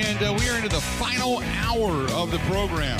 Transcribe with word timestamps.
and 0.00 0.22
uh, 0.22 0.34
we 0.38 0.48
are 0.48 0.56
into 0.56 0.68
the 0.68 0.80
final 0.80 1.38
hour 1.40 1.92
of 2.12 2.30
the 2.30 2.38
program. 2.50 2.98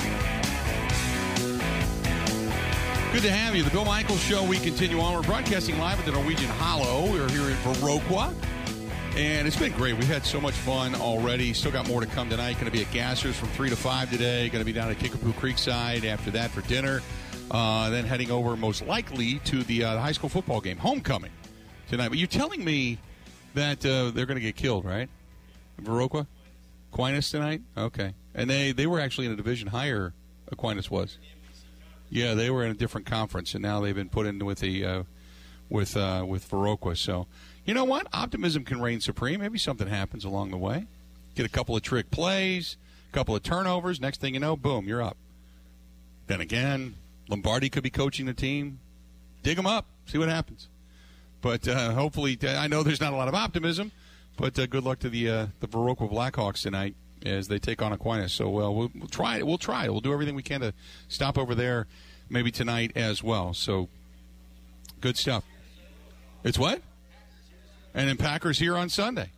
Good 3.12 3.23
to 3.23 3.30
have 3.30 3.57
you. 3.57 3.62
The 3.62 3.71
Bill 3.71 3.85
Michaels 3.85 4.21
Show. 4.21 4.45
We 4.45 4.59
continue 4.59 5.00
on. 5.00 5.14
We're 5.14 5.22
broadcasting 5.22 5.79
live 5.79 5.99
at 5.99 6.04
the 6.04 6.12
Norwegian 6.12 6.49
Hollow. 6.50 7.11
We're 7.11 7.29
here 7.30 7.49
in 7.49 7.57
Viroqua. 7.57 8.35
And 9.17 9.46
it's 9.46 9.57
been 9.57 9.72
great. 9.72 9.95
We've 9.95 10.07
had 10.07 10.25
so 10.25 10.41
much 10.41 10.54
fun 10.54 10.95
already. 10.95 11.53
Still 11.53 11.72
got 11.72 11.89
more 11.89 12.00
to 12.00 12.07
come 12.07 12.29
tonight. 12.30 12.54
Going 12.54 12.67
to 12.67 12.71
be 12.71 12.82
at 12.82 12.89
Gassers 12.89 13.35
from 13.35 13.49
3 13.50 13.71
to 13.71 13.76
5 13.76 14.11
today. 14.11 14.49
Going 14.49 14.61
to 14.61 14.67
be 14.67 14.72
down 14.72 14.90
at 14.90 14.99
Kickapoo 14.99 15.32
Creekside 15.32 16.04
after 16.04 16.31
that 16.32 16.50
for 16.50 16.61
dinner. 16.63 17.03
Uh, 17.50 17.90
then 17.90 18.04
heading 18.04 18.31
over 18.31 18.57
most 18.57 18.86
likely 18.86 19.40
to 19.40 19.63
the, 19.64 19.85
uh, 19.85 19.99
high 19.99 20.13
school 20.13 20.29
football 20.29 20.61
game, 20.61 20.76
homecoming 20.76 21.31
tonight. 21.89 22.08
But 22.08 22.18
you're 22.18 22.26
telling 22.26 22.64
me 22.64 22.99
that 23.54 23.85
uh, 23.85 24.11
they're 24.11 24.26
going 24.26 24.39
to 24.39 24.45
get 24.45 24.57
killed, 24.57 24.85
right? 24.85 25.08
Viroqua? 25.82 26.26
Aquinas 26.94 27.29
tonight? 27.29 27.61
Okay. 27.76 28.14
And 28.36 28.48
they, 28.48 28.71
they 28.71 28.86
were 28.86 29.00
actually 29.00 29.26
in 29.26 29.32
a 29.32 29.36
division 29.36 29.68
higher, 29.68 30.14
Aquinas 30.52 30.89
was. 30.89 31.18
Yeah, 32.08 32.34
they 32.34 32.50
were 32.50 32.64
in 32.64 32.70
a 32.70 32.75
different 32.75 33.05
conference, 33.05 33.52
and 33.55 33.62
now 33.62 33.80
they've 33.80 33.94
been 33.94 34.08
put 34.08 34.27
in 34.27 34.44
with 34.44 34.61
the 34.61 34.84
uh, 34.84 35.02
with 35.69 35.97
uh, 35.97 36.25
with 36.27 36.48
Viroqua. 36.48 36.97
So, 36.97 37.27
you 37.64 37.75
know 37.75 37.83
what? 37.83 38.06
Optimism 38.12 38.64
can 38.64 38.80
reign 38.80 39.00
supreme. 39.00 39.41
Maybe 39.41 39.58
something 39.58 39.88
happens 39.88 40.25
along 40.25 40.52
the 40.52 40.56
way. 40.56 40.86
Get 41.34 41.44
a 41.44 41.48
couple 41.48 41.75
of 41.75 41.83
trick 41.83 42.12
plays, 42.12 42.77
a 43.11 43.12
couple 43.12 43.34
of 43.34 43.42
turnovers. 43.42 44.00
Next 44.00 44.20
thing 44.20 44.34
you 44.34 44.41
know, 44.41 44.56
boom, 44.56 44.86
you're 44.86 45.02
up. 45.02 45.16
Then 46.28 46.41
again, 46.41 46.94
Lombardi 47.28 47.70
could 47.70 47.83
be 47.83 47.91
coaching 47.91 48.27
the 48.27 48.34
team. 48.34 48.78
Dig 49.42 49.56
them 49.56 49.66
up, 49.66 49.86
see 50.06 50.19
what 50.19 50.28
happens. 50.28 50.69
But 51.41 51.66
uh, 51.66 51.91
hopefully, 51.91 52.38
I 52.47 52.69
know 52.69 52.84
there's 52.84 53.00
not 53.00 53.12
a 53.12 53.16
lot 53.16 53.26
of 53.26 53.34
optimism, 53.34 53.91
but 54.36 54.58
uh, 54.58 54.66
good 54.66 54.84
luck 54.84 54.98
to 55.00 55.08
the 55.08 55.28
uh, 55.28 55.46
the 55.60 55.68
Viroqua 55.68 56.10
Blackhawks 56.10 56.62
tonight 56.62 56.94
as 57.24 57.48
they 57.48 57.58
take 57.58 57.80
on 57.80 57.92
Aquinas. 57.92 58.32
So 58.32 58.48
well, 58.48 58.74
we'll, 58.74 58.91
we'll 58.94 59.08
try 59.08 59.38
it. 59.38 59.46
We'll 59.46 59.58
try. 59.58 59.88
We'll 59.88 60.00
do 60.00 60.12
everything 60.12 60.34
we 60.34 60.42
can 60.42 60.60
to 60.60 60.74
stop 61.08 61.38
over 61.38 61.54
there, 61.54 61.86
maybe 62.28 62.50
tonight 62.50 62.92
as 62.94 63.22
well. 63.22 63.54
So 63.54 63.88
good 65.00 65.16
stuff. 65.16 65.44
It's 66.42 66.58
what? 66.58 66.82
And 67.94 68.08
then 68.08 68.16
Packers 68.16 68.58
here 68.58 68.76
on 68.76 68.88
Sunday. 68.88 69.30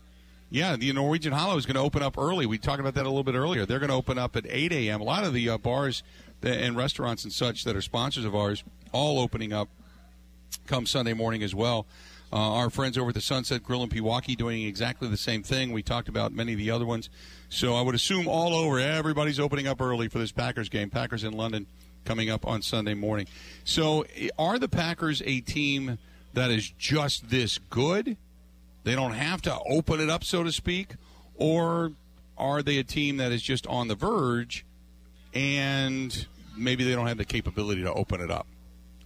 Yeah, 0.48 0.77
the 0.77 0.92
Norwegian 0.92 1.33
Hollow 1.33 1.56
is 1.56 1.66
going 1.66 1.75
to 1.75 1.81
open 1.81 2.03
up 2.03 2.16
early. 2.16 2.47
We 2.47 2.56
talked 2.56 2.81
about 2.81 2.94
that 2.94 3.05
a 3.05 3.08
little 3.08 3.25
bit 3.25 3.34
earlier. 3.34 3.66
They're 3.66 3.81
going 3.81 3.91
to 3.91 3.97
open 3.97 4.16
up 4.16 4.36
at 4.36 4.47
8 4.48 4.72
a.m. 4.72 5.00
A 5.00 5.05
lot 5.05 5.25
of 5.25 5.33
the 5.33 5.48
uh, 5.48 5.58
bars 5.58 6.03
and 6.42 6.77
restaurants 6.77 7.25
and 7.25 7.33
such 7.33 7.64
that 7.64 7.75
are 7.75 7.83
sponsors 7.83 8.25
of 8.25 8.34
ours 8.34 8.62
all 8.92 9.19
opening 9.19 9.53
up 9.53 9.69
come 10.66 10.86
Sunday 10.86 11.14
morning 11.14 11.42
as 11.42 11.55
well. 11.55 11.86
Uh, 12.32 12.55
our 12.55 12.70
friends 12.70 12.98
over 12.98 13.10
at 13.10 13.14
the 13.14 13.20
Sunset 13.20 13.62
Grill 13.62 13.82
in 13.82 13.88
Pewaukee 13.88 14.36
doing 14.36 14.62
exactly 14.62 15.08
the 15.08 15.16
same 15.16 15.42
thing. 15.42 15.72
We 15.72 15.82
talked 15.82 16.08
about 16.08 16.32
many 16.32 16.52
of 16.52 16.58
the 16.58 16.70
other 16.70 16.84
ones. 16.84 17.08
So 17.48 17.74
I 17.74 17.82
would 17.82 17.94
assume 17.94 18.27
all 18.27 18.55
over, 18.55 18.80
everybody's 18.80 19.38
opening 19.38 19.69
up 19.69 19.80
early 19.80 20.08
for 20.08 20.19
this 20.19 20.32
Packers 20.32 20.69
game. 20.69 20.91
Packers 20.91 21.22
in 21.22 21.32
London 21.32 21.66
coming 22.04 22.28
up 22.28 22.47
on 22.47 22.62
Sunday 22.62 22.94
morning. 22.94 23.27
So 23.64 24.04
are 24.38 24.58
the 24.58 24.69
Packers 24.69 25.22
a 25.24 25.41
team 25.41 25.98
that 26.34 26.50
is 26.50 26.69
just 26.70 27.30
this 27.30 27.58
good? 27.70 28.16
They 28.84 28.94
don't 28.94 29.12
have 29.12 29.42
to 29.42 29.58
open 29.69 30.00
it 30.00 30.10
up, 30.10 30.24
so 30.24 30.42
to 30.42 30.52
speak? 30.52 30.94
Or 31.36 31.92
are 32.38 32.62
they 32.62 32.78
a 32.78 32.84
team 32.84 33.19
that 33.19 33.32
is 33.32 33.42
just 33.42 33.66
on 33.66 33.88
the 33.88 33.94
verge 33.94 34.64
and 35.34 36.27
maybe 36.56 36.84
they 36.84 36.94
don't 36.94 37.06
have 37.06 37.19
the 37.19 37.24
capability 37.24 37.82
to 37.82 37.92
open 37.92 38.20
it 38.20 38.30
up? 38.30 38.47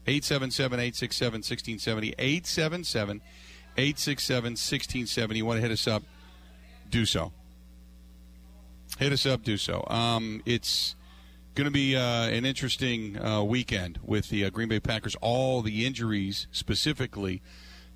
877 0.07 0.81
867 0.81 1.33
1670. 1.39 2.15
877 2.19 3.21
867 3.77 4.45
1670. 4.53 5.39
You 5.39 5.47
want 5.47 5.59
to 5.59 5.63
hit 5.63 5.71
us 5.71 5.87
up? 5.87 6.03
Do 6.89 7.05
so. 7.05 7.33
Hit 8.99 9.13
us 9.13 9.25
up, 9.25 9.43
do 9.43 9.57
so. 9.57 9.85
Um, 9.89 10.43
it's 10.45 10.97
going 11.55 11.67
to 11.67 11.71
be 11.71 11.97
uh, 11.97 12.29
an 12.29 12.45
interesting 12.45 13.19
uh, 13.19 13.43
weekend 13.43 13.99
with 14.03 14.29
the 14.29 14.45
uh, 14.45 14.51
Green 14.51 14.69
Bay 14.69 14.81
Packers. 14.81 15.15
All 15.21 15.63
the 15.63 15.87
injuries 15.87 16.49
specifically 16.51 17.43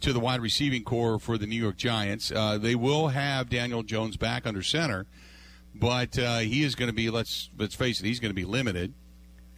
to 0.01 0.13
the 0.13 0.21
wide 0.21 0.41
receiving 0.41 0.85
core 0.85 1.19
for 1.19 1.39
the 1.39 1.47
New 1.47 1.61
York 1.61 1.77
Giants. 1.77 2.31
Uh, 2.31 2.59
they 2.59 2.75
will 2.75 3.09
have 3.09 3.49
Daniel 3.49 3.83
Jones 3.83 4.17
back 4.17 4.47
under 4.47 4.63
center, 4.63 5.07
but 5.75 6.19
uh, 6.19 6.39
he 6.39 6.63
is 6.63 6.75
going 6.75 6.89
to 6.91 6.95
be 6.95 7.11
let's 7.11 7.51
let's 7.59 7.75
face 7.75 8.01
it, 8.01 8.07
he's 8.07 8.21
going 8.21 8.31
to 8.31 8.35
be 8.35 8.45
limited, 8.45 8.95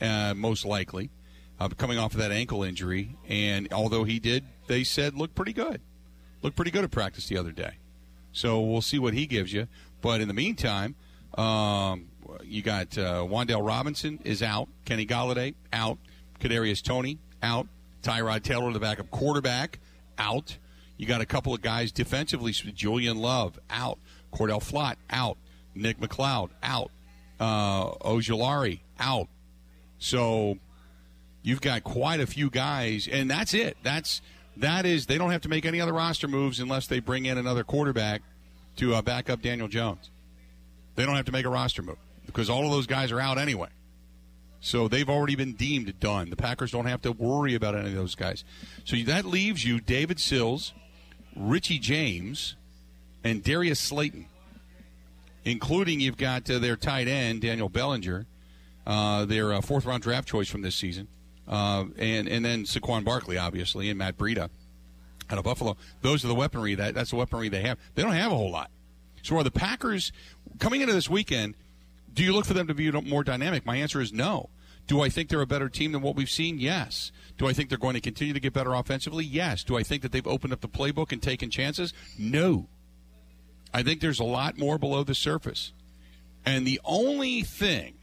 uh, 0.01 0.35
most 0.35 0.65
likely 0.65 1.11
uh, 1.59 1.69
coming 1.69 1.99
off 1.99 2.13
of 2.13 2.19
that 2.21 2.33
ankle 2.33 2.63
injury. 2.63 3.17
And 3.29 3.73
although 3.73 4.05
he 4.05 4.19
did, 4.19 4.45
they 4.67 4.85
said 4.85 5.15
look 5.15 5.35
pretty 5.35 5.53
good, 5.53 5.81
look 6.43 6.55
pretty 6.55 6.71
good 6.71 6.85
at 6.85 6.91
practice 6.91 7.29
the 7.29 7.39
other 7.39 7.53
day. 7.53 7.75
So 8.33 8.61
we'll 8.61 8.83
see 8.83 8.99
what 8.99 9.15
he 9.15 9.27
gives 9.27 9.53
you. 9.53 9.67
But 10.03 10.21
in 10.21 10.29
the 10.29 10.35
meantime, 10.35 10.95
um, 11.37 12.09
you 12.45 12.63
got 12.63 12.97
uh, 12.99 13.23
Wan'Dale 13.23 13.67
Robinson 13.67 14.21
is 14.25 14.43
out, 14.43 14.69
Kenny 14.85 15.07
Golladay 15.07 15.55
out, 15.73 15.99
Kadarius 16.41 16.83
Toney 16.83 17.19
out, 17.43 17.67
Tyrod 18.03 18.43
Taylor, 18.43 18.73
the 18.73 18.81
backup 18.81 19.11
quarterback, 19.11 19.79
out. 20.19 20.59
You 20.97 21.07
got 21.07 21.21
a 21.21 21.27
couple 21.27 21.55
of 21.55 21.61
guys 21.61 21.93
defensively, 21.93 22.53
Julian 22.53 23.19
Love 23.19 23.59
out, 23.71 23.99
Cordell 24.33 24.63
Flott 24.63 24.97
out, 25.11 25.37
Nick 25.75 25.99
McCloud 25.99 26.51
out, 26.63 26.91
uh, 27.41 27.91
Ojulari 27.97 28.81
out. 28.99 29.29
So 29.99 30.59
you've 31.47 31.61
got 31.61 31.85
quite 31.85 32.19
a 32.19 32.27
few 32.27 32.51
guys, 32.51 33.09
and 33.11 33.31
that's 33.31 33.55
it. 33.55 33.77
That's 33.85 34.21
that 34.57 34.85
is 34.85 35.07
they 35.07 35.17
don't 35.17 35.31
have 35.31 35.43
to 35.43 35.49
make 35.49 35.65
any 35.65 35.81
other 35.81 35.93
roster 35.93 36.27
moves 36.27 36.59
unless 36.59 36.89
they 36.89 36.99
bring 36.99 37.25
in 37.25 37.39
another 37.39 37.63
quarterback 37.63 38.23
to 38.77 38.95
uh, 38.95 39.01
back 39.01 39.31
up 39.31 39.43
Daniel 39.43 39.69
Jones. 39.69 40.11
They 40.97 41.07
don't 41.07 41.15
have 41.15 41.27
to 41.27 41.33
make 41.33 41.47
a 41.47 41.49
roster 41.49 41.83
move 41.83 41.99
because 42.27 42.51
all 42.51 42.65
of 42.65 42.73
those 42.73 42.89
guys 42.89 43.13
are 43.13 43.21
out 43.21 43.39
anyway. 43.39 43.69
So 44.61 44.89
they've 44.89 45.09
already 45.09 45.37
been 45.37 45.53
deemed 45.53 46.01
done. 46.01 46.31
The 46.31 46.37
Packers 46.37 46.73
don't 46.73 46.87
have 46.87 47.03
to 47.03 47.13
worry 47.13 47.55
about 47.55 47.77
any 47.77 47.91
of 47.91 47.95
those 47.95 48.17
guys. 48.17 48.43
So 48.85 48.97
that 49.05 49.25
leaves 49.25 49.65
you 49.65 49.81
David 49.81 50.19
Sills, 50.19 50.73
Richie 51.37 51.79
James, 51.79 52.57
and 53.23 53.45
Darius 53.45 53.79
Slayton, 53.79 54.27
including 55.45 56.01
you've 56.01 56.17
got 56.17 56.51
uh, 56.51 56.59
their 56.59 56.75
tight 56.75 57.07
end 57.07 57.43
Daniel 57.43 57.69
Bellinger, 57.69 58.27
uh, 58.85 59.25
their 59.27 59.53
uh, 59.53 59.61
fourth 59.61 59.85
round 59.85 60.03
draft 60.03 60.27
choice 60.27 60.49
from 60.49 60.63
this 60.63 60.75
season 60.75 61.07
uh, 61.49 61.85
and 61.99 62.29
and 62.29 62.45
then 62.45 62.65
Saquon 62.65 63.05
Barkley, 63.05 63.39
obviously, 63.39 63.89
and 63.89 63.99
Matt 63.99 64.17
Breida 64.17 64.49
out 65.31 65.39
of 65.39 65.45
Buffalo. 65.45 65.77
Those 66.03 66.25
are 66.25 66.29
the 66.29 66.35
weaponry 66.35 66.75
that 66.75 66.95
that's 66.95 67.11
the 67.11 67.17
weaponry 67.17 67.49
they 67.49 67.63
have. 67.63 67.79
They 67.95 68.03
don't 68.03 68.13
have 68.13 68.33
a 68.33 68.37
whole 68.37 68.51
lot. 68.51 68.71
So 69.23 69.37
are 69.37 69.43
the 69.43 69.51
Packers 69.51 70.13
coming 70.59 70.81
into 70.81 70.95
this 70.95 71.11
weekend? 71.11 71.55
Do 72.13 72.23
you 72.23 72.33
look 72.33 72.47
for 72.47 72.55
them 72.55 72.67
to 72.69 72.75
be 72.75 72.91
more 72.91 73.25
dynamic? 73.25 73.67
My 73.67 73.77
answer 73.77 74.01
is 74.01 74.13
no. 74.13 74.51
Do 74.87 75.03
I 75.03 75.09
think 75.09 75.29
they're 75.29 75.41
a 75.41 75.47
better 75.47 75.69
team 75.69 75.93
than 75.93 76.01
what 76.01 76.15
we've 76.15 76.31
seen? 76.31 76.59
Yes. 76.59 77.11
Do 77.37 77.49
I 77.49 77.53
think 77.53 77.69
they're 77.69 77.79
going 77.79 77.95
to 77.95 78.01
continue 78.01 78.33
to 78.33 78.41
get 78.41 78.53
better 78.53 78.73
offensively? 78.73 79.25
Yes. 79.25 79.65
Do 79.65 79.77
I 79.77 79.83
think 79.83 80.03
that 80.03 80.13
they've 80.13 80.27
opened 80.27 80.53
up 80.53 80.61
the 80.61 80.69
playbook 80.69 81.13
and 81.13 81.21
taken 81.21 81.51
chances? 81.51 81.93
No. 82.17 82.69
I 83.75 83.83
think 83.83 84.01
there's 84.01 84.21
a 84.21 84.25
lot 84.25 84.57
more 84.57 84.79
below 84.79 85.03
the 85.03 85.15
surface. 85.15 85.73
And 86.45 86.67
the 86.67 86.81
only 86.85 87.43
thing 87.43 87.96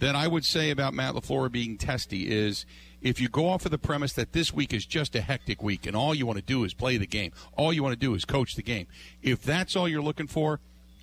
that 0.00 0.16
I 0.16 0.26
would 0.26 0.44
say 0.44 0.70
about 0.70 0.94
Matt 0.94 1.14
LaFleur 1.14 1.52
being 1.52 1.76
testy 1.76 2.30
is 2.30 2.66
if 3.02 3.20
you 3.20 3.28
go 3.28 3.48
off 3.48 3.64
of 3.64 3.70
the 3.70 3.78
premise 3.78 4.14
that 4.14 4.32
this 4.32 4.52
week 4.52 4.72
is 4.72 4.84
just 4.84 5.14
a 5.14 5.20
hectic 5.20 5.62
week 5.62 5.86
and 5.86 5.94
all 5.94 6.14
you 6.14 6.26
want 6.26 6.38
to 6.38 6.44
do 6.44 6.64
is 6.64 6.74
play 6.74 6.96
the 6.96 7.06
game, 7.06 7.32
all 7.56 7.72
you 7.72 7.82
want 7.82 7.92
to 7.92 7.98
do 7.98 8.14
is 8.14 8.24
coach 8.24 8.56
the 8.56 8.62
game. 8.62 8.86
If 9.22 9.42
that's 9.42 9.76
all 9.76 9.88
you're 9.88 10.02
looking 10.02 10.26
for, 10.26 10.60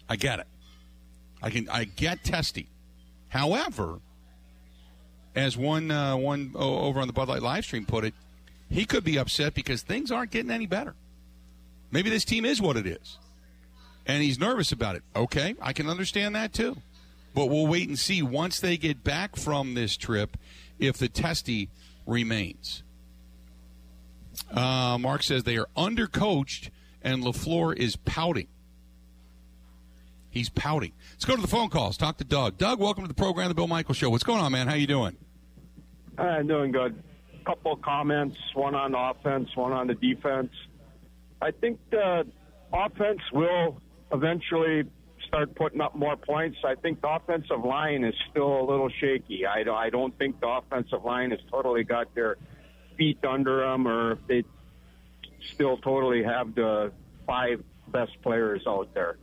I 0.09 0.15
get 0.15 0.39
it. 0.39 0.47
I 1.41 1.49
can 1.51 1.69
I 1.69 1.83
get 1.85 2.23
testy. 2.23 2.69
However, 3.29 3.99
as 5.35 5.55
one 5.55 5.91
uh, 5.91 6.17
one 6.17 6.51
over 6.55 6.99
on 6.99 7.07
the 7.07 7.13
Bud 7.13 7.27
Light 7.27 7.43
live 7.43 7.63
stream 7.63 7.85
put 7.85 8.03
it, 8.03 8.15
he 8.69 8.85
could 8.85 9.03
be 9.03 9.17
upset 9.17 9.53
because 9.53 9.83
things 9.83 10.11
aren't 10.11 10.31
getting 10.31 10.51
any 10.51 10.65
better. 10.65 10.95
Maybe 11.91 12.09
this 12.09 12.25
team 12.25 12.45
is 12.45 12.61
what 12.61 12.77
it 12.77 12.87
is. 12.87 13.17
And 14.07 14.23
he's 14.23 14.39
nervous 14.39 14.71
about 14.71 14.95
it. 14.95 15.03
Okay, 15.15 15.55
I 15.61 15.73
can 15.73 15.87
understand 15.87 16.35
that 16.35 16.53
too. 16.53 16.77
But 17.37 17.51
we'll 17.51 17.67
wait 17.67 17.87
and 17.87 17.99
see 17.99 18.23
once 18.23 18.59
they 18.59 18.77
get 18.77 19.03
back 19.03 19.35
from 19.35 19.75
this 19.75 19.95
trip 19.95 20.37
if 20.79 20.97
the 20.97 21.07
testy 21.07 21.69
remains. 22.07 22.81
Uh, 24.51 24.97
Mark 24.99 25.21
says 25.21 25.43
they 25.43 25.57
are 25.57 25.67
undercoached 25.77 26.71
and 27.03 27.23
LaFleur 27.23 27.77
is 27.77 27.95
pouting. 27.95 28.47
He's 30.31 30.49
pouting. 30.49 30.93
Let's 31.11 31.25
go 31.25 31.35
to 31.35 31.41
the 31.43 31.47
phone 31.47 31.69
calls. 31.69 31.95
Talk 31.95 32.17
to 32.17 32.23
Doug. 32.23 32.57
Doug, 32.57 32.79
welcome 32.79 33.03
to 33.03 33.07
the 33.07 33.13
program, 33.13 33.49
The 33.49 33.53
Bill 33.53 33.67
Michael 33.67 33.93
Show. 33.93 34.09
What's 34.09 34.23
going 34.23 34.39
on, 34.39 34.51
man? 34.51 34.67
How 34.67 34.73
you 34.73 34.87
doing? 34.87 35.15
I'm 36.17 36.47
doing 36.47 36.71
good. 36.71 37.03
Couple 37.45 37.75
comments, 37.75 38.35
one 38.55 38.73
on 38.73 38.95
offense, 38.95 39.55
one 39.55 39.73
on 39.73 39.85
the 39.85 39.93
defense. 39.93 40.49
I 41.39 41.51
think 41.51 41.79
the 41.91 42.25
offense 42.73 43.21
will 43.31 43.79
eventually 44.11 44.85
start 45.27 45.55
putting 45.55 45.81
up 45.81 45.95
more 45.95 46.15
points. 46.15 46.57
I 46.65 46.75
think 46.75 47.01
the 47.01 47.09
offensive 47.09 47.63
line 47.63 48.03
is 48.03 48.13
still 48.31 48.61
a 48.61 48.65
little 48.69 48.89
shaky. 48.89 49.45
I, 49.45 49.63
I 49.69 49.89
don't 49.89 50.17
think 50.17 50.39
the 50.39 50.47
offensive 50.47 51.03
line 51.03 51.31
has 51.31 51.39
totally 51.51 51.83
got 51.83 52.13
their 52.15 52.37
feet 52.97 53.19
under 53.23 53.61
them, 53.61 53.87
or 53.87 54.13
if 54.13 54.19
they 54.27 54.43
still 55.53 55.77
totally 55.77 56.23
have 56.23 56.55
the 56.55 56.91
five 57.25 57.63
best 57.89 58.11
players 58.23 58.61
out 58.67 58.93
there. 58.93 59.17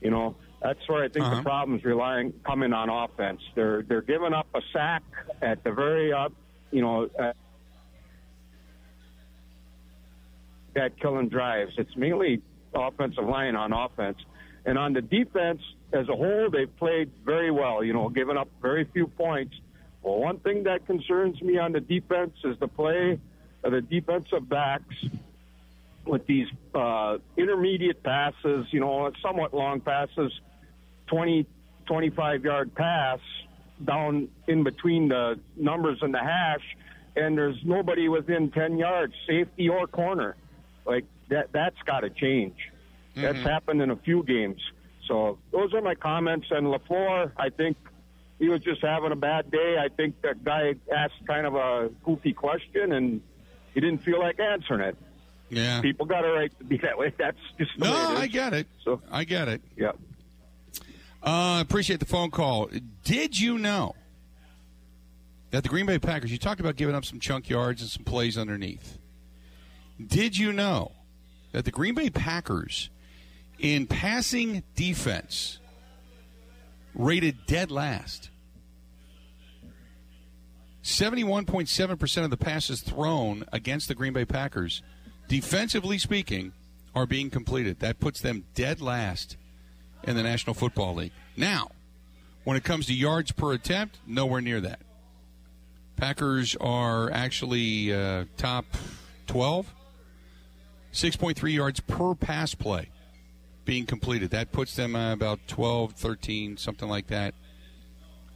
You 0.00 0.10
know, 0.10 0.36
That's 0.62 0.78
where 0.88 1.04
I 1.04 1.08
think 1.08 1.24
Uh-huh. 1.26 1.36
the 1.36 1.42
problem's 1.42 1.84
relying 1.84 2.32
coming 2.44 2.72
on 2.72 2.88
offense. 2.88 3.40
They're 3.54 3.82
they're 3.82 4.02
giving 4.02 4.32
up 4.32 4.46
a 4.54 4.60
sack 4.72 5.02
at 5.42 5.62
the 5.64 5.72
very 5.72 6.12
up, 6.12 6.32
you 6.70 6.80
know, 6.82 7.08
at, 7.18 7.36
at 10.76 10.98
killing 11.00 11.28
drives. 11.28 11.72
It's 11.78 11.94
mainly 11.96 12.40
offensive 12.74 13.24
line 13.24 13.56
on 13.56 13.72
offense, 13.72 14.18
and 14.64 14.78
on 14.78 14.92
the 14.92 15.02
defense 15.02 15.60
as 15.92 16.08
a 16.08 16.16
whole, 16.16 16.50
they've 16.50 16.74
played 16.76 17.10
very 17.24 17.50
well. 17.50 17.84
You 17.84 17.92
know, 17.92 18.08
giving 18.08 18.36
up 18.36 18.48
very 18.62 18.84
few 18.92 19.06
points. 19.06 19.54
Well, 20.02 20.18
one 20.18 20.38
thing 20.38 20.64
that 20.64 20.86
concerns 20.86 21.40
me 21.40 21.58
on 21.58 21.72
the 21.72 21.80
defense 21.80 22.34
is 22.44 22.58
the 22.58 22.68
play 22.68 23.18
of 23.62 23.72
the 23.72 23.80
defensive 23.80 24.48
backs 24.48 24.94
with 26.06 26.26
these 26.26 26.46
uh, 26.74 27.18
intermediate 27.36 28.02
passes, 28.02 28.66
you 28.70 28.80
know, 28.80 29.10
somewhat 29.22 29.54
long 29.54 29.80
passes, 29.80 30.32
20, 31.06 31.46
25 31.86 32.44
yard 32.44 32.74
pass 32.74 33.20
down 33.82 34.28
in 34.46 34.62
between 34.62 35.08
the 35.08 35.38
numbers 35.56 35.98
and 36.02 36.12
the 36.12 36.18
hash, 36.18 36.76
and 37.16 37.36
there's 37.36 37.56
nobody 37.64 38.08
within 38.08 38.50
10 38.50 38.78
yards, 38.78 39.14
safety 39.26 39.68
or 39.68 39.86
corner. 39.86 40.36
Like 40.84 41.04
that, 41.30 41.50
that's 41.52 41.80
got 41.86 42.00
to 42.00 42.10
change. 42.10 42.56
That's 43.14 43.38
happened 43.38 43.80
in 43.82 43.90
a 43.90 43.96
few 43.96 44.22
games. 44.22 44.60
So 45.06 45.38
those 45.52 45.72
are 45.74 45.80
my 45.80 45.94
comments. 45.94 46.48
And 46.50 46.66
LaFleur, 46.66 47.32
I 47.36 47.50
think 47.50 47.76
he 48.38 48.48
was 48.48 48.60
just 48.62 48.80
having 48.82 49.12
a 49.12 49.16
bad 49.16 49.50
day. 49.50 49.76
I 49.78 49.88
think 49.88 50.20
that 50.22 50.42
guy 50.44 50.74
asked 50.94 51.26
kind 51.26 51.46
of 51.46 51.54
a 51.54 51.90
goofy 52.04 52.32
question, 52.32 52.92
and 52.92 53.20
he 53.74 53.80
didn't 53.80 53.98
feel 53.98 54.18
like 54.18 54.40
answering 54.40 54.80
it. 54.80 54.96
Yeah. 55.50 55.80
People 55.80 56.06
got 56.06 56.24
a 56.24 56.32
right 56.32 56.58
to 56.58 56.64
be 56.64 56.78
that 56.78 56.98
way. 56.98 57.12
That's 57.18 57.38
just 57.58 57.78
No, 57.78 57.90
way 57.90 57.96
it 57.96 58.12
is. 58.14 58.18
I 58.20 58.26
get 58.28 58.52
it. 58.54 58.66
So- 58.84 59.00
I 59.10 59.24
get 59.24 59.48
it. 59.48 59.62
Yeah. 59.76 59.92
Uh, 61.22 61.60
appreciate 61.60 62.00
the 62.00 62.06
phone 62.06 62.30
call. 62.30 62.68
Did 63.04 63.38
you 63.38 63.58
know 63.58 63.94
that 65.54 65.62
the 65.62 65.68
Green 65.68 65.86
Bay 65.86 66.00
Packers, 66.00 66.32
you 66.32 66.38
talked 66.38 66.58
about 66.60 66.74
giving 66.74 66.96
up 66.96 67.04
some 67.04 67.20
chunk 67.20 67.48
yards 67.48 67.80
and 67.80 67.88
some 67.88 68.02
plays 68.02 68.36
underneath. 68.36 68.98
Did 70.04 70.36
you 70.36 70.52
know 70.52 70.90
that 71.52 71.64
the 71.64 71.70
Green 71.70 71.94
Bay 71.94 72.10
Packers, 72.10 72.90
in 73.58 73.86
passing 73.86 74.62
defense, 74.74 75.58
rated 76.94 77.46
dead 77.46 77.70
last? 77.70 78.30
71.7% 80.82 82.24
of 82.24 82.30
the 82.30 82.36
passes 82.36 82.82
thrown 82.82 83.44
against 83.52 83.88
the 83.88 83.94
Green 83.94 84.12
Bay 84.12 84.26
Packers, 84.26 84.82
defensively 85.28 85.98
speaking, 85.98 86.52
are 86.94 87.06
being 87.06 87.30
completed. 87.30 87.80
That 87.80 87.98
puts 88.00 88.20
them 88.20 88.44
dead 88.54 88.82
last 88.82 89.36
in 90.04 90.14
the 90.14 90.22
National 90.22 90.52
Football 90.52 90.96
League. 90.96 91.12
Now, 91.36 91.70
when 92.44 92.56
it 92.56 92.64
comes 92.64 92.86
to 92.86 92.94
yards 92.94 93.32
per 93.32 93.52
attempt, 93.52 93.98
nowhere 94.06 94.42
near 94.42 94.60
that. 94.60 94.80
Packers 95.96 96.54
are 96.60 97.10
actually 97.10 97.92
uh, 97.94 98.24
top 98.36 98.66
12, 99.26 99.72
6.3 100.92 101.52
yards 101.52 101.80
per 101.80 102.14
pass 102.14 102.54
play 102.54 102.90
being 103.64 103.86
completed. 103.86 104.30
That 104.30 104.52
puts 104.52 104.76
them 104.76 104.94
uh, 104.94 105.12
about 105.12 105.40
12, 105.46 105.92
13, 105.92 106.56
something 106.56 106.88
like 106.88 107.08
that. 107.08 107.34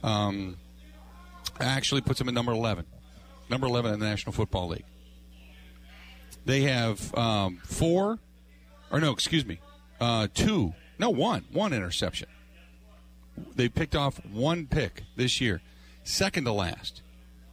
Um, 0.03 0.57
actually 1.59 2.01
puts 2.01 2.19
them 2.19 2.27
at 2.27 2.33
number 2.33 2.51
11. 2.51 2.85
Number 3.49 3.67
11 3.67 3.93
in 3.93 3.99
the 3.99 4.05
National 4.05 4.33
Football 4.33 4.69
League. 4.69 4.85
They 6.45 6.61
have 6.61 7.13
um, 7.15 7.59
four, 7.63 8.19
or 8.91 8.99
no, 8.99 9.11
excuse 9.11 9.45
me, 9.45 9.59
uh, 9.99 10.27
two, 10.33 10.73
no, 10.97 11.09
one, 11.09 11.45
one 11.51 11.73
interception. 11.73 12.29
They 13.55 13.69
picked 13.69 13.95
off 13.95 14.23
one 14.25 14.67
pick 14.67 15.03
this 15.15 15.39
year, 15.39 15.61
second 16.03 16.45
to 16.45 16.51
last. 16.51 17.01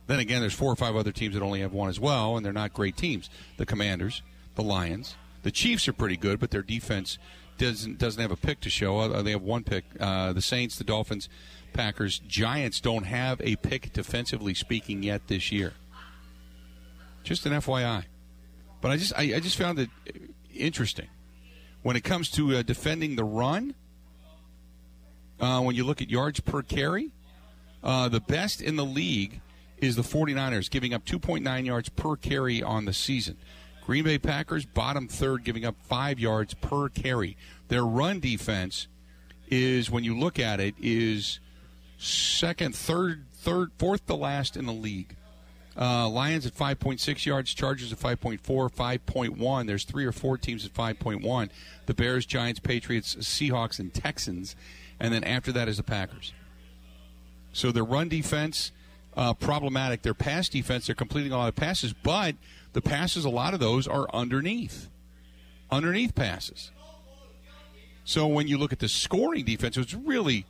Then 0.07 0.19
again, 0.21 0.41
there's 0.41 0.55
four 0.55 0.71
or 0.71 0.77
five 0.77 0.97
other 0.97 1.13
teams 1.13 1.35
that 1.35 1.43
only 1.43 1.61
have 1.61 1.73
one 1.73 1.89
as 1.89 1.99
well, 1.99 2.37
and 2.37 2.47
they're 2.47 2.53
not 2.53 2.73
great 2.73 2.97
teams. 2.97 3.29
The 3.57 3.67
Commanders, 3.67 4.23
the 4.55 4.63
Lions, 4.63 5.17
the 5.43 5.51
Chiefs 5.51 5.89
are 5.89 5.93
pretty 5.93 6.17
good, 6.17 6.39
but 6.39 6.51
their 6.51 6.63
defense 6.63 7.19
doesn't 7.59 7.99
doesn't 7.99 8.21
have 8.21 8.31
a 8.31 8.37
pick 8.37 8.61
to 8.61 8.71
show. 8.71 8.99
Uh, 8.99 9.23
they 9.23 9.33
have 9.33 9.43
one 9.43 9.65
pick. 9.65 9.85
Uh, 9.99 10.33
the 10.33 10.43
Saints, 10.43 10.77
the 10.77 10.85
Dolphins, 10.85 11.29
Packers, 11.73 12.19
Giants 12.21 12.81
don't 12.81 13.05
have 13.05 13.41
a 13.41 13.57
pick 13.57 13.93
defensively 13.93 14.55
speaking 14.55 15.03
yet 15.03 15.27
this 15.29 15.53
year. 15.53 15.75
Just 17.23 17.45
an 17.47 17.53
FYI. 17.53 18.05
But 18.81 18.91
I 18.91 18.97
just 18.97 19.13
I, 19.17 19.35
I 19.35 19.41
just 19.41 19.57
found 19.57 19.79
it 19.79 19.91
interesting 20.55 21.09
when 21.83 21.97
it 21.97 22.05
comes 22.05 22.31
to 22.33 22.57
uh, 22.57 22.63
defending 22.63 23.17
the 23.17 23.25
run. 23.25 23.75
Uh, 25.39 25.61
when 25.61 25.77
you 25.77 25.85
look 25.85 26.01
at 26.01 26.09
yards 26.09 26.41
per 26.41 26.63
carry, 26.63 27.13
uh, 27.83 28.09
the 28.09 28.21
best 28.21 28.63
in 28.63 28.77
the 28.77 28.85
league 28.85 29.41
is 29.79 29.95
the 29.97 30.03
49ers, 30.03 30.71
giving 30.71 30.95
up 30.95 31.05
2.9 31.05 31.67
yards 31.67 31.89
per 31.91 32.17
carry 32.17 32.63
on 32.63 32.87
the 32.87 32.93
season. 32.93 33.37
Green 33.87 34.03
Bay 34.03 34.19
Packers, 34.19 34.67
bottom 34.67 35.07
third, 35.07 35.45
giving 35.45 35.65
up 35.65 35.77
five 35.85 36.19
yards 36.19 36.55
per 36.55 36.89
carry. 36.89 37.37
Their 37.69 37.85
run 37.85 38.19
defense 38.19 38.89
is, 39.47 39.89
when 39.89 40.03
you 40.03 40.19
look 40.19 40.41
at 40.41 40.59
it, 40.59 40.75
is 40.83 41.39
second, 41.97 42.75
third, 42.75 43.27
third, 43.33 43.71
fourth 43.79 44.05
to 44.07 44.17
last 44.17 44.57
in 44.57 44.67
the 44.67 44.73
league. 44.73 45.15
Uh, 45.79 46.09
Lions 46.09 46.47
at 46.47 46.55
5.6 46.57 47.27
yards, 47.27 47.55
Chargers 47.55 47.93
at 47.93 48.01
5.4, 48.01 48.41
5.1. 48.41 49.67
There's 49.69 49.85
three 49.85 50.05
or 50.05 50.11
four 50.11 50.37
teams 50.37 50.67
at 50.67 50.75
5.1. 50.75 51.49
The 51.87 51.95
Bears, 51.95 52.27
Giants, 52.27 52.59
Patriots, 52.59 53.15
Seahawks, 53.15 53.79
and 53.79 53.95
Texans. 53.95 54.57
And 54.99 55.15
then 55.15 55.23
after 55.23 55.53
that 55.53 55.69
is 55.69 55.77
the 55.77 55.85
Packers. 55.85 56.33
So 57.53 57.71
their 57.71 57.85
run 57.85 58.09
defense, 58.09 58.73
uh, 59.17 59.35
problematic. 59.35 60.03
Their 60.03 60.15
pass 60.15 60.49
defense, 60.49 60.87
they're 60.87 60.95
completing 60.95 61.33
a 61.33 61.39
lot 61.39 61.49
of 61.49 61.57
passes, 61.57 61.93
but 61.93 62.37
the 62.73 62.83
passes, 62.83 63.25
a 63.25 63.31
lot 63.31 63.55
of 63.55 63.61
those 63.61 63.87
are 63.87 64.07
underneath. 64.13 64.89
Underneath 65.71 66.15
passes. 66.15 66.71
So 68.05 68.27
when 68.27 68.47
you 68.47 68.59
look 68.59 68.73
at 68.73 68.79
the 68.79 68.89
scoring 68.89 69.45
defense, 69.45 69.77
it's 69.77 69.95
really 69.95 70.47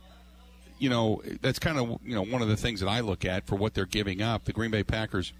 you 0.79 0.89
know, 0.89 1.21
that's 1.41 1.59
kind 1.59 1.77
of 1.77 1.99
you 2.03 2.15
know 2.15 2.23
one 2.23 2.41
of 2.41 2.47
the 2.47 2.57
things 2.57 2.79
that 2.79 2.87
I 2.87 2.99
look 2.99 3.25
at 3.25 3.47
for 3.47 3.55
what 3.55 3.73
they're 3.73 3.85
giving 3.85 4.21
up. 4.21 4.45
The 4.45 4.53
Green 4.53 4.71
Bay 4.71 4.83
Packers, 4.83 5.33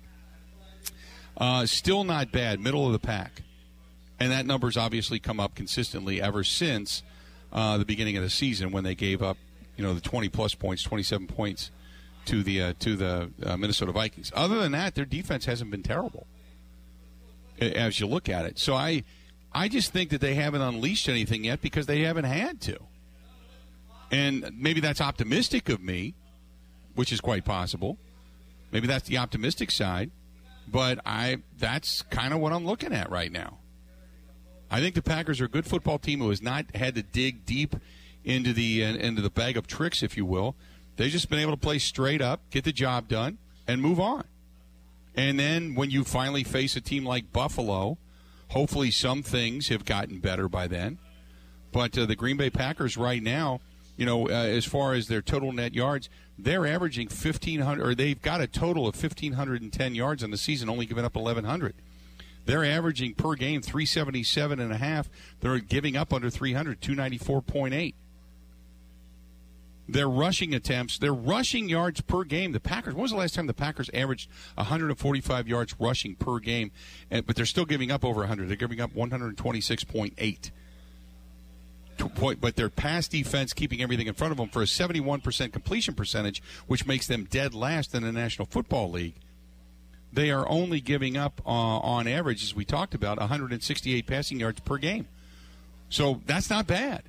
uh, 1.38 1.66
still 1.66 2.04
not 2.04 2.32
bad, 2.32 2.60
middle 2.60 2.86
of 2.86 2.94
the 2.94 3.00
pack, 3.00 3.44
and 4.20 4.32
that 4.32 4.46
number's 4.46 4.78
obviously 4.78 5.20
come 5.20 5.40
up 5.40 5.56
consistently 5.56 6.22
ever 6.22 6.44
since 6.44 7.04
uh, 7.54 7.78
the 7.78 7.86
beginning 7.86 8.18
of 8.18 8.24
the 8.24 8.30
season 8.30 8.72
when 8.72 8.84
they 8.84 8.96
gave 8.96 9.22
up, 9.22 9.38
you 9.76 9.84
know, 9.84 9.94
the 9.94 10.02
20 10.02 10.30
plus 10.30 10.56
points, 10.56 10.84
27 10.84 11.28
points 11.28 11.72
to 12.28 12.44
the 12.44 12.62
uh, 12.62 12.74
to 12.80 12.96
the 12.96 13.32
uh, 13.44 13.58
Minnesota 13.58 13.92
Vikings. 13.92 14.32
Other 14.36 14.60
than 14.60 14.72
that, 14.74 14.96
their 14.96 15.06
defense 15.06 15.46
hasn't 15.46 15.72
been 15.72 15.84
terrible 15.84 16.28
as 17.60 18.00
you 18.00 18.08
look 18.08 18.30
at 18.30 18.46
it. 18.46 18.60
So 18.60 18.76
I, 18.76 19.04
I 19.52 19.68
just 19.68 19.92
think 19.92 20.10
that 20.12 20.22
they 20.22 20.36
haven't 20.36 20.62
unleashed 20.62 21.10
anything 21.10 21.44
yet 21.44 21.62
because 21.62 21.86
they 21.86 22.02
haven't 22.02 22.26
had 22.26 22.62
to. 22.62 22.80
And 24.12 24.52
maybe 24.56 24.80
that's 24.80 25.02
optimistic 25.02 25.70
of 25.70 25.82
me, 25.82 26.16
which 26.96 27.12
is 27.12 27.20
quite 27.20 27.46
possible. 27.46 27.98
Maybe 28.72 28.88
that's 28.88 29.08
the 29.08 29.18
optimistic 29.18 29.72
side, 29.72 30.12
but 30.68 31.00
I 31.06 31.38
that's 31.58 32.04
kind 32.04 32.34
of 32.34 32.40
what 32.40 32.54
I'm 32.54 32.66
looking 32.66 32.94
at 32.94 33.10
right 33.10 33.32
now. 33.32 33.60
I 34.70 34.82
think 34.82 34.96
the 34.96 35.02
Packers 35.02 35.40
are 35.40 35.46
a 35.46 35.50
good 35.50 35.66
football 35.66 35.98
team 35.98 36.20
who 36.20 36.30
has 36.30 36.42
not 36.42 36.76
had 36.76 36.96
to 36.96 37.04
dig 37.04 37.46
deep 37.46 37.76
into 38.24 38.52
the 38.52 38.84
uh, 38.84 38.96
into 38.96 39.22
the 39.22 39.30
bag 39.30 39.58
of 39.58 39.68
tricks, 39.68 40.04
if 40.04 40.18
you 40.18 40.26
will. 40.26 40.56
They've 40.98 41.12
just 41.12 41.30
been 41.30 41.40
able 41.40 41.54
to 41.54 41.58
play 41.58 41.80
straight 41.80 42.22
up, 42.22 42.42
get 42.50 42.64
the 42.64 42.74
job 42.74 43.08
done, 43.08 43.38
and 43.68 43.82
move 43.82 44.00
on. 44.00 44.26
And 45.16 45.40
then 45.40 45.76
when 45.76 45.90
you 45.90 46.04
finally 46.04 46.44
face 46.44 46.76
a 46.76 46.82
team 46.82 47.06
like 47.06 47.32
Buffalo, 47.32 47.98
hopefully 48.50 48.92
some 48.92 49.24
things 49.24 49.70
have 49.70 49.86
gotten 49.86 50.20
better 50.20 50.50
by 50.50 50.68
then. 50.68 50.98
But 51.72 51.98
uh, 51.98 52.06
the 52.06 52.16
Green 52.16 52.38
Bay 52.38 52.50
Packers 52.50 52.98
right 52.98 53.22
now, 53.22 53.62
you 53.96 54.06
know, 54.06 54.28
uh, 54.28 54.32
as 54.32 54.66
far 54.66 54.94
as 54.94 55.08
their 55.08 55.22
total 55.22 55.52
net 55.52 55.74
yards, 55.74 56.10
they're 56.38 56.66
averaging 56.66 57.08
1500 57.08 57.86
or 57.86 57.96
they've 57.96 58.22
got 58.22 58.42
a 58.42 58.48
total 58.48 58.88
of 58.88 58.96
1510 58.96 59.96
yards 59.96 60.24
on 60.24 60.32
the 60.32 60.38
season, 60.38 60.70
only 60.70 60.86
giving 60.86 61.06
up 61.06 61.16
1100. 61.16 61.76
They're 62.46 62.64
averaging 62.64 63.16
per 63.16 63.36
game 63.36 63.62
377 63.62 64.60
and 64.60 64.72
a 64.72 64.78
half. 64.78 65.10
They're 65.42 65.60
giving 65.60 65.98
up 65.98 66.14
under 66.14 66.30
300, 66.30 66.80
294.8. 66.80 67.94
Their 69.90 70.10
rushing 70.10 70.54
attempts, 70.54 70.98
their 70.98 71.14
rushing 71.14 71.70
yards 71.70 72.02
per 72.02 72.24
game. 72.24 72.52
The 72.52 72.60
Packers. 72.60 72.94
When 72.94 73.04
was 73.04 73.12
the 73.12 73.18
last 73.18 73.36
time 73.36 73.48
the 73.48 73.54
Packers 73.54 73.90
averaged 73.94 74.30
145 74.56 75.48
yards 75.48 75.76
rushing 75.80 76.16
per 76.16 76.40
game? 76.40 76.72
And, 77.10 77.26
but 77.26 77.36
they're 77.36 77.46
still 77.46 77.66
giving 77.66 77.92
up 77.92 78.04
over 78.04 78.20
100. 78.22 78.50
They're 78.50 78.58
giving 78.58 78.82
up 78.82 78.94
126.8. 78.94 80.52
To 82.00 82.10
point, 82.10 82.40
but 82.40 82.56
their 82.56 82.70
pass 82.70 83.08
defense 83.08 83.54
keeping 83.54 83.82
everything 83.82 84.06
in 84.06 84.14
front 84.14 84.32
of 84.32 84.38
them 84.38 84.50
for 84.50 84.62
a 84.62 84.66
71% 84.66 85.52
completion 85.52 85.96
percentage, 85.96 86.44
which 86.68 86.86
makes 86.86 87.08
them 87.08 87.24
dead 87.24 87.56
last 87.56 87.96
in 87.96 88.04
the 88.04 88.12
National 88.12 88.46
Football 88.46 88.92
League. 88.92 89.16
They 90.14 90.30
are 90.30 90.48
only 90.48 90.80
giving 90.80 91.18
up 91.18 91.42
uh, 91.44 91.50
on 91.50 92.08
average, 92.08 92.44
as 92.44 92.56
we 92.56 92.66
talked 92.66 92.94
about, 92.94 93.20
168 93.20 94.06
passing 94.06 94.40
yards 94.40 94.60
per 94.60 94.78
game. 94.78 95.08
So 95.90 96.22
that's 96.26 96.52
not 96.52 96.68
bad. 96.68 97.04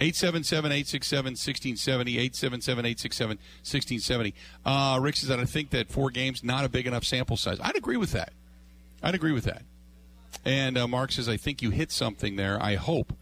877 0.00 0.72
867 0.72 1.24
1670. 1.32 2.18
877 2.18 2.86
867 2.86 3.38
1670. 3.38 4.34
Uh, 4.64 4.98
Rick 5.00 5.16
says 5.16 5.28
that 5.28 5.40
I 5.40 5.44
think 5.44 5.70
that 5.70 5.90
four 5.90 6.10
games, 6.10 6.44
not 6.44 6.64
a 6.64 6.68
big 6.68 6.86
enough 6.86 7.04
sample 7.04 7.36
size. 7.36 7.58
I'd 7.60 7.76
agree 7.76 7.96
with 7.96 8.12
that. 8.12 8.32
I'd 9.02 9.14
agree 9.14 9.32
with 9.32 9.44
that. 9.44 9.62
And 10.44 10.76
uh, 10.76 10.86
Mark 10.86 11.12
says, 11.12 11.28
I 11.28 11.36
think 11.36 11.62
you 11.62 11.70
hit 11.70 11.90
something 11.90 12.36
there. 12.36 12.62
I 12.62 12.74
hope. 12.74 13.12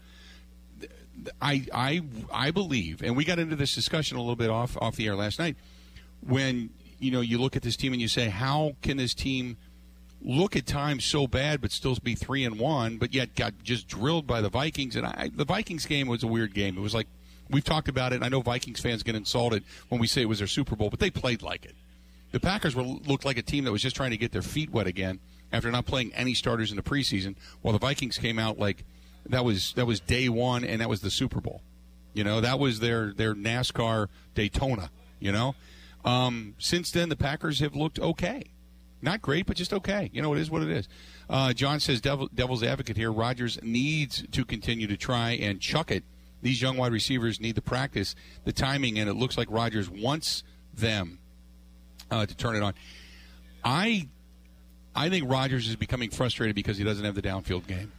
I, 1.41 1.65
I, 1.73 2.01
I 2.31 2.51
believe, 2.51 3.01
and 3.01 3.15
we 3.15 3.23
got 3.23 3.39
into 3.39 3.55
this 3.55 3.73
discussion 3.73 4.17
a 4.17 4.19
little 4.19 4.35
bit 4.35 4.49
off, 4.49 4.77
off 4.79 4.95
the 4.95 5.07
air 5.07 5.15
last 5.15 5.39
night, 5.39 5.55
when 6.21 6.69
you 6.99 7.11
know 7.11 7.21
you 7.21 7.37
look 7.37 7.55
at 7.55 7.61
this 7.61 7.75
team 7.75 7.93
and 7.93 8.01
you 8.01 8.07
say, 8.07 8.29
how 8.29 8.75
can 8.81 8.97
this 8.97 9.13
team 9.13 9.57
look 10.25 10.55
at 10.55 10.65
times 10.65 11.05
so 11.05 11.27
bad 11.27 11.61
but 11.61 11.71
still 11.71 11.95
be 12.03 12.15
three 12.15 12.43
and 12.43 12.59
one, 12.59 12.97
but 12.97 13.13
yet 13.13 13.35
got 13.35 13.53
just 13.63 13.87
drilled 13.87 14.25
by 14.25 14.41
the 14.41 14.49
Vikings? 14.49 14.95
And 14.95 15.05
I, 15.05 15.29
the 15.33 15.45
Vikings 15.45 15.85
game 15.85 16.07
was 16.07 16.23
a 16.23 16.27
weird 16.27 16.53
game. 16.53 16.77
It 16.77 16.81
was 16.81 16.93
like 16.93 17.07
we've 17.49 17.63
talked 17.63 17.87
about 17.87 18.11
it. 18.11 18.23
I 18.23 18.29
know 18.29 18.41
Vikings 18.41 18.79
fans 18.79 19.03
get 19.03 19.15
insulted 19.15 19.63
when 19.89 20.01
we 20.01 20.07
say 20.07 20.21
it 20.21 20.29
was 20.29 20.39
their 20.39 20.47
Super 20.47 20.75
Bowl, 20.75 20.89
but 20.89 20.99
they 20.99 21.09
played 21.09 21.41
like 21.41 21.63
it. 21.63 21.75
The 22.31 22.39
Packers 22.39 22.75
were 22.75 22.83
looked 22.83 23.23
like 23.23 23.37
a 23.37 23.41
team 23.41 23.63
that 23.65 23.71
was 23.71 23.81
just 23.81 23.95
trying 23.95 24.11
to 24.11 24.17
get 24.17 24.31
their 24.31 24.41
feet 24.41 24.71
wet 24.71 24.87
again 24.87 25.19
after 25.53 25.71
not 25.71 25.85
playing 25.85 26.13
any 26.13 26.33
starters 26.33 26.71
in 26.71 26.75
the 26.75 26.83
preseason, 26.83 27.35
while 27.61 27.71
the 27.71 27.79
Vikings 27.79 28.17
came 28.17 28.39
out 28.39 28.57
like 28.59 28.83
that 29.27 29.45
was 29.45 29.73
that 29.73 29.85
was 29.85 29.99
day 29.99 30.27
one 30.27 30.63
and 30.63 30.81
that 30.81 30.89
was 30.89 31.01
the 31.01 31.11
Super 31.11 31.39
Bowl. 31.39 31.61
You 32.13 32.23
know, 32.23 32.41
that 32.41 32.59
was 32.59 32.79
their 32.79 33.13
their 33.13 33.35
NASCAR 33.35 34.07
Daytona. 34.33 34.89
You 35.19 35.31
know, 35.31 35.55
um, 36.03 36.55
since 36.57 36.91
then 36.91 37.09
the 37.09 37.15
Packers 37.15 37.59
have 37.59 37.75
looked 37.75 37.99
okay, 37.99 38.43
not 39.05 39.21
great, 39.21 39.45
but 39.45 39.55
just 39.55 39.73
okay. 39.73 40.09
You 40.11 40.21
know, 40.21 40.33
it 40.33 40.39
is 40.41 40.51
what 40.51 40.61
it 40.61 40.69
is. 40.69 40.89
Uh, 41.29 41.53
John 41.53 41.79
says, 41.79 42.01
Devil, 42.01 42.29
"Devil's 42.35 42.63
advocate 42.63 42.97
here. 42.97 43.11
Rodgers 43.11 43.57
needs 43.63 44.25
to 44.31 44.43
continue 44.43 44.87
to 44.87 44.97
try 44.97 45.31
and 45.31 45.61
chuck 45.61 45.91
it. 45.91 46.03
These 46.41 46.61
young 46.61 46.75
wide 46.77 46.91
receivers 46.91 47.39
need 47.39 47.55
the 47.55 47.61
practice, 47.61 48.15
the 48.43 48.51
timing, 48.51 48.99
and 48.99 49.09
it 49.09 49.13
looks 49.13 49.37
like 49.37 49.47
Rodgers 49.49 49.89
wants 49.89 50.43
them 50.73 51.19
uh, 52.11 52.25
to 52.25 52.35
turn 52.35 52.55
it 52.55 52.63
on. 52.63 52.73
I 53.63 54.09
I 54.95 55.09
think 55.09 55.29
Rodgers 55.29 55.67
is 55.67 55.75
becoming 55.75 56.09
frustrated 56.09 56.55
because 56.55 56.77
he 56.77 56.83
doesn't 56.83 57.03
have 57.03 57.15
the 57.15 57.21
downfield 57.21 57.67
game. 57.67 57.91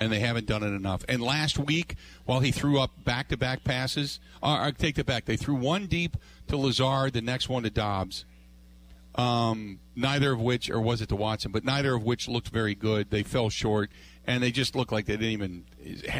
And 0.00 0.12
they 0.12 0.20
haven't 0.20 0.46
done 0.46 0.62
it 0.62 0.68
enough. 0.68 1.04
And 1.08 1.20
last 1.20 1.58
week, 1.58 1.96
while 2.24 2.38
he 2.38 2.52
threw 2.52 2.78
up 2.78 2.92
back 3.04 3.28
to 3.28 3.36
back 3.36 3.64
passes, 3.64 4.20
uh, 4.42 4.58
I 4.60 4.70
take 4.70 4.94
that 4.94 5.06
back. 5.06 5.24
They 5.24 5.36
threw 5.36 5.56
one 5.56 5.86
deep 5.86 6.16
to 6.46 6.56
Lazard, 6.56 7.14
the 7.14 7.20
next 7.20 7.48
one 7.48 7.64
to 7.64 7.70
Doubs. 7.70 8.24
Um, 9.14 9.80
neither 9.96 10.32
of 10.32 10.40
which, 10.40 10.70
or 10.70 10.80
was 10.80 11.00
it 11.00 11.08
to 11.08 11.16
Watson, 11.16 11.50
but 11.50 11.64
neither 11.64 11.94
of 11.94 12.04
which 12.04 12.28
looked 12.28 12.48
very 12.48 12.74
good. 12.74 13.10
They 13.10 13.22
fell 13.22 13.50
short, 13.50 13.90
and 14.26 14.42
they 14.42 14.52
just 14.52 14.76
looked 14.76 14.92
like 14.92 15.06
they 15.06 15.16
didn't 15.16 15.32
even 15.32 15.64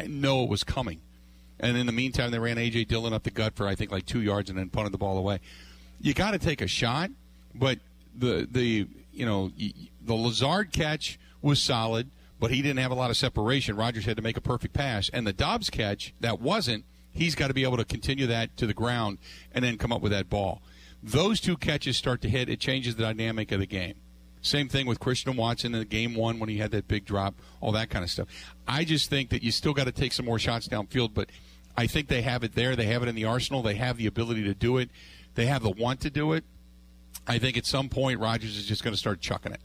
know 0.07 0.43
it 0.43 0.49
was 0.49 0.63
coming. 0.63 1.01
And 1.59 1.77
in 1.77 1.85
the 1.85 1.91
meantime, 1.91 2.31
they 2.31 2.39
ran 2.39 2.57
A.J. 2.57 2.85
Dillon 2.85 3.13
up 3.13 3.23
the 3.23 3.31
gut 3.31 3.55
for, 3.55 3.67
I 3.67 3.75
think, 3.75 3.91
like 3.91 4.05
two 4.05 4.21
yards 4.21 4.49
and 4.49 4.57
then 4.57 4.69
punted 4.69 4.93
the 4.93 4.97
ball 4.97 5.17
away. 5.17 5.39
You 6.01 6.13
got 6.13 6.31
to 6.31 6.39
take 6.39 6.61
a 6.61 6.67
shot, 6.67 7.11
but 7.53 7.79
the, 8.17 8.47
the 8.49 8.87
you 9.11 9.25
know, 9.25 9.51
the 10.01 10.13
Lazard 10.13 10.71
catch 10.71 11.19
was 11.41 11.61
solid, 11.61 12.09
but 12.39 12.51
he 12.51 12.61
didn't 12.61 12.79
have 12.79 12.91
a 12.91 12.95
lot 12.95 13.09
of 13.09 13.17
separation. 13.17 13.75
Rodgers 13.75 14.05
had 14.05 14.17
to 14.17 14.23
make 14.23 14.37
a 14.37 14.41
perfect 14.41 14.73
pass. 14.73 15.09
And 15.09 15.27
the 15.27 15.33
Doubs 15.33 15.69
catch, 15.69 16.13
that 16.21 16.39
wasn't, 16.39 16.85
he's 17.11 17.35
got 17.35 17.47
to 17.47 17.53
be 17.53 17.63
able 17.63 17.77
to 17.77 17.85
continue 17.85 18.27
that 18.27 18.55
to 18.57 18.65
the 18.65 18.73
ground 18.73 19.17
and 19.53 19.63
then 19.63 19.77
come 19.77 19.91
up 19.91 20.01
with 20.01 20.13
that 20.13 20.29
ball. 20.29 20.61
Those 21.01 21.39
two 21.39 21.57
catches 21.57 21.97
start 21.97 22.21
to 22.21 22.29
hit, 22.29 22.49
it 22.49 22.59
changes 22.59 22.95
the 22.95 23.03
dynamic 23.03 23.51
of 23.51 23.59
the 23.59 23.65
game. 23.65 23.95
Same 24.41 24.69
thing 24.69 24.85
with 24.85 24.99
Christian 24.99 25.35
Watson 25.35 25.73
in 25.73 25.79
the 25.79 25.85
game 25.85 26.15
one 26.15 26.39
when 26.39 26.49
he 26.49 26.57
had 26.57 26.71
that 26.71 26.87
big 26.87 27.05
drop, 27.05 27.35
all 27.59 27.71
that 27.73 27.89
kind 27.89 28.03
of 28.03 28.11
stuff. 28.11 28.27
I 28.67 28.85
just 28.85 29.09
think 29.09 29.29
that 29.29 29.43
you 29.43 29.51
still 29.51 29.73
got 29.73 29.85
to 29.85 29.91
take 29.91 30.13
some 30.13 30.25
more 30.25 30.39
shots 30.39 30.67
downfield, 30.67 31.13
but 31.13 31.29
I 31.75 31.87
think 31.87 32.07
they 32.07 32.21
have 32.21 32.43
it 32.43 32.55
there. 32.55 32.75
They 32.75 32.85
have 32.85 33.03
it 33.03 33.09
in 33.09 33.15
the 33.15 33.25
arsenal. 33.25 33.61
They 33.61 33.75
have 33.75 33.97
the 33.97 34.07
ability 34.07 34.43
to 34.43 34.53
do 34.53 34.77
it. 34.77 34.89
They 35.35 35.45
have 35.45 35.63
the 35.63 35.69
want 35.69 36.01
to 36.01 36.09
do 36.09 36.33
it. 36.33 36.43
I 37.27 37.37
think 37.37 37.57
at 37.57 37.65
some 37.65 37.89
point 37.89 38.19
Rodgers 38.19 38.57
is 38.57 38.65
just 38.65 38.83
going 38.83 38.93
to 38.93 38.99
start 38.99 39.19
chucking 39.21 39.51
it. 39.51 39.61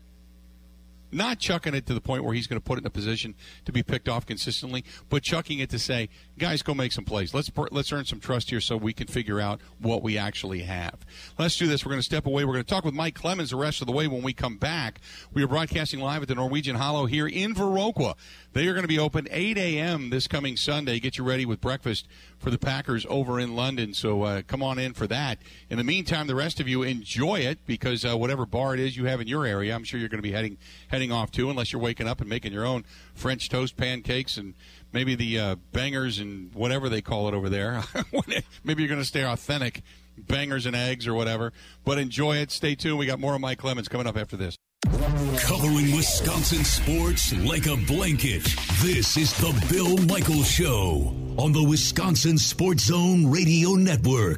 Not 1.14 1.38
chucking 1.38 1.75
it 1.75 1.87
to 1.87 1.94
the 1.94 2.00
point 2.00 2.25
where 2.25 2.35
he's 2.35 2.47
going 2.47 2.61
to 2.61 2.64
put 2.64 2.78
it 2.78 2.83
in 2.83 2.87
a 2.87 2.90
position 2.90 3.35
to 3.64 3.73
be 3.73 3.83
picked 3.83 4.09
off 4.09 4.26
consistently, 4.26 4.85
but 5.09 5.23
chucking 5.23 5.61
it 5.61 5.71
to 5.71 5.78
say, 5.78 6.09
guys, 6.38 6.62
go 6.62 6.75
make 6.75 6.92
some 6.92 7.04
plays. 7.04 7.33
Let's 7.33 7.50
let's 7.71 7.92
earn 7.92 8.04
some 8.04 8.21
trust 8.21 8.50
here 8.50 8.61
so 8.61 8.76
we 8.76 8.92
can 8.92 9.06
figure 9.06 9.40
out 9.40 9.61
what 9.78 10.02
we 10.02 10.18
actually 10.18 10.62
have. 10.62 10.97
Let's 11.38 11.56
do 11.56 11.66
this. 11.66 11.85
We're 11.85 11.90
going 11.90 12.00
to 12.00 12.04
step 12.04 12.26
away. 12.26 12.44
We're 12.44 12.54
going 12.54 12.64
to 12.64 12.71
talk 12.71 12.85
with 12.85 12.94
Mike 12.94 13.14
Clemens 13.14 13.50
the 13.50 13.56
rest 13.56 13.80
of 13.80 13.87
the 13.87 13.92
way 13.92 14.09
when 14.09 14.23
we 14.23 14.33
come 14.33 14.56
back. 14.56 15.00
We 15.33 15.42
are 15.44 15.49
broadcasting 15.49 16.00
live 16.00 16.23
at 16.23 16.28
the 16.28 16.35
Norwegian 16.35 16.76
Hollow 16.76 17.06
here 17.06 17.28
in 17.28 17.54
Viroqua. 17.54 18.14
They 18.52 18.66
are 18.66 18.73
going 18.73 18.83
to 18.83 18.88
be 18.88 18.99
open 18.99 19.28
8 19.30 19.56
a.m. 19.56 20.11
this 20.11 20.26
coming 20.26 20.56
Sunday. 20.56 20.99
Get 20.99 21.16
you 21.16 21.25
ready 21.25 21.47
with 21.47 21.61
breakfast 21.61 22.09
for 22.45 22.51
the 22.51 22.59
Packers 22.59 23.07
over 23.09 23.41
in 23.41 23.57
London. 23.57 23.95
So 23.95 24.23
uh, 24.23 24.43
come 24.47 24.63
on 24.63 24.79
in 24.79 24.93
for 24.93 25.07
that. 25.07 25.39
In 25.71 25.79
the 25.79 25.85
meantime, 25.85 26.27
the 26.27 26.35
rest 26.35 26.61
of 26.61 26.69
you 26.69 26.83
enjoy 26.83 27.37
it 27.37 27.59
because 27.67 28.05
uh, 28.05 28.17
whatever 28.19 28.45
bar 28.45 28.75
it 28.75 28.81
is 28.81 28.99
you 28.99 29.07
have 29.07 29.23
in 29.23 29.27
your 29.27 29.47
area, 29.47 29.75
I'm 29.75 29.83
sure 29.83 29.99
you're 29.99 30.11
going 30.11 30.19
to 30.19 30.23
be 30.23 30.33
heading 30.33 30.59
heading 30.89 31.11
off 31.11 31.33
to, 31.33 31.49
unless 31.49 31.73
you're 31.73 31.81
waking 31.81 32.07
up 32.07 32.21
and 32.21 32.29
making 32.29 32.53
your 32.53 32.67
own 32.67 32.85
French 33.15 33.49
toast 33.49 33.79
pancakes 33.79 34.37
and 34.37 34.53
maybe 34.93 35.15
the 35.15 35.39
uh, 35.39 35.57
bangers 35.73 36.19
and 36.19 36.55
whatever 36.55 36.91
they 36.91 37.01
call 37.01 37.29
it 37.29 37.35
over 37.35 37.49
there. 37.49 37.83
maybe 38.63 38.83
you're 38.83 38.91
going 38.91 39.01
to 39.01 39.07
stay 39.07 39.25
authentic, 39.25 39.83
bangers 40.19 40.67
and 40.67 40.77
eggs 40.77 41.07
or 41.09 41.15
whatever. 41.15 41.51
But 41.83 41.99
enjoy 41.99 42.37
it. 42.37 42.51
Stay 42.51 42.75
tuned. 42.75 42.99
We 42.99 43.07
got 43.07 43.19
more 43.19 43.35
of 43.35 43.41
Mike 43.41 43.59
Clemens 43.59 43.89
coming 43.89 44.07
up 44.07 44.19
after 44.19 44.37
this. 44.37 44.59
Covering 44.85 45.97
Wisconsin 45.97 46.62
sports 46.62 47.33
like 47.38 47.67
a 47.67 47.76
blanket. 47.87 48.45
This 48.83 49.17
is 49.17 49.33
the 49.38 49.67
Bill 49.71 49.97
Michaels 50.07 50.50
Show 50.50 51.14
on 51.38 51.53
the 51.53 51.62
Wisconsin 51.62 52.37
Sports 52.37 52.85
Zone 52.85 53.31
Radio 53.31 53.71
Network. 53.71 54.37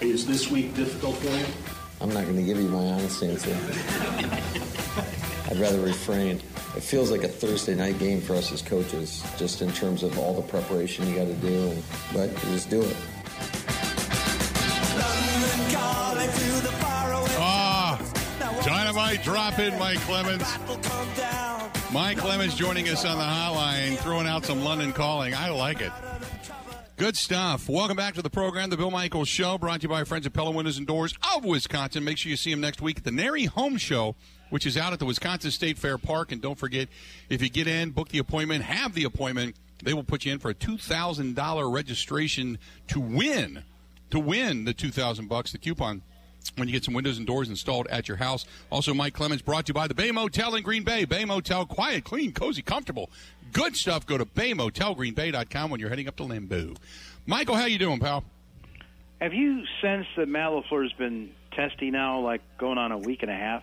Is 0.00 0.26
this 0.26 0.50
week 0.50 0.74
difficult 0.74 1.16
for 1.16 1.30
you? 1.30 1.46
I'm 2.02 2.12
not 2.12 2.24
going 2.24 2.36
to 2.36 2.42
give 2.42 2.58
you 2.58 2.68
my 2.68 2.78
honest 2.78 3.22
answer. 3.22 3.56
I'd 5.50 5.56
rather 5.58 5.80
refrain. 5.80 6.42
It 6.76 6.82
feels 6.82 7.10
like 7.10 7.22
a 7.24 7.28
Thursday 7.28 7.74
night 7.74 7.98
game 7.98 8.20
for 8.20 8.34
us 8.34 8.52
as 8.52 8.60
coaches, 8.60 9.24
just 9.38 9.62
in 9.62 9.72
terms 9.72 10.02
of 10.02 10.18
all 10.18 10.34
the 10.34 10.42
preparation 10.42 11.08
you 11.08 11.14
got 11.14 11.24
to 11.24 11.34
do. 11.34 11.74
But 12.12 12.36
just 12.42 12.68
do 12.68 12.82
it. 12.82 12.96
Ah, 17.38 18.00
dynamite 18.64 19.22
drop 19.22 19.58
in, 19.58 19.78
Mike 19.78 19.98
Clemens. 20.00 20.42
Mike 21.92 22.18
Clemens 22.18 22.54
joining 22.54 22.88
us 22.88 23.04
on 23.04 23.16
the 23.16 23.24
hotline, 23.24 23.96
throwing 23.98 24.26
out 24.26 24.44
some 24.44 24.62
London 24.62 24.92
calling. 24.92 25.34
I 25.34 25.50
like 25.50 25.80
it. 25.80 25.92
Good 26.96 27.16
stuff. 27.16 27.68
Welcome 27.68 27.96
back 27.96 28.14
to 28.14 28.22
the 28.22 28.30
program, 28.30 28.70
The 28.70 28.76
Bill 28.78 28.90
Michaels 28.90 29.28
Show, 29.28 29.58
brought 29.58 29.80
to 29.80 29.84
you 29.84 29.88
by 29.90 29.98
our 29.98 30.04
friends 30.06 30.26
at 30.26 30.32
Pella 30.32 30.50
Windows 30.50 30.78
and 30.78 30.86
Doors 30.86 31.14
of 31.34 31.44
Wisconsin. 31.44 32.04
Make 32.04 32.16
sure 32.16 32.30
you 32.30 32.36
see 32.36 32.50
them 32.50 32.60
next 32.60 32.80
week 32.80 32.98
at 32.98 33.04
the 33.04 33.10
NARI 33.10 33.44
Home 33.44 33.76
Show, 33.76 34.16
which 34.48 34.64
is 34.64 34.78
out 34.78 34.94
at 34.94 34.98
the 34.98 35.04
Wisconsin 35.04 35.50
State 35.50 35.76
Fair 35.76 35.98
Park. 35.98 36.32
And 36.32 36.40
don't 36.40 36.58
forget, 36.58 36.88
if 37.28 37.42
you 37.42 37.50
get 37.50 37.66
in, 37.66 37.90
book 37.90 38.08
the 38.08 38.16
appointment, 38.16 38.64
have 38.64 38.94
the 38.94 39.04
appointment, 39.04 39.56
they 39.86 39.94
will 39.94 40.02
put 40.02 40.24
you 40.24 40.32
in 40.32 40.40
for 40.40 40.50
a 40.50 40.54
$2,000 40.54 41.72
registration 41.72 42.58
to 42.88 42.98
win, 42.98 43.62
to 44.10 44.18
win 44.18 44.64
the 44.64 44.74
2000 44.74 45.28
bucks, 45.28 45.52
the 45.52 45.58
coupon 45.58 46.02
when 46.56 46.66
you 46.66 46.72
get 46.72 46.82
some 46.82 46.92
windows 46.92 47.18
and 47.18 47.26
doors 47.26 47.48
installed 47.48 47.86
at 47.86 48.08
your 48.08 48.16
house. 48.16 48.46
Also, 48.70 48.92
Mike 48.92 49.14
Clemens 49.14 49.42
brought 49.42 49.66
to 49.66 49.70
you 49.70 49.74
by 49.74 49.86
the 49.86 49.94
Bay 49.94 50.10
Motel 50.10 50.56
in 50.56 50.64
Green 50.64 50.82
Bay. 50.82 51.04
Bay 51.04 51.24
Motel, 51.24 51.64
quiet, 51.66 52.02
clean, 52.02 52.32
cozy, 52.32 52.62
comfortable. 52.62 53.10
Good 53.52 53.76
stuff. 53.76 54.06
Go 54.06 54.18
to 54.18 54.24
baymotelgreenbay.com 54.24 55.70
when 55.70 55.78
you're 55.78 55.88
heading 55.88 56.08
up 56.08 56.16
to 56.16 56.24
Lambeau. 56.24 56.76
Michael, 57.24 57.54
how 57.54 57.66
you 57.66 57.78
doing, 57.78 58.00
pal? 58.00 58.24
Have 59.20 59.34
you 59.34 59.62
sensed 59.80 60.10
that 60.16 60.26
Matt 60.26 60.50
LaFleur's 60.50 60.92
been 60.94 61.30
testy 61.52 61.92
now, 61.92 62.18
like 62.18 62.42
going 62.58 62.78
on 62.78 62.90
a 62.90 62.98
week 62.98 63.22
and 63.22 63.30
a 63.30 63.36
half? 63.36 63.62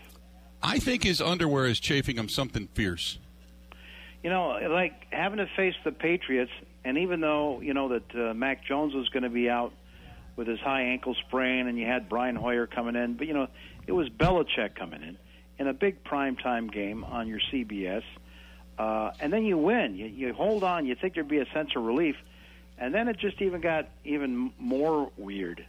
I 0.61 0.79
think 0.79 1.03
his 1.03 1.21
underwear 1.21 1.65
is 1.65 1.81
chafing 1.81 2.17
him 2.17 2.29
something 2.29 2.69
fierce. 2.73 3.19
You 4.23 4.29
know, 4.29 4.57
like 4.69 4.93
having 5.11 5.37
to 5.37 5.47
face 5.55 5.75
the 5.83 5.91
Patriots, 5.91 6.51
and 6.83 6.97
even 6.97 7.19
though, 7.19 7.61
you 7.61 7.73
know, 7.73 7.89
that 7.89 8.15
uh, 8.15 8.33
Mac 8.33 8.65
Jones 8.65 8.93
was 8.93 9.09
going 9.09 9.23
to 9.23 9.29
be 9.29 9.49
out 9.49 9.73
with 10.35 10.47
his 10.47 10.59
high 10.59 10.83
ankle 10.83 11.15
sprain, 11.27 11.67
and 11.67 11.77
you 11.77 11.85
had 11.85 12.09
Brian 12.09 12.35
Hoyer 12.35 12.65
coming 12.65 12.95
in, 12.95 13.15
but, 13.15 13.27
you 13.27 13.33
know, 13.33 13.47
it 13.85 13.91
was 13.91 14.09
Belichick 14.09 14.75
coming 14.75 15.03
in 15.03 15.17
in 15.59 15.67
a 15.67 15.73
big 15.73 16.03
primetime 16.03 16.71
game 16.71 17.03
on 17.03 17.27
your 17.27 17.39
CBS– 17.51 18.03
uh, 18.77 19.11
and 19.19 19.31
then 19.31 19.45
you 19.45 19.57
win. 19.57 19.95
You, 19.95 20.05
you 20.07 20.33
hold 20.33 20.63
on. 20.63 20.85
You 20.85 20.95
think 20.95 21.13
there'd 21.13 21.27
be 21.27 21.39
a 21.39 21.51
sense 21.51 21.71
of 21.75 21.83
relief, 21.83 22.15
and 22.77 22.93
then 22.93 23.07
it 23.07 23.17
just 23.17 23.41
even 23.41 23.61
got 23.61 23.87
even 24.03 24.51
more 24.57 25.11
weird 25.17 25.65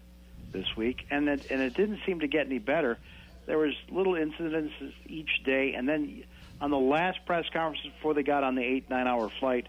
this 0.53 0.67
week, 0.77 1.07
and 1.11 1.29
it, 1.29 1.51
and 1.51 1.61
it 1.61 1.75
didn't 1.75 2.01
seem 2.07 2.21
to 2.21 2.27
get 2.27 2.47
any 2.47 2.59
better. 2.59 2.99
There 3.47 3.59
was 3.59 3.75
little 3.91 4.15
incidences 4.15 4.93
each 5.07 5.43
day, 5.45 5.75
and 5.75 5.89
then 5.89 6.25
on 6.65 6.71
the 6.71 6.79
last 6.79 7.19
press 7.27 7.45
conference 7.53 7.85
before 7.95 8.15
they 8.15 8.23
got 8.23 8.43
on 8.43 8.55
the 8.55 8.63
eight 8.63 8.89
nine 8.89 9.07
hour 9.07 9.31
flight 9.39 9.67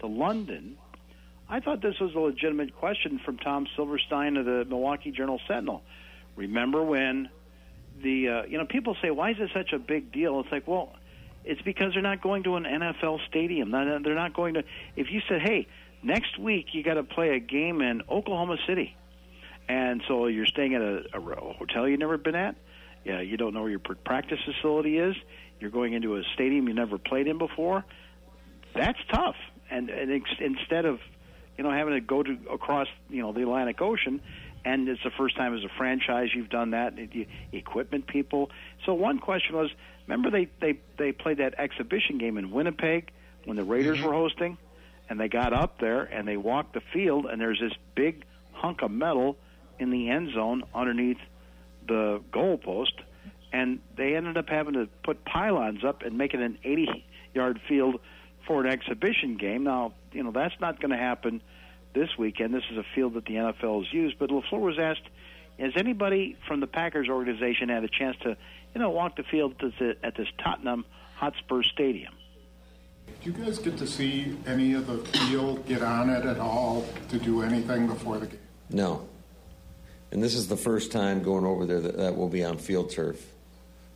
to 0.00 0.08
London, 0.08 0.76
I 1.48 1.60
thought 1.60 1.80
this 1.80 1.94
was 2.00 2.12
a 2.12 2.18
legitimate 2.18 2.74
question 2.74 3.20
from 3.24 3.38
Tom 3.38 3.68
Silverstein 3.76 4.36
of 4.36 4.44
the 4.44 4.64
Milwaukee 4.68 5.12
Journal 5.12 5.40
Sentinel. 5.46 5.82
Remember 6.34 6.82
when 6.82 7.28
the 8.02 8.28
uh, 8.28 8.42
you 8.48 8.58
know 8.58 8.66
people 8.66 8.96
say 9.00 9.12
why 9.12 9.30
is 9.30 9.36
it 9.38 9.50
such 9.54 9.72
a 9.72 9.78
big 9.78 10.10
deal? 10.10 10.40
It's 10.40 10.50
like 10.50 10.66
well 10.66 10.96
It's 11.44 11.62
because 11.62 11.92
they're 11.92 12.02
not 12.02 12.20
going 12.20 12.42
to 12.42 12.56
an 12.56 12.64
NFL 12.64 13.24
stadium. 13.28 13.70
They're 13.70 14.00
not 14.00 14.34
going 14.34 14.54
to. 14.54 14.64
If 14.96 15.12
you 15.12 15.20
said, 15.28 15.40
"Hey, 15.40 15.68
next 16.02 16.36
week 16.36 16.66
you 16.72 16.82
got 16.82 16.94
to 16.94 17.04
play 17.04 17.36
a 17.36 17.38
game 17.38 17.80
in 17.80 18.02
Oklahoma 18.10 18.56
City," 18.66 18.96
and 19.68 20.02
so 20.08 20.26
you're 20.26 20.46
staying 20.46 20.74
at 20.74 20.82
a, 20.82 21.04
a 21.14 21.52
hotel 21.52 21.86
you've 21.86 22.00
never 22.00 22.18
been 22.18 22.34
at, 22.34 22.56
yeah, 23.04 23.20
you 23.20 23.36
don't 23.36 23.54
know 23.54 23.62
where 23.62 23.70
your 23.70 23.80
practice 23.80 24.38
facility 24.44 24.98
is. 24.98 25.14
You're 25.60 25.70
going 25.70 25.92
into 25.92 26.16
a 26.16 26.22
stadium 26.34 26.68
you 26.68 26.74
never 26.74 26.98
played 26.98 27.26
in 27.26 27.38
before. 27.38 27.84
That's 28.74 28.98
tough. 29.12 29.36
And, 29.70 29.88
and 29.90 30.12
ex- 30.12 30.40
instead 30.40 30.84
of 30.84 31.00
you 31.56 31.64
know 31.64 31.70
having 31.70 31.94
to 31.94 32.00
go 32.00 32.22
to 32.22 32.36
across 32.50 32.88
you 33.08 33.22
know 33.22 33.32
the 33.32 33.42
Atlantic 33.42 33.80
Ocean, 33.80 34.20
and 34.64 34.88
it's 34.88 35.02
the 35.02 35.10
first 35.10 35.36
time 35.36 35.56
as 35.56 35.62
a 35.64 35.68
franchise 35.76 36.28
you've 36.34 36.50
done 36.50 36.70
that. 36.70 36.94
Equipment 37.52 38.06
people. 38.06 38.50
So 38.84 38.94
one 38.94 39.18
question 39.18 39.56
was, 39.56 39.70
remember 40.06 40.30
they 40.30 40.48
they 40.60 40.78
they 40.98 41.12
played 41.12 41.38
that 41.38 41.54
exhibition 41.58 42.18
game 42.18 42.38
in 42.38 42.50
Winnipeg 42.50 43.10
when 43.44 43.56
the 43.56 43.64
Raiders 43.64 43.98
mm-hmm. 43.98 44.08
were 44.08 44.14
hosting, 44.14 44.58
and 45.08 45.20
they 45.20 45.28
got 45.28 45.52
up 45.52 45.78
there 45.78 46.02
and 46.02 46.26
they 46.26 46.36
walked 46.36 46.74
the 46.74 46.82
field, 46.92 47.26
and 47.26 47.40
there's 47.40 47.60
this 47.60 47.74
big 47.94 48.24
hunk 48.52 48.82
of 48.82 48.90
metal 48.90 49.36
in 49.78 49.90
the 49.90 50.08
end 50.10 50.32
zone 50.34 50.62
underneath 50.74 51.18
the 51.86 52.22
goalpost, 52.32 53.00
and 53.52 53.78
they 53.96 54.16
ended 54.16 54.36
up 54.36 54.48
having 54.48 54.74
to 54.74 54.88
put 55.04 55.24
pylons 55.24 55.84
up 55.84 56.02
and 56.02 56.18
make 56.18 56.34
it 56.34 56.40
an 56.40 56.58
80-yard 56.64 57.60
field 57.68 58.00
for 58.46 58.64
an 58.64 58.70
exhibition 58.70 59.36
game. 59.36 59.64
Now, 59.64 59.94
you 60.12 60.22
know 60.22 60.32
that's 60.32 60.58
not 60.60 60.80
going 60.80 60.90
to 60.90 60.96
happen 60.96 61.42
this 61.94 62.10
weekend. 62.18 62.52
This 62.52 62.64
is 62.70 62.76
a 62.76 62.84
field 62.94 63.14
that 63.14 63.24
the 63.24 63.34
NFL 63.34 63.84
has 63.84 63.92
used. 63.92 64.18
But 64.18 64.30
LaFleur 64.30 64.60
was 64.60 64.78
asked, 64.78 65.08
"Has 65.58 65.72
anybody 65.76 66.36
from 66.46 66.60
the 66.60 66.66
Packers 66.66 67.08
organization 67.08 67.68
had 67.68 67.84
a 67.84 67.88
chance 67.88 68.16
to, 68.22 68.36
you 68.74 68.80
know, 68.80 68.90
walk 68.90 69.16
the 69.16 69.22
field 69.22 69.54
at 70.02 70.16
this 70.16 70.28
Tottenham 70.42 70.84
Hotspur 71.16 71.62
Stadium?" 71.62 72.12
Do 73.22 73.30
you 73.30 73.36
guys 73.44 73.58
get 73.58 73.76
to 73.78 73.86
see 73.86 74.36
any 74.46 74.72
of 74.72 74.86
the 74.86 74.98
field, 75.18 75.66
get 75.66 75.82
on 75.82 76.10
it 76.10 76.24
at 76.24 76.38
all, 76.38 76.86
to 77.10 77.18
do 77.18 77.42
anything 77.42 77.86
before 77.86 78.18
the 78.18 78.26
game? 78.26 78.38
No. 78.70 79.06
And 80.14 80.22
this 80.22 80.36
is 80.36 80.46
the 80.46 80.56
first 80.56 80.92
time 80.92 81.24
going 81.24 81.44
over 81.44 81.66
there 81.66 81.80
that, 81.80 81.96
that 81.96 82.16
will 82.16 82.28
be 82.28 82.44
on 82.44 82.56
field 82.56 82.88
turf 82.90 83.20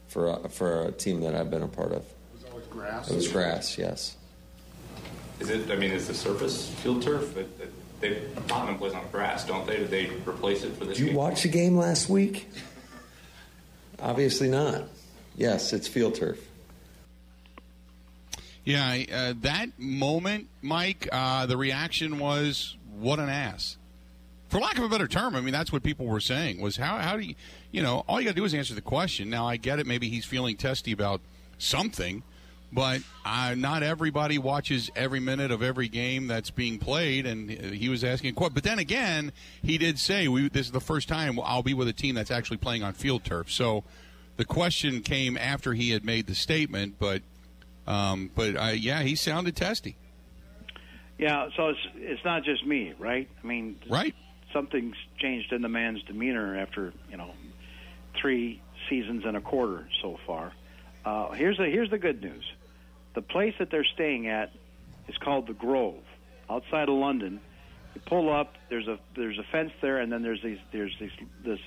for 0.08 0.30
a, 0.30 0.48
for 0.48 0.86
a 0.86 0.92
team 0.92 1.20
that 1.20 1.36
I've 1.36 1.48
been 1.48 1.62
a 1.62 1.68
part 1.68 1.92
of. 1.92 2.02
It 2.02 2.34
was 2.34 2.44
always 2.50 2.66
grass. 2.66 3.08
It 3.08 3.14
was 3.14 3.28
grass, 3.28 3.78
yes. 3.78 4.16
Is 5.38 5.48
it? 5.48 5.70
I 5.70 5.76
mean, 5.76 5.92
is 5.92 6.08
the 6.08 6.14
surface 6.14 6.70
field 6.70 7.02
turf? 7.02 7.36
It, 7.36 7.48
it, 7.60 8.00
they 8.00 8.22
Tottenham 8.48 8.78
plays 8.78 8.94
on 8.94 9.04
grass, 9.12 9.46
don't 9.46 9.64
they? 9.64 9.76
Did 9.76 9.90
they 9.90 10.06
replace 10.26 10.64
it 10.64 10.76
for 10.76 10.84
this? 10.84 10.96
Did 10.96 11.04
you 11.04 11.06
game? 11.06 11.14
watch 11.14 11.42
the 11.42 11.48
game 11.48 11.76
last 11.76 12.08
week? 12.08 12.48
Obviously 14.00 14.48
not. 14.48 14.84
Yes, 15.36 15.72
it's 15.72 15.86
field 15.86 16.16
turf. 16.16 16.44
Yeah, 18.64 19.04
uh, 19.12 19.34
that 19.42 19.78
moment, 19.78 20.48
Mike, 20.62 21.08
uh, 21.12 21.46
the 21.46 21.56
reaction 21.56 22.18
was, 22.18 22.76
"What 22.98 23.20
an 23.20 23.28
ass." 23.28 23.77
For 24.48 24.60
lack 24.60 24.78
of 24.78 24.84
a 24.84 24.88
better 24.88 25.06
term, 25.06 25.36
I 25.36 25.40
mean 25.40 25.52
that's 25.52 25.72
what 25.72 25.82
people 25.82 26.06
were 26.06 26.20
saying 26.20 26.60
was 26.60 26.76
how 26.76 26.98
how 26.98 27.16
do 27.16 27.22
you 27.22 27.34
you 27.70 27.82
know 27.82 28.04
all 28.08 28.20
you 28.20 28.26
got 28.26 28.34
to 28.34 28.36
do 28.36 28.44
is 28.44 28.54
answer 28.54 28.74
the 28.74 28.80
question. 28.80 29.30
Now 29.30 29.46
I 29.46 29.56
get 29.56 29.78
it, 29.78 29.86
maybe 29.86 30.08
he's 30.08 30.24
feeling 30.24 30.56
testy 30.56 30.92
about 30.92 31.20
something, 31.58 32.22
but 32.72 33.02
uh, 33.24 33.54
not 33.56 33.82
everybody 33.82 34.38
watches 34.38 34.90
every 34.96 35.20
minute 35.20 35.50
of 35.50 35.62
every 35.62 35.88
game 35.88 36.26
that's 36.26 36.50
being 36.50 36.78
played, 36.78 37.26
and 37.26 37.50
he 37.50 37.88
was 37.88 38.02
asking. 38.04 38.34
But 38.34 38.62
then 38.62 38.78
again, 38.78 39.32
he 39.62 39.76
did 39.76 39.98
say 39.98 40.28
we, 40.28 40.48
this 40.48 40.66
is 40.66 40.72
the 40.72 40.80
first 40.80 41.08
time 41.08 41.38
I'll 41.42 41.62
be 41.62 41.74
with 41.74 41.88
a 41.88 41.92
team 41.92 42.14
that's 42.14 42.30
actually 42.30 42.58
playing 42.58 42.82
on 42.82 42.94
field 42.94 43.24
turf. 43.24 43.50
So 43.50 43.84
the 44.36 44.46
question 44.46 45.02
came 45.02 45.36
after 45.36 45.74
he 45.74 45.90
had 45.90 46.04
made 46.04 46.26
the 46.26 46.34
statement, 46.34 46.94
but 46.98 47.22
um, 47.86 48.30
but 48.34 48.56
uh, 48.56 48.66
yeah, 48.68 49.02
he 49.02 49.14
sounded 49.14 49.56
testy. 49.56 49.96
Yeah, 51.18 51.48
so 51.56 51.68
it's 51.68 51.80
it's 51.96 52.24
not 52.24 52.44
just 52.44 52.64
me, 52.64 52.94
right? 52.98 53.28
I 53.42 53.46
mean, 53.46 53.78
right 53.90 54.14
something's 54.52 54.96
changed 55.18 55.52
in 55.52 55.62
the 55.62 55.68
man's 55.68 56.02
demeanor 56.04 56.56
after 56.56 56.92
you 57.10 57.16
know 57.16 57.30
three 58.20 58.60
seasons 58.88 59.24
and 59.24 59.36
a 59.36 59.40
quarter 59.40 59.88
so 60.02 60.18
far. 60.26 60.52
Uh, 61.04 61.32
here's 61.32 61.56
the 61.56 61.64
here's 61.64 61.90
the 61.90 61.98
good 61.98 62.22
news: 62.22 62.44
the 63.14 63.22
place 63.22 63.54
that 63.58 63.70
they're 63.70 63.86
staying 63.94 64.28
at 64.28 64.52
is 65.08 65.16
called 65.18 65.46
the 65.46 65.54
Grove, 65.54 66.02
outside 66.50 66.88
of 66.88 66.94
London. 66.94 67.40
You 67.94 68.00
pull 68.06 68.32
up, 68.32 68.54
there's 68.68 68.86
a 68.86 68.98
there's 69.16 69.38
a 69.38 69.44
fence 69.50 69.72
there, 69.80 69.98
and 69.98 70.12
then 70.12 70.22
there's 70.22 70.42
these 70.42 70.58
there's 70.72 70.94
these 71.00 71.10
this 71.44 71.60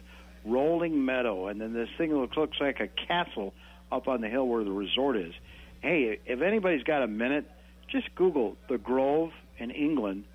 rolling 0.46 1.06
meadow, 1.06 1.48
and 1.48 1.60
then 1.60 1.74
this 1.74 1.90
thing 1.98 2.14
looks 2.16 2.38
looks 2.38 2.58
like 2.60 2.80
a 2.80 2.88
castle 2.88 3.54
up 3.92 4.08
on 4.08 4.22
the 4.22 4.30
hill 4.30 4.48
where 4.48 4.64
the 4.64 4.72
resort 4.72 5.18
is. 5.18 5.34
Hey, 5.82 6.20
if 6.26 6.42
anybody's 6.42 6.84
got 6.84 7.02
a 7.02 7.08
minute, 7.08 7.50
just 7.88 8.14
Google 8.16 8.56
the 8.70 8.78
Grove 8.78 9.32
in 9.58 9.72
England, 9.72 10.26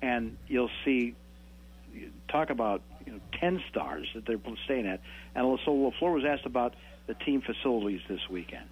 and 0.00 0.36
you'll 0.48 0.70
see 0.84 1.14
talk 2.28 2.50
about 2.50 2.82
you 3.06 3.12
know, 3.12 3.20
10 3.40 3.62
stars 3.70 4.08
that 4.14 4.26
they're 4.26 4.40
staying 4.64 4.86
at. 4.86 5.00
And 5.34 5.58
so 5.64 5.72
LaFleur 5.72 6.14
was 6.14 6.24
asked 6.24 6.46
about 6.46 6.74
the 7.06 7.14
team 7.14 7.42
facilities 7.42 8.00
this 8.08 8.20
weekend. 8.30 8.66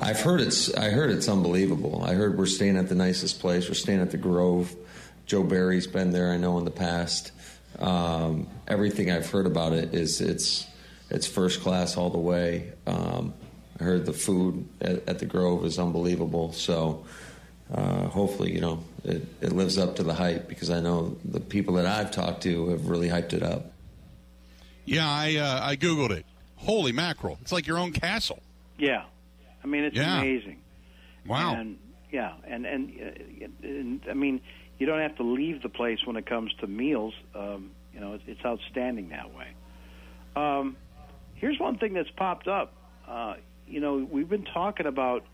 I've 0.00 0.20
heard 0.20 0.40
it's. 0.40 0.74
I 0.74 0.90
heard 0.90 1.10
it's 1.10 1.28
unbelievable. 1.28 2.02
I 2.04 2.14
heard 2.14 2.36
we're 2.36 2.46
staying 2.46 2.76
at 2.76 2.88
the 2.88 2.94
nicest 2.94 3.40
place. 3.40 3.68
We're 3.68 3.74
staying 3.74 4.00
at 4.00 4.10
the 4.10 4.16
Grove. 4.16 4.74
Joe 5.24 5.42
Barry's 5.42 5.86
been 5.86 6.10
there. 6.10 6.32
I 6.32 6.36
know 6.36 6.58
in 6.58 6.64
the 6.64 6.70
past. 6.70 7.32
Um, 7.78 8.48
everything 8.66 9.10
I've 9.10 9.30
heard 9.30 9.46
about 9.46 9.72
it 9.72 9.94
is 9.94 10.20
it's 10.20 10.66
it's 11.10 11.26
first 11.26 11.60
class 11.60 11.96
all 11.96 12.10
the 12.10 12.18
way. 12.18 12.72
Um, 12.86 13.34
I 13.80 13.84
heard 13.84 14.04
the 14.04 14.12
food 14.12 14.68
at, 14.80 15.08
at, 15.08 15.18
the 15.20 15.26
Grove 15.26 15.64
is 15.64 15.78
unbelievable. 15.78 16.52
So 16.52 17.06
uh, 17.72 18.08
hopefully, 18.08 18.52
you 18.52 18.60
know, 18.60 18.82
it, 19.04 19.26
it 19.40 19.52
lives 19.52 19.76
up 19.76 19.96
to 19.96 20.02
the 20.02 20.14
hype 20.14 20.48
because 20.48 20.70
I 20.70 20.80
know 20.80 21.16
the 21.24 21.40
people 21.40 21.74
that 21.74 21.86
I've 21.86 22.10
talked 22.10 22.42
to 22.44 22.68
have 22.70 22.88
really 22.88 23.08
hyped 23.08 23.32
it 23.32 23.42
up. 23.42 23.72
Yeah, 24.84 25.08
I 25.08 25.36
uh, 25.36 25.60
I 25.62 25.76
googled 25.76 26.10
it. 26.10 26.24
Holy 26.56 26.92
mackerel! 26.92 27.38
It's 27.42 27.52
like 27.52 27.66
your 27.66 27.78
own 27.78 27.92
castle. 27.92 28.42
Yeah, 28.78 29.04
I 29.62 29.66
mean 29.66 29.84
it's 29.84 29.96
yeah. 29.96 30.18
amazing. 30.18 30.62
Wow. 31.26 31.54
And 31.54 31.78
yeah, 32.10 32.32
and, 32.46 32.64
and, 32.64 32.90
uh, 33.00 33.46
and 33.62 34.00
I 34.08 34.14
mean 34.14 34.40
you 34.78 34.86
don't 34.86 35.00
have 35.00 35.16
to 35.16 35.24
leave 35.24 35.62
the 35.62 35.68
place 35.68 35.98
when 36.06 36.16
it 36.16 36.24
comes 36.24 36.52
to 36.60 36.66
meals. 36.66 37.12
Um, 37.34 37.72
you 37.92 38.00
know, 38.00 38.14
it's, 38.14 38.24
it's 38.26 38.44
outstanding 38.44 39.10
that 39.10 39.34
way. 39.34 39.48
Um, 40.36 40.76
here's 41.34 41.58
one 41.58 41.78
thing 41.78 41.94
that's 41.94 42.10
popped 42.10 42.48
up. 42.48 42.72
Uh, 43.06 43.34
you 43.66 43.80
know, 43.80 44.06
we've 44.10 44.28
been 44.28 44.44
talking 44.44 44.86
about 44.86 45.24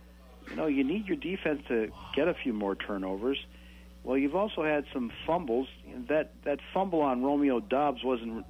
you 0.50 0.56
know, 0.56 0.66
you 0.66 0.84
need 0.84 1.06
your 1.06 1.16
defense 1.16 1.62
to 1.68 1.90
get 2.14 2.28
a 2.28 2.34
few 2.34 2.52
more 2.52 2.74
turnovers. 2.74 3.38
Well, 4.02 4.18
you've 4.18 4.36
also 4.36 4.62
had 4.62 4.84
some 4.92 5.10
fumbles. 5.26 5.66
That 6.08 6.32
that 6.44 6.60
fumble 6.72 7.00
on 7.00 7.22
Romeo 7.22 7.60
Doubs 7.60 8.04
wasn't 8.04 8.44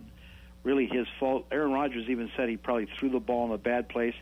really 0.65 0.87
his 0.87 1.07
fault. 1.21 1.47
Aaron 1.53 1.73
Rodgers 1.73 2.09
even 2.09 2.31
said 2.37 2.49
he 2.49 2.57
probably 2.57 2.89
threw 2.99 3.11
the 3.11 3.21
ball 3.21 3.47
in 3.47 3.53
a 3.53 3.59
bad 3.59 3.89
place. 3.89 4.15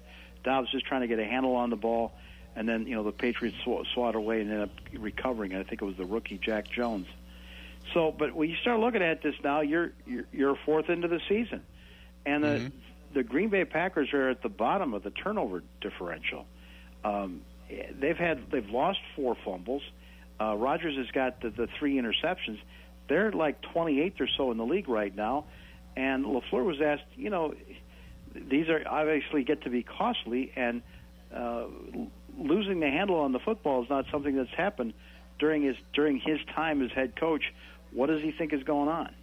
Doubs 0.45 0.71
just 0.71 0.85
trying 0.85 1.03
to 1.03 1.07
get 1.07 1.19
a 1.19 1.25
handle 1.25 1.55
on 1.57 1.71
the 1.71 1.77
ball, 1.77 2.13
and 2.55 2.69
then 2.69 2.87
you 2.87 2.95
know 2.95 3.05
the 3.05 3.13
Patriots 3.13 3.57
sw- 3.65 3.89
swat 3.95 4.15
away 4.15 4.43
and 4.43 4.51
ended 4.51 4.69
up 4.69 4.77
recovering. 4.99 5.55
I 5.55 5.63
think 5.63 5.81
it 5.81 5.85
was 5.85 5.97
the 5.97 6.05
rookie 6.05 6.39
Jack 6.39 6.69
Jones. 6.69 7.07
So, 7.95 8.13
but 8.13 8.35
when 8.35 8.49
you 8.49 8.57
start 8.57 8.81
looking 8.81 9.03
at 9.03 9.23
this 9.23 9.35
now, 9.43 9.61
you're 9.61 9.93
you're, 10.07 10.25
you're 10.33 10.59
fourth 10.67 10.91
into 10.91 11.09
the 11.09 11.21
season, 11.29 11.63
and 12.27 12.45
the 12.45 12.49
mm-hmm. 12.49 12.69
the 13.15 13.23
Green 13.23 13.49
Bay 13.49 13.65
Packers 13.65 14.13
are 14.13 14.29
at 14.29 14.43
the 14.43 14.49
bottom 14.49 14.93
of 14.93 15.03
the 15.03 15.11
turnover 15.11 15.63
differential. 15.81 16.45
Um, 17.05 17.43
they've 17.99 18.17
had 18.17 18.51
they've 18.51 18.69
lost 18.69 18.99
four 19.17 19.37
fumbles. 19.45 19.83
Uh, 20.41 20.57
Rodgers 20.57 20.97
has 20.97 21.11
got 21.13 21.41
the, 21.41 21.51
the 21.51 21.69
three 21.79 21.97
interceptions. 21.97 22.59
They're 23.09 23.33
like 23.33 23.63
28th 23.75 24.21
or 24.21 24.29
so 24.37 24.51
in 24.51 24.57
the 24.57 24.65
league 24.65 24.89
right 24.89 25.15
now. 25.15 25.45
And 25.97 26.25
LaFleur 26.25 26.65
was 26.65 26.81
asked, 26.81 27.05
you 27.17 27.31
know, 27.31 27.55
these 28.35 28.69
are 28.69 28.83
obviously 28.89 29.45
get 29.45 29.63
to 29.63 29.71
be 29.71 29.83
costly, 29.83 30.53
and 30.57 30.83
uh, 31.35 31.65
losing 32.39 32.81
the 32.81 32.89
handle 32.89 33.21
on 33.21 33.33
the 33.33 33.39
football 33.39 33.83
is 33.83 33.91
not 33.91 34.07
something 34.11 34.35
that's 34.37 34.55
happened 34.57 34.95
during 35.39 35.63
his 35.63 35.77
during 35.93 36.19
his 36.19 36.39
time 36.55 36.83
as 36.83 36.91
head 36.93 37.15
coach. 37.17 37.43
What 37.93 38.07
does 38.07 38.23
he 38.23 38.33
think 38.33 38.53
is 38.55 38.63
going 38.63 38.89
on? 38.89 39.15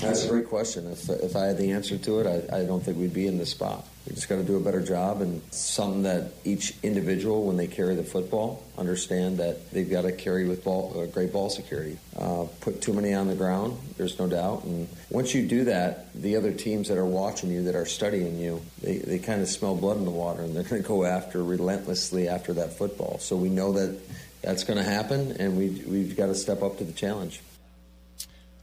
That's 0.00 0.24
a 0.24 0.28
great 0.28 0.48
question. 0.48 0.90
If, 0.90 1.10
if 1.10 1.36
I 1.36 1.46
had 1.46 1.58
the 1.58 1.72
answer 1.72 1.98
to 1.98 2.20
it, 2.20 2.26
I, 2.26 2.60
I 2.60 2.64
don't 2.64 2.82
think 2.82 2.96
we'd 2.96 3.12
be 3.12 3.26
in 3.26 3.36
this 3.36 3.50
spot. 3.50 3.86
We 4.06 4.14
just 4.14 4.28
got 4.28 4.36
to 4.36 4.44
do 4.44 4.56
a 4.56 4.60
better 4.60 4.80
job 4.80 5.20
and 5.20 5.42
something 5.52 6.04
that 6.04 6.32
each 6.42 6.74
individual, 6.82 7.44
when 7.44 7.58
they 7.58 7.66
carry 7.66 7.94
the 7.94 8.02
football, 8.02 8.64
understand 8.78 9.38
that 9.38 9.70
they've 9.72 9.90
got 9.90 10.02
to 10.02 10.12
carry 10.12 10.48
with 10.48 10.64
ball, 10.64 10.98
uh, 10.98 11.06
great 11.06 11.32
ball 11.32 11.50
security. 11.50 11.98
Uh, 12.16 12.46
put 12.60 12.80
too 12.80 12.94
many 12.94 13.12
on 13.12 13.28
the 13.28 13.34
ground, 13.34 13.78
there's 13.98 14.18
no 14.18 14.26
doubt. 14.26 14.64
And 14.64 14.88
once 15.10 15.34
you 15.34 15.46
do 15.46 15.64
that, 15.64 16.12
the 16.14 16.36
other 16.36 16.52
teams 16.52 16.88
that 16.88 16.96
are 16.96 17.04
watching 17.04 17.50
you, 17.50 17.64
that 17.64 17.74
are 17.74 17.86
studying 17.86 18.38
you, 18.38 18.62
they, 18.80 18.98
they 18.98 19.18
kind 19.18 19.42
of 19.42 19.48
smell 19.48 19.76
blood 19.76 19.98
in 19.98 20.06
the 20.06 20.10
water 20.10 20.40
and 20.40 20.56
they're 20.56 20.62
going 20.62 20.82
to 20.82 20.88
go 20.88 21.04
after 21.04 21.42
relentlessly 21.44 22.26
after 22.26 22.54
that 22.54 22.78
football. 22.78 23.18
So 23.18 23.36
we 23.36 23.50
know 23.50 23.72
that 23.72 24.00
that's 24.40 24.64
going 24.64 24.78
to 24.78 24.84
happen 24.84 25.32
and 25.32 25.58
we, 25.58 25.68
we've 25.86 26.16
got 26.16 26.26
to 26.26 26.34
step 26.34 26.62
up 26.62 26.78
to 26.78 26.84
the 26.84 26.92
challenge. 26.92 27.42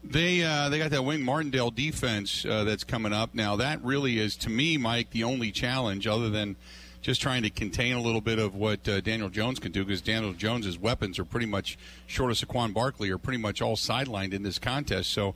They 0.03 0.43
uh, 0.43 0.69
they 0.69 0.77
got 0.77 0.91
that 0.91 1.03
Wink 1.03 1.21
Martindale 1.21 1.71
defense 1.71 2.45
uh, 2.45 2.63
that's 2.63 2.83
coming 2.83 3.13
up 3.13 3.33
now. 3.33 3.55
That 3.57 3.83
really 3.83 4.19
is, 4.19 4.35
to 4.37 4.49
me, 4.49 4.77
Mike, 4.77 5.09
the 5.11 5.23
only 5.23 5.51
challenge 5.51 6.07
other 6.07 6.29
than 6.29 6.55
just 7.01 7.21
trying 7.21 7.43
to 7.43 7.49
contain 7.49 7.95
a 7.95 8.01
little 8.01 8.21
bit 8.21 8.39
of 8.39 8.55
what 8.55 8.87
uh, 8.87 9.01
Daniel 9.01 9.29
Jones 9.29 9.59
can 9.59 9.71
do 9.71 9.83
because 9.83 10.01
Daniel 10.01 10.33
Jones's 10.33 10.77
weapons 10.77 11.19
are 11.19 11.25
pretty 11.25 11.45
much, 11.45 11.77
short 12.05 12.31
of 12.31 12.37
Saquon 12.37 12.73
Barkley, 12.73 13.09
are 13.11 13.17
pretty 13.17 13.37
much 13.37 13.61
all 13.61 13.75
sidelined 13.75 14.33
in 14.33 14.43
this 14.43 14.59
contest. 14.59 15.11
So 15.11 15.29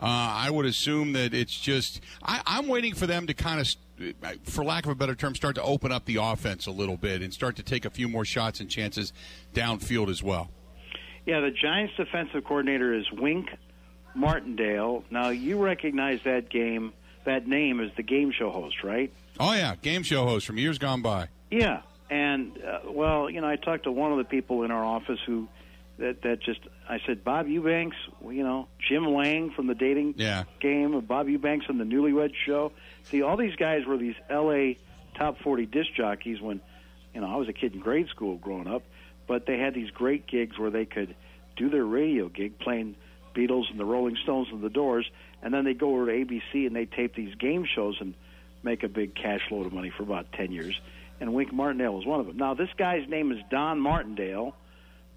uh, 0.00 0.06
I 0.06 0.50
would 0.50 0.66
assume 0.66 1.12
that 1.12 1.34
it's 1.34 1.58
just 1.58 2.00
I, 2.22 2.40
I'm 2.46 2.68
waiting 2.68 2.94
for 2.94 3.06
them 3.06 3.26
to 3.26 3.34
kind 3.34 3.60
of, 3.60 4.34
for 4.44 4.64
lack 4.64 4.84
of 4.84 4.90
a 4.90 4.94
better 4.94 5.14
term, 5.14 5.34
start 5.34 5.54
to 5.56 5.62
open 5.62 5.92
up 5.92 6.04
the 6.04 6.16
offense 6.16 6.66
a 6.66 6.70
little 6.70 6.96
bit 6.96 7.22
and 7.22 7.32
start 7.32 7.56
to 7.56 7.62
take 7.62 7.84
a 7.84 7.90
few 7.90 8.08
more 8.08 8.24
shots 8.24 8.60
and 8.60 8.70
chances 8.70 9.12
downfield 9.54 10.08
as 10.08 10.22
well. 10.22 10.50
Yeah, 11.26 11.40
the 11.40 11.50
Giants' 11.50 11.92
defensive 11.96 12.44
coordinator 12.44 12.94
is 12.94 13.04
Wink 13.12 13.48
Martindale. 14.14 15.04
Now 15.10 15.28
you 15.30 15.58
recognize 15.58 16.20
that 16.24 16.48
game, 16.50 16.92
that 17.24 17.46
name 17.46 17.80
as 17.80 17.90
the 17.96 18.02
game 18.02 18.32
show 18.32 18.50
host, 18.50 18.82
right? 18.82 19.12
Oh 19.38 19.52
yeah, 19.52 19.74
game 19.76 20.02
show 20.02 20.26
host 20.26 20.46
from 20.46 20.58
years 20.58 20.78
gone 20.78 21.02
by. 21.02 21.28
Yeah, 21.50 21.82
and 22.08 22.58
uh, 22.62 22.80
well, 22.90 23.30
you 23.30 23.40
know, 23.40 23.48
I 23.48 23.56
talked 23.56 23.84
to 23.84 23.92
one 23.92 24.12
of 24.12 24.18
the 24.18 24.24
people 24.24 24.62
in 24.64 24.70
our 24.70 24.84
office 24.84 25.20
who 25.26 25.48
that 25.98 26.22
that 26.22 26.40
just 26.40 26.60
I 26.88 27.00
said 27.06 27.22
Bob 27.22 27.46
Eubanks, 27.46 27.96
you 28.28 28.42
know, 28.42 28.66
Jim 28.88 29.06
Lange 29.06 29.50
from 29.50 29.66
the 29.66 29.74
dating 29.74 30.14
yeah. 30.16 30.44
game, 30.60 30.98
Bob 31.00 31.28
Eubanks 31.28 31.66
from 31.66 31.78
the 31.78 31.84
Newlywed 31.84 32.34
Show. 32.46 32.72
See, 33.04 33.22
all 33.22 33.36
these 33.36 33.56
guys 33.56 33.86
were 33.86 33.96
these 33.96 34.16
L.A. 34.28 34.78
top 35.16 35.38
forty 35.40 35.66
disc 35.66 35.90
jockeys 35.94 36.40
when, 36.40 36.60
you 37.14 37.20
know, 37.20 37.28
I 37.28 37.36
was 37.36 37.48
a 37.48 37.52
kid 37.52 37.74
in 37.74 37.80
grade 37.80 38.08
school 38.08 38.36
growing 38.36 38.66
up, 38.66 38.82
but 39.26 39.46
they 39.46 39.58
had 39.58 39.74
these 39.74 39.90
great 39.90 40.26
gigs 40.26 40.58
where 40.58 40.70
they 40.70 40.86
could 40.86 41.14
do 41.56 41.68
their 41.70 41.84
radio 41.84 42.28
gig 42.28 42.58
playing 42.58 42.96
Beatles 43.34 43.70
and 43.70 43.78
the 43.78 43.84
Rolling 43.84 44.16
Stones 44.22 44.48
and 44.50 44.62
the 44.62 44.70
Doors, 44.70 45.08
and 45.42 45.52
then 45.52 45.64
they 45.64 45.74
go 45.74 45.94
over 45.94 46.06
to 46.06 46.12
ABC 46.12 46.66
and 46.66 46.74
they 46.74 46.86
tape 46.86 47.14
these 47.14 47.34
game 47.36 47.64
shows 47.64 47.96
and 48.00 48.14
make 48.62 48.82
a 48.82 48.88
big 48.88 49.14
cash 49.14 49.40
load 49.50 49.66
of 49.66 49.72
money 49.72 49.90
for 49.96 50.02
about 50.02 50.32
ten 50.32 50.52
years. 50.52 50.78
And 51.20 51.34
Wink 51.34 51.52
Martindale 51.52 51.94
was 51.94 52.06
one 52.06 52.20
of 52.20 52.26
them. 52.26 52.36
Now 52.36 52.54
this 52.54 52.70
guy's 52.76 53.08
name 53.08 53.32
is 53.32 53.38
Don 53.50 53.80
Martindale, 53.80 54.54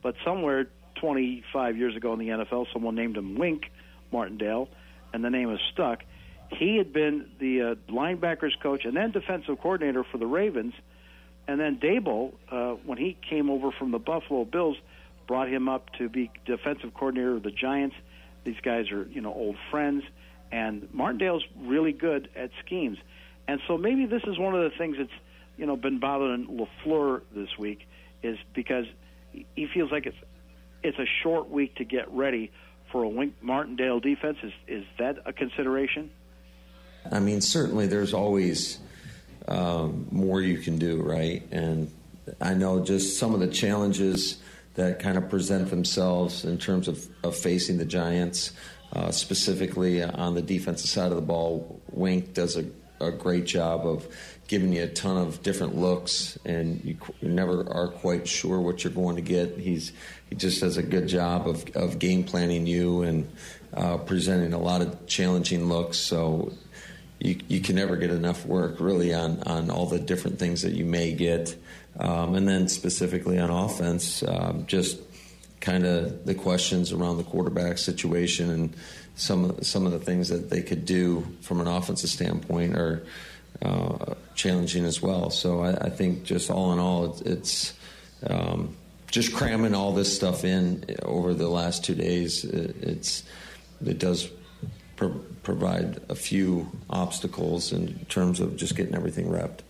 but 0.02 0.16
somewhere 0.26 0.68
25 0.96 1.78
years 1.78 1.96
ago 1.96 2.14
in 2.14 2.20
the 2.20 2.30
NFL, 2.30 2.68
someone 2.72 2.96
named 2.96 3.18
him 3.18 3.36
Wink 3.36 3.72
Martindale, 4.12 4.70
and 5.14 5.24
the 5.24 5.30
name 5.30 5.52
is 5.52 5.60
stuck. 5.72 6.04
He 6.50 6.78
had 6.78 6.94
been 6.94 7.30
the 7.40 7.62
uh, 7.62 7.76
linebackers 7.92 8.60
coach 8.62 8.86
and 8.86 8.96
then 8.96 9.12
defensive 9.12 9.60
coordinator 9.60 10.04
for 10.04 10.18
the 10.18 10.28
Ravens, 10.28 10.74
and 11.48 11.60
then 11.60 11.78
Daboll, 11.78 12.34
uh, 12.50 12.76
when 12.86 12.98
he 12.98 13.18
came 13.30 13.50
over 13.50 13.72
from 13.72 13.92
the 13.92 14.00
Buffalo 14.00 14.46
Bills, 14.46 14.78
brought 15.28 15.50
him 15.50 15.70
up 15.70 15.92
to 15.94 16.10
be 16.10 16.32
defensive 16.46 16.94
coordinator 16.94 17.36
of 17.36 17.44
the 17.44 17.52
Giants. 17.52 17.96
These 18.44 18.60
guys 18.62 18.92
are, 18.92 19.04
you 19.04 19.22
know, 19.22 19.34
old 19.34 19.56
friends, 19.72 20.04
and 20.52 20.88
Martindale's 20.94 21.44
really 21.62 21.94
good 21.94 22.30
at 22.36 22.52
schemes. 22.66 22.98
And 23.48 23.60
so 23.68 23.78
maybe 23.78 24.06
this 24.06 24.24
is 24.26 24.38
one 24.38 24.56
of 24.56 24.70
the 24.70 24.78
things 24.78 24.98
that's, 24.98 25.10
you 25.58 25.66
know, 25.66 25.76
been 25.76 26.00
bothering 26.00 26.48
LaFleur 26.86 27.22
this 27.36 27.58
week 27.58 27.88
is 28.22 28.38
because 28.54 28.86
he 29.56 29.68
feels 29.74 29.92
like 29.92 30.06
it's 30.06 30.18
it's 30.84 31.00
a 31.00 31.06
short 31.22 31.50
week 31.50 31.76
to 31.76 31.86
get 31.86 32.12
ready 32.12 32.52
for 32.92 33.04
a 33.04 33.10
Wink 33.10 33.36
Martindale 33.42 34.00
defense. 34.00 34.38
Is 34.44 34.54
is 34.68 34.86
that 35.00 35.18
a 35.26 35.34
consideration? 35.34 36.10
I 37.12 37.20
mean, 37.20 37.42
certainly 37.42 37.88
there's 37.88 38.14
always 38.14 38.80
um, 39.48 40.08
more 40.12 40.42
you 40.42 40.58
can 40.58 40.78
do, 40.78 41.02
right? 41.02 41.44
And 41.52 41.92
I 42.40 42.54
know 42.54 42.84
just 42.84 43.18
some 43.18 43.34
of 43.34 43.40
the 43.40 43.48
challenges 43.48 44.42
that 44.76 45.00
kind 45.00 45.18
of 45.18 45.30
present 45.30 45.70
themselves 45.70 46.46
in 46.46 46.58
terms 46.58 46.88
of, 46.88 47.08
of 47.24 47.36
facing 47.36 47.78
the 47.78 47.86
Giants, 47.86 48.52
uh, 48.94 49.12
specifically 49.12 50.04
on 50.04 50.36
the 50.36 50.42
defensive 50.42 50.90
side 50.90 51.12
of 51.12 51.16
the 51.16 51.22
ball. 51.22 51.82
Wink 51.92 52.34
does 52.34 52.58
a, 52.58 52.66
a 53.00 53.12
great 53.12 53.46
job 53.46 53.86
of 53.86 54.08
giving 54.48 54.74
you 54.74 54.84
a 54.84 54.88
ton 54.88 55.18
of 55.18 55.42
different 55.42 55.76
looks, 55.76 56.38
and 56.46 56.84
you, 56.84 56.98
you, 57.22 57.30
never 57.30 57.68
are 57.72 57.88
quite 57.88 58.28
sure 58.28 58.60
what 58.60 58.84
you're 58.84 58.94
going 58.94 59.16
to 59.16 59.22
get. 59.22 59.58
He's 59.58 59.94
he 60.30 60.36
just 60.36 60.62
does 60.62 60.78
a 60.78 60.84
good 60.84 61.08
job 61.08 61.48
of, 61.48 61.76
of 61.76 62.00
game 62.00 62.24
planning 62.24 62.68
you 62.68 63.04
and 63.04 63.32
uh, 63.74 63.98
presenting 63.98 64.54
a 64.54 64.60
lot 64.60 64.82
of 64.82 65.08
challenging 65.08 65.70
looks. 65.70 65.98
So 65.98 66.52
you 67.20 67.40
you 67.48 67.60
can 67.60 67.76
never 67.76 67.96
get 67.96 68.10
enough 68.10 68.46
work 68.46 68.80
really 68.80 69.14
on 69.14 69.42
on 69.44 69.70
all 69.70 69.86
the 69.86 70.00
different 70.00 70.40
things 70.40 70.62
that 70.62 70.74
you 70.74 70.86
may 70.86 71.14
get. 71.14 71.56
Um, 72.00 72.34
and 72.34 72.48
then 72.48 72.68
specifically 72.68 73.38
on 73.38 73.52
offense, 73.52 74.24
um, 74.28 74.66
just 74.66 75.00
kind 75.62 75.86
of 75.86 76.26
the 76.26 76.34
questions 76.34 76.92
around 76.92 77.18
the 77.18 77.24
quarterback 77.24 77.78
situation 77.78 78.50
and 78.50 78.76
some 79.16 79.46
of, 79.46 79.66
some 79.66 79.86
of 79.86 79.92
the 79.92 80.00
things 80.00 80.30
that 80.30 80.50
they 80.50 80.64
could 80.64 80.86
do 80.86 81.26
from 81.42 81.62
an 81.62 81.68
offensive 81.68 82.10
standpoint 82.10 82.76
are 82.76 83.04
uh, 83.62 84.16
challenging 84.34 84.86
as 84.86 85.02
well. 85.02 85.30
So 85.30 85.62
I, 85.62 85.74
I, 85.86 85.90
think 85.90 86.24
just 86.24 86.50
all 86.50 86.74
in 86.74 86.80
all, 86.80 87.16
it's, 87.24 87.74
um, 88.28 88.76
just 89.14 89.34
cramming 89.34 89.76
all 89.76 89.94
this 89.94 90.14
stuff 90.14 90.44
in 90.44 90.84
over 91.04 91.36
the 91.36 91.48
last 91.48 91.86
two 91.86 91.94
days. 91.94 92.44
It, 92.44 92.76
it's 92.82 93.24
it 93.86 94.00
does 94.00 94.28
pro- 95.10 95.22
provide 95.44 96.00
a 96.10 96.16
few 96.16 96.72
obstacles 96.90 97.72
in 97.72 98.06
terms 98.10 98.40
of 98.40 98.56
just 98.56 98.76
getting 98.76 98.96
everything 98.96 99.30
wrapped. 99.30 99.64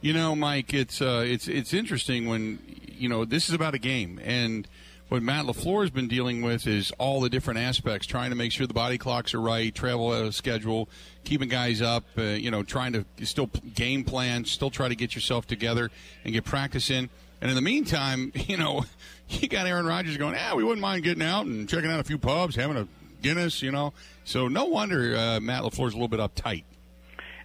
You 0.00 0.12
know, 0.12 0.34
Mike, 0.36 0.74
it's 0.74 1.00
uh, 1.00 1.24
it's 1.26 1.48
it's 1.48 1.72
interesting 1.72 2.26
when 2.26 2.58
you 2.86 3.08
know 3.08 3.24
this 3.24 3.48
is 3.48 3.54
about 3.54 3.74
a 3.74 3.78
game, 3.78 4.20
and 4.22 4.68
what 5.08 5.22
Matt 5.22 5.46
LaFleur 5.46 5.82
has 5.82 5.90
been 5.90 6.08
dealing 6.08 6.42
with 6.42 6.66
is 6.66 6.90
all 6.98 7.20
the 7.20 7.28
different 7.28 7.60
aspects, 7.60 8.06
trying 8.06 8.30
to 8.30 8.36
make 8.36 8.52
sure 8.52 8.66
the 8.66 8.74
body 8.74 8.98
clocks 8.98 9.34
are 9.34 9.40
right, 9.40 9.74
travel 9.74 10.12
out 10.12 10.24
of 10.24 10.34
schedule, 10.34 10.88
keeping 11.24 11.48
guys 11.48 11.80
up, 11.80 12.04
uh, 12.18 12.22
you 12.22 12.50
know, 12.50 12.62
trying 12.62 12.92
to 12.92 13.04
still 13.24 13.46
game 13.74 14.04
plan, 14.04 14.44
still 14.44 14.70
try 14.70 14.88
to 14.88 14.94
get 14.94 15.14
yourself 15.14 15.46
together 15.46 15.90
and 16.24 16.32
get 16.32 16.44
practice 16.44 16.90
in. 16.90 17.08
And 17.40 17.50
in 17.50 17.54
the 17.54 17.62
meantime, 17.62 18.32
you 18.46 18.56
know, 18.56 18.84
you 19.28 19.48
got 19.48 19.66
Aaron 19.66 19.86
Rodgers 19.86 20.16
going, 20.16 20.34
yeah, 20.34 20.54
we 20.54 20.64
wouldn't 20.64 20.80
mind 20.82 21.04
getting 21.04 21.22
out 21.22 21.46
and 21.46 21.68
checking 21.68 21.90
out 21.90 22.00
a 22.00 22.04
few 22.04 22.18
pubs, 22.18 22.56
having 22.56 22.76
a 22.76 22.88
Guinness, 23.24 23.62
you 23.62 23.72
know. 23.72 23.94
So 24.24 24.48
no 24.48 24.66
wonder 24.66 25.16
uh, 25.16 25.40
Matt 25.40 25.62
LaFleur's 25.62 25.94
a 25.94 25.96
little 25.96 26.08
bit 26.08 26.20
uptight. 26.20 26.64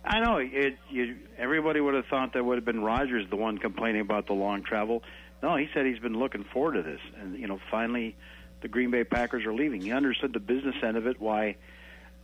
I 0.04 0.20
know 0.20 0.38
it. 0.38 0.78
You, 0.89 1.15
everybody 1.38 1.80
would 1.80 1.94
have 1.94 2.06
thought 2.08 2.34
that 2.34 2.44
would 2.44 2.58
have 2.58 2.65
been 2.65 2.82
Rodgers 2.82 3.30
the 3.30 3.36
one 3.38 3.58
complaining 3.58 4.02
about 4.02 4.28
the 4.28 4.34
long 4.34 4.63
travel. 4.63 5.04
No, 5.42 5.56
he 5.56 5.70
said 5.74 5.86
he's 5.86 6.00
been 6.00 6.20
looking 6.20 6.44
forward 6.44 6.74
to 6.74 6.82
this, 6.82 7.00
and 7.22 7.39
you 7.39 7.48
know, 7.48 7.60
finally, 7.72 8.15
the 8.62 8.68
Green 8.68 8.92
Bay 8.92 9.06
Packers 9.06 9.46
are 9.46 9.54
leaving. 9.54 9.82
He 9.82 9.92
understood 9.94 10.34
the 10.34 10.39
business 10.39 10.76
end 10.84 10.98
of 10.98 11.08
it. 11.08 11.22
Why, 11.22 11.56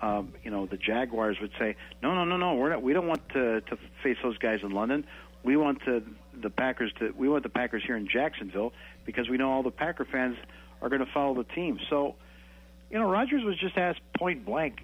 um, 0.01 0.33
you 0.43 0.51
know, 0.51 0.65
the 0.65 0.77
Jaguars 0.77 1.37
would 1.39 1.51
say, 1.57 1.77
no, 2.03 2.13
no, 2.13 2.25
no, 2.25 2.35
no, 2.35 2.55
we're 2.55 2.69
not. 2.69 2.81
We 2.81 2.91
don't 2.91 3.07
want 3.07 3.27
to 3.29 3.61
to 3.61 3.77
face 4.03 4.17
those 4.21 4.37
guys 4.37 4.59
in 4.63 4.71
London. 4.71 5.05
We 5.43 5.55
want 5.55 5.81
to, 5.85 6.03
the 6.33 6.49
Packers 6.49 6.91
to. 6.99 7.13
We 7.15 7.29
want 7.29 7.43
the 7.43 7.49
Packers 7.49 7.83
here 7.85 7.95
in 7.95 8.07
Jacksonville 8.07 8.73
because 9.05 9.29
we 9.29 9.37
know 9.37 9.51
all 9.51 9.63
the 9.63 9.71
Packer 9.71 10.03
fans 10.03 10.37
are 10.81 10.89
going 10.89 11.05
to 11.05 11.11
follow 11.13 11.35
the 11.35 11.45
team. 11.45 11.79
So, 11.89 12.15
you 12.95 13.01
know, 13.01 13.11
Rodgers 13.11 13.43
was 13.43 13.59
just 13.59 13.77
asked 13.77 13.99
point 14.17 14.45
blank 14.45 14.79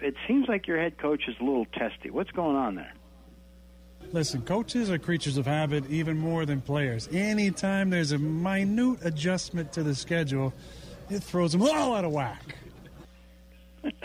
it 0.00 0.14
seems 0.28 0.46
like 0.48 0.68
your 0.68 0.78
head 0.78 0.98
coach 0.98 1.22
is 1.26 1.34
a 1.40 1.44
little 1.44 1.66
testy. 1.66 2.10
What's 2.10 2.30
going 2.30 2.54
on 2.54 2.76
there? 2.76 2.92
Listen, 4.12 4.42
coaches 4.42 4.88
are 4.88 4.98
creatures 4.98 5.36
of 5.36 5.44
habit 5.44 5.84
even 5.90 6.16
more 6.16 6.46
than 6.46 6.60
players. 6.60 7.08
Anytime 7.12 7.90
there's 7.90 8.12
a 8.12 8.18
minute 8.18 8.98
adjustment 9.02 9.72
to 9.72 9.82
the 9.82 9.96
schedule, 9.96 10.54
it 11.10 11.24
throws 11.24 11.50
them 11.50 11.62
all 11.62 11.92
out 11.92 12.04
of 12.04 12.12
whack. 12.12 12.54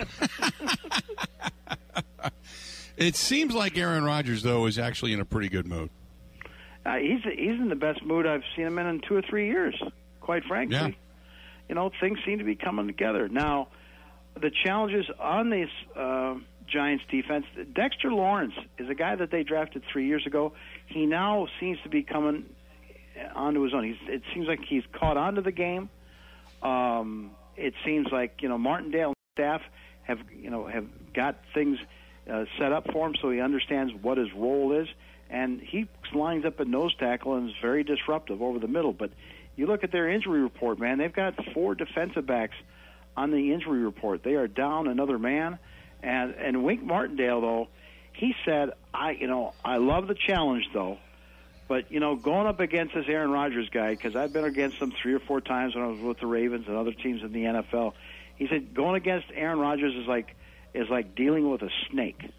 it 2.98 3.16
seems 3.16 3.54
like 3.54 3.78
Aaron 3.78 4.04
Rodgers, 4.04 4.42
though, 4.42 4.66
is 4.66 4.80
actually 4.80 5.14
in 5.14 5.20
a 5.20 5.26
pretty 5.26 5.50
good 5.50 5.68
mood. 5.68 5.92
Uh, 6.84 6.96
he's 6.96 7.22
he's 7.24 7.60
in 7.60 7.70
the 7.70 7.76
best 7.76 8.04
mood 8.04 8.26
I've 8.26 8.42
seen 8.56 8.66
him 8.66 8.80
in 8.80 8.88
in 8.88 9.02
two 9.08 9.16
or 9.16 9.22
three 9.22 9.46
years. 9.48 9.80
Quite 10.20 10.46
frankly, 10.46 10.78
yeah. 10.78 10.90
You 11.70 11.76
know 11.76 11.92
things 12.00 12.20
seem 12.26 12.40
to 12.40 12.44
be 12.44 12.56
coming 12.56 12.88
together 12.88 13.28
now 13.28 13.68
the 14.42 14.52
challenges 14.64 15.06
on 15.20 15.50
this 15.50 15.70
uh, 15.96 16.36
Giants 16.68 17.04
defense. 17.10 17.46
Dexter 17.74 18.12
Lawrence 18.12 18.54
is 18.78 18.90
a 18.90 18.96
guy 18.96 19.16
that 19.16 19.32
they 19.32 19.44
drafted 19.44 19.84
three 19.92 20.08
years 20.08 20.26
ago. 20.26 20.54
He 20.88 21.06
now 21.06 21.48
seems 21.60 21.80
to 21.84 21.90
be 21.90 22.04
coming 22.04 22.46
onto 23.34 23.62
his 23.62 23.74
own. 23.74 23.84
He's, 23.84 23.96
it 24.08 24.22
seems 24.34 24.48
like 24.48 24.60
he's 24.68 24.84
caught 24.92 25.18
onto 25.18 25.42
the 25.42 25.52
game. 25.52 25.90
Um, 26.62 27.32
it 27.56 27.74
seems 27.86 28.08
like 28.12 28.42
you 28.42 28.50
know 28.50 28.58
Martindale 28.58 29.14
staff 29.34 29.62
have 30.04 30.20
you 30.36 30.50
know 30.50 30.68
have 30.68 30.86
got 31.14 31.40
things 31.54 31.78
uh, 32.32 32.46
set 32.60 32.72
up 32.72 32.92
for 32.92 33.08
him 33.08 33.16
so 33.22 33.30
he 33.30 33.40
understands 33.40 33.94
what 34.02 34.18
his 34.18 34.32
role 34.34 34.74
is, 34.74 34.88
and 35.30 35.62
he 35.62 35.88
lines 36.14 36.46
up 36.46 36.60
at 36.60 36.68
nose 36.68 36.96
tackle 36.96 37.36
and 37.36 37.50
is 37.50 37.56
very 37.62 37.84
disruptive 37.84 38.42
over 38.42 38.60
the 38.60 38.68
middle. 38.68 38.94
But 38.94 39.12
you 39.58 39.66
look 39.66 39.84
at 39.84 39.92
their 39.92 40.10
injury 40.10 40.42
report, 40.42 40.80
man. 40.80 41.00
They've 41.00 41.12
got 41.12 41.34
four 41.54 41.76
defensive 41.76 42.26
backs 42.26 42.56
on 43.18 43.32
the 43.32 43.52
injury 43.52 43.80
report. 43.80 44.24
They 44.24 44.36
are 44.36 44.48
down 44.48 44.88
another 44.88 45.20
man, 45.20 45.58
and 46.02 46.34
and 46.36 46.64
Wink 46.64 46.84
Martindale 46.84 47.42
though, 47.42 47.68
he 48.14 48.34
said, 48.46 48.70
I 48.94 49.12
you 49.12 49.28
know 49.28 49.54
I 49.66 49.78
love 49.78 50.08
the 50.08 50.16
challenge 50.16 50.70
though, 50.74 51.00
but 51.68 51.92
you 51.92 52.00
know 52.00 52.16
going 52.16 52.48
up 52.48 52.60
against 52.60 52.94
this 52.94 53.06
Aaron 53.10 53.32
Rodgers 53.32 53.68
guy 53.70 53.92
because 53.92 54.16
I've 54.16 54.32
been 54.32 54.46
against 54.46 54.78
him 54.78 54.94
three 55.02 55.14
or 55.14 55.20
four 55.20 55.42
times 55.42 55.76
when 55.76 55.84
I 55.84 55.88
was 55.88 56.00
with 56.00 56.20
the 56.20 56.28
Ravens 56.28 56.68
and 56.68 56.78
other 56.78 56.94
teams 56.94 57.24
in 57.24 57.34
the 57.34 57.44
NFL. 57.44 57.94
He 58.36 58.48
said 58.48 58.76
going 58.76 58.96
against 58.96 59.28
Aaron 59.34 59.58
Rodgers 59.58 59.96
is 59.96 60.08
like 60.08 60.36
is 60.76 60.88
like 60.90 61.16
dealing 61.16 61.50
with 61.50 61.64
a 61.64 61.70
snake. 61.90 62.30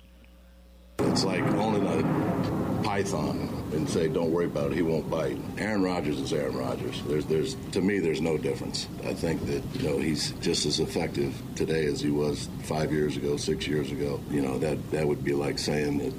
It's 1.01 1.25
like 1.25 1.43
owning 1.43 1.85
a 1.85 2.58
python 2.89 3.51
and 3.75 3.87
say, 3.87 4.09
"Don't 4.09 4.31
worry 4.31 4.47
about 4.47 4.73
it, 4.73 4.77
he 4.77 4.83
won't 4.83 5.11
bite." 5.11 5.37
Aaron 5.59 5.83
Rodgers 5.83 6.19
is 6.19 6.33
Aaron 6.33 6.57
Rodgers. 6.57 7.03
There's, 7.07 7.27
there's, 7.27 7.55
to 7.73 7.83
me, 7.83 7.99
there's 7.99 8.23
no 8.23 8.39
difference. 8.39 8.89
I 9.05 9.13
think 9.13 9.45
that 9.47 9.63
you 9.75 9.89
know 9.89 9.99
he's 9.99 10.31
just 10.41 10.65
as 10.65 10.81
effective 10.81 11.35
today 11.55 11.85
as 11.85 12.01
he 12.01 12.11
was 12.11 12.49
five 12.63 12.91
years 12.91 13.19
ago, 13.19 13.37
six 13.37 13.67
years 13.67 13.93
ago. 13.93 14.19
You 14.31 14.41
know 14.41 14.59
that 14.59 14.79
that 14.91 15.07
would 15.07 15.23
be 15.23 15.35
like 15.35 15.59
saying 15.59 15.99
that 15.99 16.15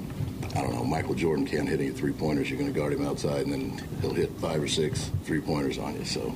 I 0.56 0.62
don't 0.62 0.74
know, 0.74 0.84
Michael 0.84 1.14
Jordan 1.14 1.44
can't 1.44 1.68
hit 1.68 1.80
any 1.80 1.90
three 1.90 2.12
pointers. 2.12 2.48
You're 2.48 2.58
going 2.58 2.72
to 2.72 2.78
guard 2.78 2.92
him 2.92 3.04
outside, 3.04 3.46
and 3.46 3.52
then 3.52 3.88
he'll 4.00 4.14
hit 4.14 4.30
five 4.38 4.62
or 4.62 4.68
six 4.68 5.10
three 5.24 5.40
pointers 5.40 5.76
on 5.76 5.96
you. 5.96 6.04
So 6.04 6.32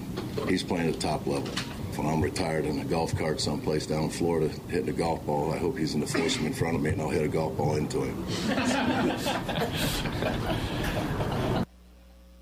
he's 0.49 0.65
playing 0.65 0.89
at 0.89 0.95
the 0.95 1.01
top 1.01 1.27
level. 1.29 1.49
When 1.97 2.09
I'm 2.09 2.21
retired 2.21 2.65
in 2.65 2.81
a 2.81 2.85
golf 2.85 3.17
cart 3.17 3.41
someplace 3.41 3.87
down 3.87 4.05
in 4.05 4.11
Florida 4.11 4.53
hitting 4.69 4.89
a 4.89 4.93
golf 4.93 5.25
ball, 5.25 5.53
I 5.53 5.59
hope 5.59 5.79
he's 5.79 5.95
in 5.95 6.01
the 6.01 6.07
foursome 6.07 6.45
in 6.47 6.53
front 6.53 6.75
of 6.75 6.83
me, 6.83 6.91
and 6.91 7.01
I'll 7.01 7.09
hit 7.09 7.23
a 7.23 7.29
golf 7.29 7.57
ball 7.57 7.77
into 7.77 8.03
him. 8.03 8.25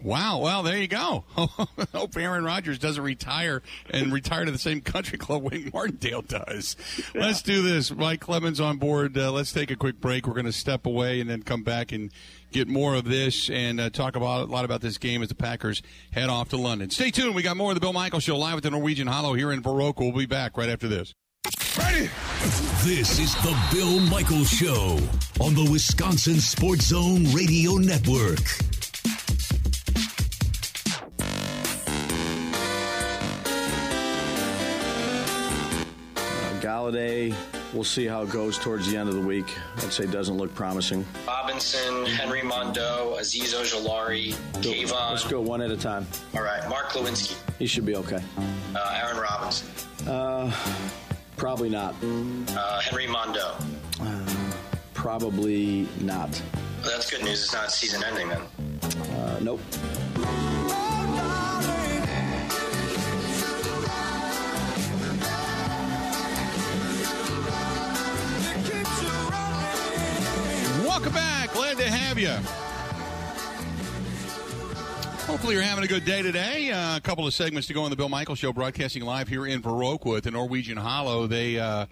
Wow. 0.02 0.38
Well, 0.40 0.62
there 0.62 0.78
you 0.78 0.88
go. 0.88 1.24
Hope 1.36 2.16
Aaron 2.16 2.44
Rodgers 2.44 2.78
doesn't 2.78 3.02
retire 3.02 3.62
and 3.90 4.12
retire 4.12 4.44
to 4.44 4.50
the 4.50 4.58
same 4.58 4.80
country 4.80 5.18
club 5.18 5.42
Wink 5.42 5.72
Martindale 5.72 6.22
does. 6.22 6.76
Yeah. 7.14 7.22
Let's 7.22 7.42
do 7.42 7.62
this. 7.62 7.90
Mike 7.90 8.20
Clemens 8.20 8.60
on 8.60 8.78
board. 8.78 9.16
Uh, 9.16 9.30
let's 9.32 9.52
take 9.52 9.70
a 9.70 9.76
quick 9.76 10.00
break. 10.00 10.26
We're 10.26 10.34
going 10.34 10.46
to 10.46 10.52
step 10.52 10.86
away 10.86 11.20
and 11.20 11.30
then 11.30 11.42
come 11.42 11.62
back 11.62 11.92
and 11.92 12.10
get 12.50 12.68
more 12.68 12.94
of 12.94 13.04
this 13.04 13.48
and 13.48 13.80
uh, 13.80 13.90
talk 13.90 14.16
about 14.16 14.48
a 14.48 14.52
lot 14.52 14.64
about 14.64 14.80
this 14.80 14.98
game 14.98 15.22
as 15.22 15.28
the 15.28 15.34
Packers 15.34 15.82
head 16.10 16.28
off 16.28 16.48
to 16.50 16.56
London. 16.56 16.90
Stay 16.90 17.10
tuned. 17.10 17.34
We 17.34 17.42
got 17.42 17.56
more 17.56 17.70
of 17.70 17.76
the 17.76 17.80
Bill 17.80 17.92
Michael 17.92 18.20
Show 18.20 18.36
live 18.36 18.56
at 18.56 18.62
the 18.62 18.70
Norwegian 18.70 19.06
Hollow 19.06 19.34
here 19.34 19.52
in 19.52 19.62
Viroqua. 19.62 20.00
We'll 20.00 20.12
be 20.12 20.26
back 20.26 20.56
right 20.56 20.68
after 20.68 20.88
this. 20.88 21.14
Ready? 21.78 22.10
This 22.84 23.18
is 23.18 23.34
the 23.36 23.56
Bill 23.72 24.00
Michael 24.00 24.44
Show 24.44 24.98
on 25.40 25.54
the 25.54 25.68
Wisconsin 25.70 26.40
Sports 26.40 26.86
Zone 26.86 27.24
Radio 27.32 27.76
Network. 27.76 28.40
Golladay, 36.62 37.34
we'll 37.74 37.82
see 37.82 38.06
how 38.06 38.22
it 38.22 38.30
goes 38.30 38.56
towards 38.56 38.88
the 38.88 38.96
end 38.96 39.08
of 39.08 39.16
the 39.16 39.20
week. 39.20 39.52
I'd 39.78 39.92
say 39.92 40.06
doesn't 40.06 40.36
look 40.38 40.54
promising. 40.54 41.04
Robinson, 41.26 42.06
Henry 42.06 42.40
Mondeaux, 42.40 43.18
Azeez 43.18 43.52
Ojulari, 43.52 44.32
Kayvon. 44.62 45.10
Let's 45.10 45.26
go 45.26 45.40
one 45.40 45.60
at 45.60 45.72
a 45.72 45.76
time. 45.76 46.06
All 46.36 46.42
right, 46.42 46.66
Mark 46.68 46.90
Glowinski. 46.90 47.36
He 47.58 47.66
should 47.66 47.84
be 47.84 47.96
okay. 47.96 48.22
Uh, 48.76 49.00
Aaron 49.02 49.18
Robinson. 49.18 49.68
Uh, 50.08 50.54
probably 51.36 51.68
not. 51.68 51.96
Uh, 52.56 52.78
Henry 52.78 53.08
Mondeaux. 53.08 53.60
Uh, 54.00 54.52
probably 54.94 55.88
not. 56.00 56.30
Well, 56.82 56.90
that's 56.92 57.10
good 57.10 57.24
news. 57.24 57.42
It's 57.42 57.52
not 57.52 57.72
season 57.72 58.04
ending 58.04 58.28
then. 58.28 58.42
Uh, 59.16 59.40
nope. 59.42 59.60
Welcome 71.02 71.18
back. 71.18 71.52
Glad 71.52 71.78
to 71.78 71.90
have 71.90 72.16
you. 72.16 72.30
Hopefully, 75.26 75.54
you're 75.54 75.62
having 75.64 75.82
a 75.82 75.88
good 75.88 76.04
day 76.04 76.22
today. 76.22 76.70
Uh, 76.70 76.96
a 76.96 77.00
couple 77.00 77.26
of 77.26 77.34
segments 77.34 77.66
to 77.66 77.74
go 77.74 77.82
on 77.82 77.90
the 77.90 77.96
Bill 77.96 78.08
Michael 78.08 78.36
Show, 78.36 78.52
broadcasting 78.52 79.02
live 79.02 79.26
here 79.26 79.44
in 79.44 79.60
Viroqua 79.60 80.18
at 80.18 80.22
the 80.22 80.30
Norwegian 80.30 80.76
Hollow. 80.76 81.26
They 81.26 81.58
uh, 81.58 81.86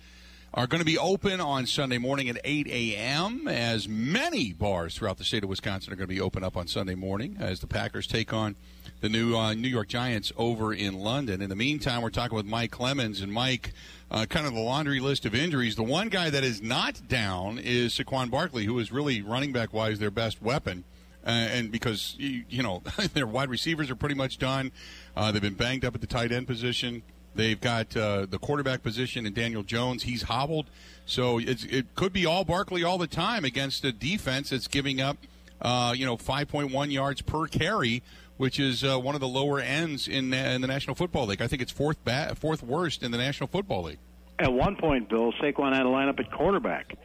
are 0.52 0.66
going 0.66 0.80
to 0.80 0.84
be 0.86 0.98
open 0.98 1.40
on 1.40 1.64
Sunday 1.64 1.98
morning 1.98 2.28
at 2.28 2.38
8 2.42 2.66
a.m., 2.66 3.46
as 3.46 3.88
many 3.88 4.52
bars 4.52 4.96
throughout 4.96 5.16
the 5.16 5.24
state 5.24 5.44
of 5.44 5.48
Wisconsin 5.48 5.92
are 5.92 5.96
going 5.96 6.08
to 6.08 6.14
be 6.14 6.20
open 6.20 6.42
up 6.42 6.56
on 6.56 6.66
Sunday 6.66 6.96
morning 6.96 7.36
as 7.38 7.60
the 7.60 7.68
Packers 7.68 8.06
take 8.06 8.32
on 8.32 8.56
the 9.00 9.08
new 9.08 9.36
uh, 9.36 9.54
New 9.54 9.68
York 9.68 9.86
Giants 9.86 10.32
over 10.36 10.74
in 10.74 10.98
London. 10.98 11.40
In 11.40 11.50
the 11.50 11.56
meantime, 11.56 12.02
we're 12.02 12.10
talking 12.10 12.34
with 12.34 12.46
Mike 12.46 12.72
Clemens. 12.72 13.20
And 13.20 13.32
Mike, 13.32 13.72
uh, 14.10 14.26
kind 14.28 14.44
of 14.44 14.52
the 14.52 14.60
laundry 14.60 14.98
list 14.98 15.24
of 15.24 15.36
injuries. 15.36 15.76
The 15.76 15.84
one 15.84 16.08
guy 16.08 16.30
that 16.30 16.42
is 16.42 16.60
not 16.60 17.06
down 17.06 17.58
is 17.58 17.94
Saquon 17.94 18.28
Barkley, 18.28 18.64
who 18.64 18.78
is 18.80 18.90
really 18.90 19.22
running 19.22 19.52
back 19.52 19.72
wise 19.72 20.00
their 20.00 20.10
best 20.10 20.42
weapon. 20.42 20.82
Uh, 21.24 21.30
and 21.30 21.70
because 21.70 22.16
you, 22.18 22.44
you, 22.48 22.62
know 22.62 22.82
their 23.14 23.26
wide 23.26 23.50
receivers 23.50 23.88
are 23.88 23.96
pretty 23.96 24.16
much 24.16 24.38
done, 24.38 24.72
uh, 25.16 25.30
they've 25.30 25.42
been 25.42 25.54
banged 25.54 25.84
up 25.84 25.94
at 25.94 26.00
the 26.00 26.06
tight 26.08 26.32
end 26.32 26.48
position. 26.48 27.02
They've 27.34 27.60
got 27.60 27.96
uh, 27.96 28.26
the 28.28 28.38
quarterback 28.38 28.82
position 28.82 29.26
and 29.26 29.34
Daniel 29.34 29.62
Jones. 29.62 30.02
He's 30.02 30.22
hobbled, 30.22 30.66
so 31.06 31.38
it 31.38 31.94
could 31.94 32.12
be 32.12 32.26
all 32.26 32.44
Barkley 32.44 32.82
all 32.82 32.98
the 32.98 33.06
time 33.06 33.44
against 33.44 33.84
a 33.84 33.92
defense 33.92 34.50
that's 34.50 34.66
giving 34.66 35.00
up, 35.00 35.16
uh, 35.62 35.94
you 35.96 36.04
know, 36.04 36.16
5.1 36.16 36.92
yards 36.92 37.22
per 37.22 37.46
carry 37.46 38.02
which 38.40 38.58
is 38.58 38.82
uh, 38.82 38.98
one 38.98 39.14
of 39.14 39.20
the 39.20 39.28
lower 39.28 39.60
ends 39.60 40.08
in, 40.08 40.32
in 40.32 40.62
the 40.62 40.66
National 40.66 40.94
Football 40.94 41.26
League. 41.26 41.42
I 41.42 41.46
think 41.46 41.60
it's 41.60 41.70
fourth 41.70 42.02
ba- 42.06 42.34
fourth 42.34 42.62
worst 42.62 43.02
in 43.02 43.10
the 43.10 43.18
National 43.18 43.48
Football 43.48 43.82
League. 43.82 43.98
At 44.38 44.50
one 44.50 44.76
point, 44.76 45.10
Bill 45.10 45.30
Saquon 45.34 45.74
had 45.74 45.84
a 45.84 45.90
lineup 45.90 46.18
at 46.18 46.32
quarterback 46.32 46.96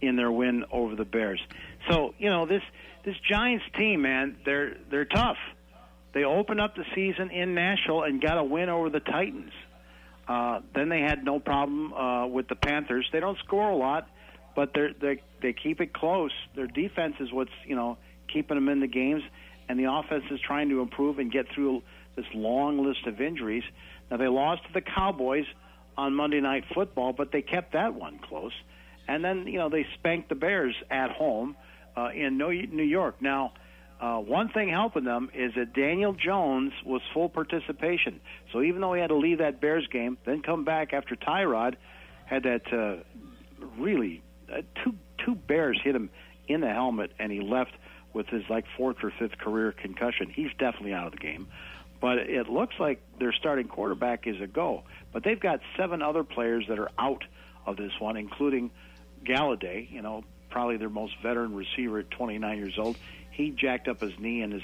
in 0.00 0.14
their 0.14 0.30
win 0.30 0.64
over 0.70 0.94
the 0.94 1.04
Bears. 1.04 1.40
So 1.90 2.14
you 2.16 2.30
know 2.30 2.46
this 2.46 2.62
this 3.04 3.16
Giants 3.28 3.64
team, 3.76 4.02
man, 4.02 4.36
they're 4.44 4.76
they're 4.88 5.04
tough. 5.04 5.36
They 6.12 6.22
opened 6.22 6.60
up 6.60 6.76
the 6.76 6.84
season 6.94 7.32
in 7.32 7.54
Nashville 7.54 8.04
and 8.04 8.22
got 8.22 8.38
a 8.38 8.44
win 8.44 8.68
over 8.68 8.88
the 8.88 9.00
Titans. 9.00 9.50
Uh, 10.26 10.60
then 10.74 10.88
they 10.88 11.00
had 11.00 11.24
no 11.24 11.38
problem 11.38 11.92
uh, 11.92 12.26
with 12.26 12.48
the 12.48 12.54
Panthers. 12.54 13.08
They 13.12 13.20
don't 13.20 13.38
score 13.38 13.70
a 13.70 13.76
lot, 13.76 14.08
but 14.56 14.72
they 14.74 14.94
they 15.00 15.22
they 15.42 15.52
keep 15.52 15.80
it 15.80 15.92
close. 15.92 16.32
Their 16.54 16.66
defense 16.66 17.16
is 17.20 17.32
what's 17.32 17.52
you 17.66 17.76
know 17.76 17.98
keeping 18.28 18.56
them 18.56 18.68
in 18.68 18.80
the 18.80 18.86
games 18.86 19.22
and 19.68 19.78
the 19.78 19.90
offense 19.90 20.24
is 20.30 20.40
trying 20.40 20.68
to 20.70 20.80
improve 20.80 21.18
and 21.18 21.30
get 21.30 21.46
through 21.54 21.82
this 22.16 22.26
long 22.34 22.84
list 22.84 23.06
of 23.06 23.20
injuries. 23.20 23.64
Now 24.10 24.18
they 24.18 24.28
lost 24.28 24.64
to 24.66 24.72
the 24.72 24.80
Cowboys 24.80 25.46
on 25.96 26.14
Monday 26.14 26.40
Night 26.40 26.64
Football, 26.74 27.12
but 27.12 27.32
they 27.32 27.42
kept 27.42 27.72
that 27.72 27.94
one 27.94 28.18
close. 28.18 28.52
And 29.08 29.24
then 29.24 29.46
you 29.46 29.58
know 29.58 29.68
they 29.68 29.86
spanked 29.94 30.28
the 30.28 30.34
Bears 30.34 30.74
at 30.90 31.10
home 31.10 31.56
uh, 31.96 32.10
in 32.14 32.38
New 32.38 32.50
York. 32.50 33.20
Now, 33.20 33.52
uh, 34.00 34.18
one 34.18 34.48
thing 34.48 34.68
helping 34.68 35.04
them 35.04 35.30
is 35.34 35.52
that 35.56 35.72
Daniel 35.72 36.12
Jones 36.12 36.72
was 36.84 37.00
full 37.12 37.28
participation. 37.28 38.20
So 38.52 38.62
even 38.62 38.80
though 38.80 38.94
he 38.94 39.00
had 39.00 39.08
to 39.08 39.16
leave 39.16 39.38
that 39.38 39.60
Bears 39.60 39.86
game, 39.86 40.18
then 40.26 40.42
come 40.42 40.64
back 40.64 40.92
after 40.92 41.14
Tyrod 41.16 41.76
had 42.26 42.42
that 42.44 42.72
uh, 42.72 43.02
really 43.78 44.22
uh, 44.52 44.62
two 44.82 44.94
two 45.24 45.34
Bears 45.34 45.80
hit 45.82 45.94
him 45.94 46.10
in 46.48 46.60
the 46.60 46.68
helmet, 46.68 47.12
and 47.18 47.32
he 47.32 47.40
left 47.40 47.72
with 48.12 48.26
his 48.28 48.42
like 48.48 48.64
fourth 48.76 48.96
or 49.02 49.12
fifth 49.18 49.38
career 49.38 49.72
concussion. 49.72 50.30
He's 50.30 50.50
definitely 50.58 50.92
out 50.92 51.06
of 51.06 51.12
the 51.12 51.18
game. 51.18 51.48
But 52.00 52.18
it 52.18 52.48
looks 52.48 52.74
like 52.78 53.00
their 53.18 53.32
starting 53.32 53.66
quarterback 53.66 54.26
is 54.26 54.40
a 54.40 54.46
go. 54.46 54.82
But 55.12 55.24
they've 55.24 55.40
got 55.40 55.60
seven 55.76 56.02
other 56.02 56.22
players 56.22 56.66
that 56.68 56.78
are 56.78 56.90
out 56.98 57.24
of 57.66 57.76
this 57.76 57.92
one, 57.98 58.16
including 58.16 58.70
Golladay, 59.24 59.90
you 59.90 60.02
know, 60.02 60.24
probably 60.50 60.76
their 60.76 60.90
most 60.90 61.14
veteran 61.22 61.54
receiver 61.54 62.00
at 62.00 62.10
29 62.10 62.58
years 62.58 62.78
old. 62.78 62.96
He 63.34 63.50
jacked 63.50 63.88
up 63.88 64.00
his 64.00 64.12
knee, 64.18 64.42
and 64.42 64.54
as, 64.54 64.62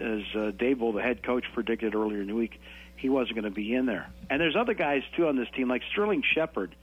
as 0.00 0.22
uh, 0.34 0.50
Daboll, 0.52 0.94
the 0.94 1.02
head 1.02 1.22
coach, 1.22 1.44
predicted 1.52 1.94
earlier 1.94 2.20
in 2.20 2.26
the 2.26 2.34
week, 2.34 2.60
he 2.96 3.08
wasn't 3.08 3.34
going 3.34 3.44
to 3.44 3.50
be 3.50 3.74
in 3.74 3.86
there. 3.86 4.08
And 4.30 4.40
there's 4.40 4.56
other 4.56 4.74
guys, 4.74 5.02
too, 5.16 5.28
on 5.28 5.36
this 5.36 5.48
team, 5.54 5.68
like 5.68 5.82
Sterling 5.92 6.22
Shepard. 6.34 6.74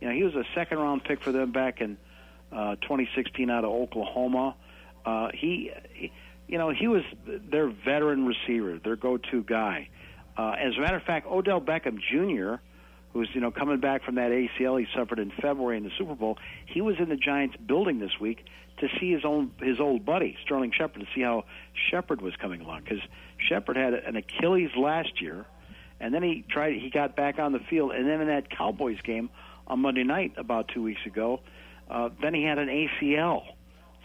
You 0.00 0.08
know, 0.08 0.14
he 0.14 0.22
was 0.22 0.34
a 0.34 0.44
second 0.54 0.78
round 0.78 1.04
pick 1.04 1.22
for 1.22 1.32
them 1.32 1.52
back 1.52 1.80
in 1.80 1.96
uh, 2.52 2.76
2016 2.76 3.50
out 3.50 3.64
of 3.64 3.70
Oklahoma. 3.70 4.54
Uh, 5.04 5.28
he, 5.32 5.72
you 6.46 6.58
know, 6.58 6.70
he 6.70 6.88
was 6.88 7.02
their 7.26 7.68
veteran 7.68 8.26
receiver, 8.26 8.78
their 8.78 8.96
go-to 8.96 9.42
guy. 9.42 9.88
Uh, 10.36 10.54
as 10.58 10.76
a 10.76 10.80
matter 10.80 10.96
of 10.96 11.02
fact, 11.02 11.26
Odell 11.26 11.60
Beckham 11.60 11.98
Jr., 11.98 12.60
who's 13.12 13.30
you 13.32 13.40
know 13.40 13.50
coming 13.50 13.80
back 13.80 14.04
from 14.04 14.16
that 14.16 14.30
ACL 14.30 14.78
he 14.78 14.86
suffered 14.94 15.18
in 15.18 15.30
February 15.30 15.78
in 15.78 15.84
the 15.84 15.90
Super 15.96 16.14
Bowl, 16.14 16.38
he 16.66 16.82
was 16.82 16.96
in 16.98 17.08
the 17.08 17.16
Giants 17.16 17.56
building 17.56 17.98
this 17.98 18.20
week 18.20 18.44
to 18.78 18.88
see 19.00 19.12
his 19.12 19.24
own 19.24 19.52
his 19.60 19.80
old 19.80 20.04
buddy 20.04 20.36
Sterling 20.44 20.72
Shepard 20.76 21.00
to 21.00 21.06
see 21.14 21.22
how 21.22 21.44
Shepard 21.90 22.20
was 22.20 22.34
coming 22.36 22.60
along 22.60 22.82
because 22.82 23.00
Shepard 23.38 23.76
had 23.76 23.94
an 23.94 24.16
Achilles 24.16 24.70
last 24.76 25.20
year, 25.20 25.46
and 26.00 26.12
then 26.12 26.22
he 26.22 26.44
tried 26.48 26.74
he 26.74 26.90
got 26.90 27.16
back 27.16 27.38
on 27.38 27.52
the 27.52 27.60
field, 27.70 27.92
and 27.92 28.06
then 28.06 28.20
in 28.20 28.28
that 28.28 28.50
Cowboys 28.50 29.00
game 29.02 29.30
on 29.66 29.80
Monday 29.80 30.04
night 30.04 30.34
about 30.36 30.68
two 30.68 30.82
weeks 30.82 31.00
ago, 31.06 31.40
uh, 31.90 32.10
then 32.20 32.34
he 32.34 32.44
had 32.44 32.58
an 32.58 32.68
ACL. 32.68 33.42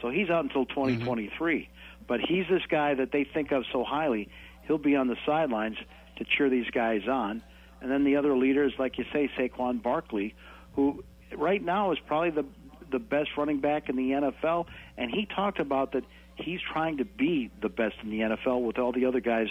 So 0.02 0.10
he's 0.10 0.30
out 0.30 0.44
until 0.44 0.66
2023. 0.66 1.60
Mm-hmm. 1.60 1.72
But 2.08 2.20
he's 2.20 2.46
this 2.50 2.64
guy 2.68 2.96
that 2.96 3.12
they 3.12 3.24
think 3.24 3.52
of 3.52 3.64
so 3.72 3.84
highly. 3.84 4.30
He'll 4.64 4.78
be 4.78 4.96
on 4.96 5.08
the 5.08 5.18
sidelines 5.26 5.78
to 6.18 6.26
cheer 6.26 6.50
these 6.50 6.70
guys 6.72 7.08
on. 7.08 7.44
And 7.82 7.92
then 7.92 8.04
the 8.04 8.16
other 8.16 8.36
leaders, 8.36 8.74
like 8.78 8.98
you 8.98 9.06
say, 9.14 9.30
Saquon 9.38 9.82
Barkley, 9.82 10.36
who 10.76 11.04
right 11.36 11.64
now 11.64 11.92
is 11.92 12.00
probably 12.06 12.32
the 12.32 12.46
the 12.92 13.00
best 13.00 13.30
running 13.38 13.60
back 13.60 13.90
in 13.90 13.96
the 13.96 14.12
NFL. 14.12 14.68
And 14.98 15.10
he 15.10 15.26
talked 15.26 15.60
about 15.60 15.94
that 15.94 16.04
he's 16.36 16.60
trying 16.62 16.98
to 16.98 17.06
be 17.06 17.50
the 17.62 17.70
best 17.70 17.96
in 18.04 18.10
the 18.10 18.20
NFL 18.20 18.62
with 18.62 18.78
all 18.78 18.92
the 18.92 19.06
other 19.06 19.20
guys 19.20 19.48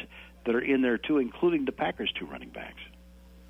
that 0.47 0.55
are 0.55 0.61
in 0.61 0.83
there 0.83 0.99
too, 0.99 1.19
including 1.19 1.65
the 1.65 1.73
Packers' 1.73 2.13
two 2.19 2.27
running 2.27 2.51
backs. 2.51 2.81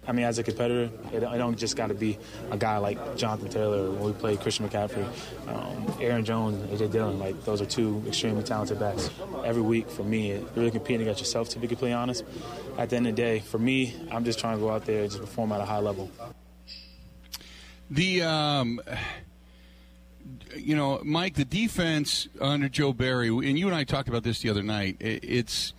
I 0.06 0.12
mean, 0.12 0.24
as 0.24 0.38
a 0.38 0.42
competitor, 0.42 0.90
it, 1.12 1.22
it 1.22 1.38
don't 1.38 1.58
just 1.58 1.76
got 1.76 1.88
to 1.88 1.94
be 1.94 2.18
a 2.50 2.56
guy 2.56 2.78
like 2.78 3.16
Jonathan 3.16 3.50
Taylor 3.50 3.90
when 3.90 4.02
we 4.02 4.12
play 4.12 4.36
Christian 4.36 4.66
McCaffrey, 4.66 5.06
um, 5.46 5.94
Aaron 6.00 6.24
Jones, 6.24 6.56
AJ 6.70 6.90
Dillon. 6.90 7.18
Like 7.18 7.44
those 7.44 7.60
are 7.60 7.66
two 7.66 8.02
extremely 8.08 8.42
talented 8.42 8.80
backs. 8.80 9.10
Every 9.44 9.62
week 9.62 9.90
for 9.90 10.02
me, 10.02 10.30
you're 10.30 10.40
really 10.56 10.70
competing 10.70 11.02
against 11.02 11.20
yourself. 11.20 11.50
To 11.50 11.58
be 11.58 11.68
completely 11.68 11.92
honest, 11.92 12.24
at 12.78 12.88
the 12.88 12.96
end 12.96 13.08
of 13.08 13.14
the 13.14 13.22
day, 13.22 13.40
for 13.40 13.58
me, 13.58 13.94
I'm 14.10 14.24
just 14.24 14.38
trying 14.38 14.56
to 14.56 14.60
go 14.60 14.70
out 14.70 14.86
there 14.86 15.02
and 15.02 15.10
just 15.10 15.20
perform 15.20 15.52
at 15.52 15.60
a 15.60 15.66
high 15.66 15.80
level. 15.80 16.10
The 17.90 18.22
um, 18.22 18.80
you 20.56 20.76
know, 20.76 21.00
Mike, 21.04 21.34
the 21.34 21.44
defense 21.44 22.28
under 22.40 22.68
Joe 22.68 22.92
Barry, 22.92 23.28
and 23.28 23.58
you 23.58 23.66
and 23.66 23.74
I 23.74 23.84
talked 23.84 24.08
about 24.08 24.22
this 24.22 24.40
the 24.40 24.50
other 24.50 24.62
night. 24.62 24.96
It's 25.00 25.72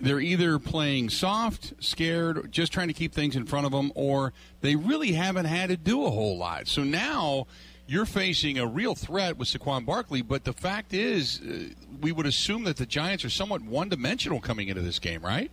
they're 0.00 0.20
either 0.20 0.58
playing 0.58 1.10
soft, 1.10 1.74
scared, 1.78 2.50
just 2.50 2.72
trying 2.72 2.88
to 2.88 2.94
keep 2.94 3.14
things 3.14 3.36
in 3.36 3.46
front 3.46 3.66
of 3.66 3.72
them, 3.72 3.92
or 3.94 4.32
they 4.60 4.74
really 4.74 5.12
haven't 5.12 5.44
had 5.44 5.70
to 5.70 5.76
do 5.76 6.04
a 6.04 6.10
whole 6.10 6.36
lot. 6.36 6.66
So 6.66 6.82
now 6.82 7.46
you're 7.86 8.06
facing 8.06 8.58
a 8.58 8.66
real 8.66 8.94
threat 8.94 9.36
with 9.36 9.48
Saquon 9.48 9.86
Barkley, 9.86 10.22
but 10.22 10.44
the 10.44 10.52
fact 10.52 10.92
is, 10.92 11.40
uh, 11.40 11.68
we 12.00 12.10
would 12.10 12.26
assume 12.26 12.64
that 12.64 12.78
the 12.78 12.86
Giants 12.86 13.24
are 13.24 13.30
somewhat 13.30 13.62
one 13.62 13.88
dimensional 13.88 14.40
coming 14.40 14.68
into 14.68 14.82
this 14.82 14.98
game, 14.98 15.22
right? 15.22 15.50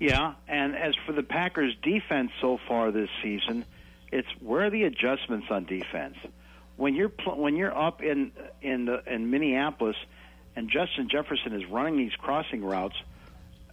Yeah, 0.00 0.34
and 0.48 0.74
as 0.74 0.94
for 1.06 1.12
the 1.12 1.22
Packers' 1.22 1.76
defense 1.82 2.32
so 2.40 2.58
far 2.66 2.90
this 2.90 3.10
season, 3.22 3.64
it's 4.10 4.28
where 4.40 4.66
are 4.66 4.70
the 4.70 4.82
adjustments 4.82 5.46
on 5.50 5.64
defense? 5.64 6.16
When 6.76 6.94
you're 6.94 7.08
pl- 7.08 7.38
when 7.38 7.56
you're 7.56 7.76
up 7.76 8.02
in 8.02 8.32
in 8.60 8.86
the, 8.86 9.02
in 9.06 9.30
Minneapolis, 9.30 9.96
and 10.56 10.68
Justin 10.70 11.08
Jefferson 11.08 11.52
is 11.54 11.66
running 11.66 11.96
these 11.96 12.14
crossing 12.14 12.64
routes 12.64 12.96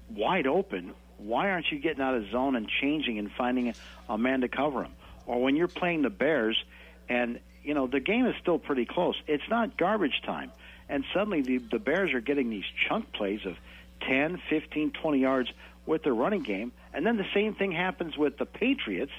wide 0.09 0.47
open, 0.47 0.93
why 1.17 1.49
aren't 1.49 1.71
you 1.71 1.79
getting 1.79 2.01
out 2.01 2.15
of 2.15 2.29
zone 2.31 2.55
and 2.55 2.67
changing 2.81 3.19
and 3.19 3.31
finding 3.31 3.73
a 4.07 4.17
man 4.17 4.41
to 4.41 4.47
cover 4.47 4.83
him? 4.83 4.93
Or 5.25 5.41
when 5.41 5.55
you're 5.55 5.67
playing 5.67 6.01
the 6.01 6.09
Bears, 6.09 6.61
and 7.07 7.39
you 7.63 7.73
know 7.73 7.87
the 7.87 7.99
game 7.99 8.25
is 8.25 8.35
still 8.41 8.59
pretty 8.59 8.85
close. 8.85 9.15
It's 9.27 9.47
not 9.49 9.77
garbage 9.77 10.21
time, 10.25 10.51
and 10.87 11.03
suddenly 11.13 11.41
the 11.41 11.57
the 11.57 11.79
Bears 11.79 12.13
are 12.13 12.21
getting 12.21 12.49
these 12.49 12.65
chunk 12.87 13.11
plays 13.13 13.45
of 13.45 13.55
10, 14.01 14.41
15, 14.49 14.91
20 14.91 15.19
yards 15.19 15.49
with 15.85 16.03
their 16.03 16.13
running 16.13 16.43
game, 16.43 16.71
and 16.93 17.05
then 17.05 17.17
the 17.17 17.25
same 17.33 17.53
thing 17.53 17.71
happens 17.71 18.17
with 18.17 18.37
the 18.37 18.45
Patriots, 18.45 19.11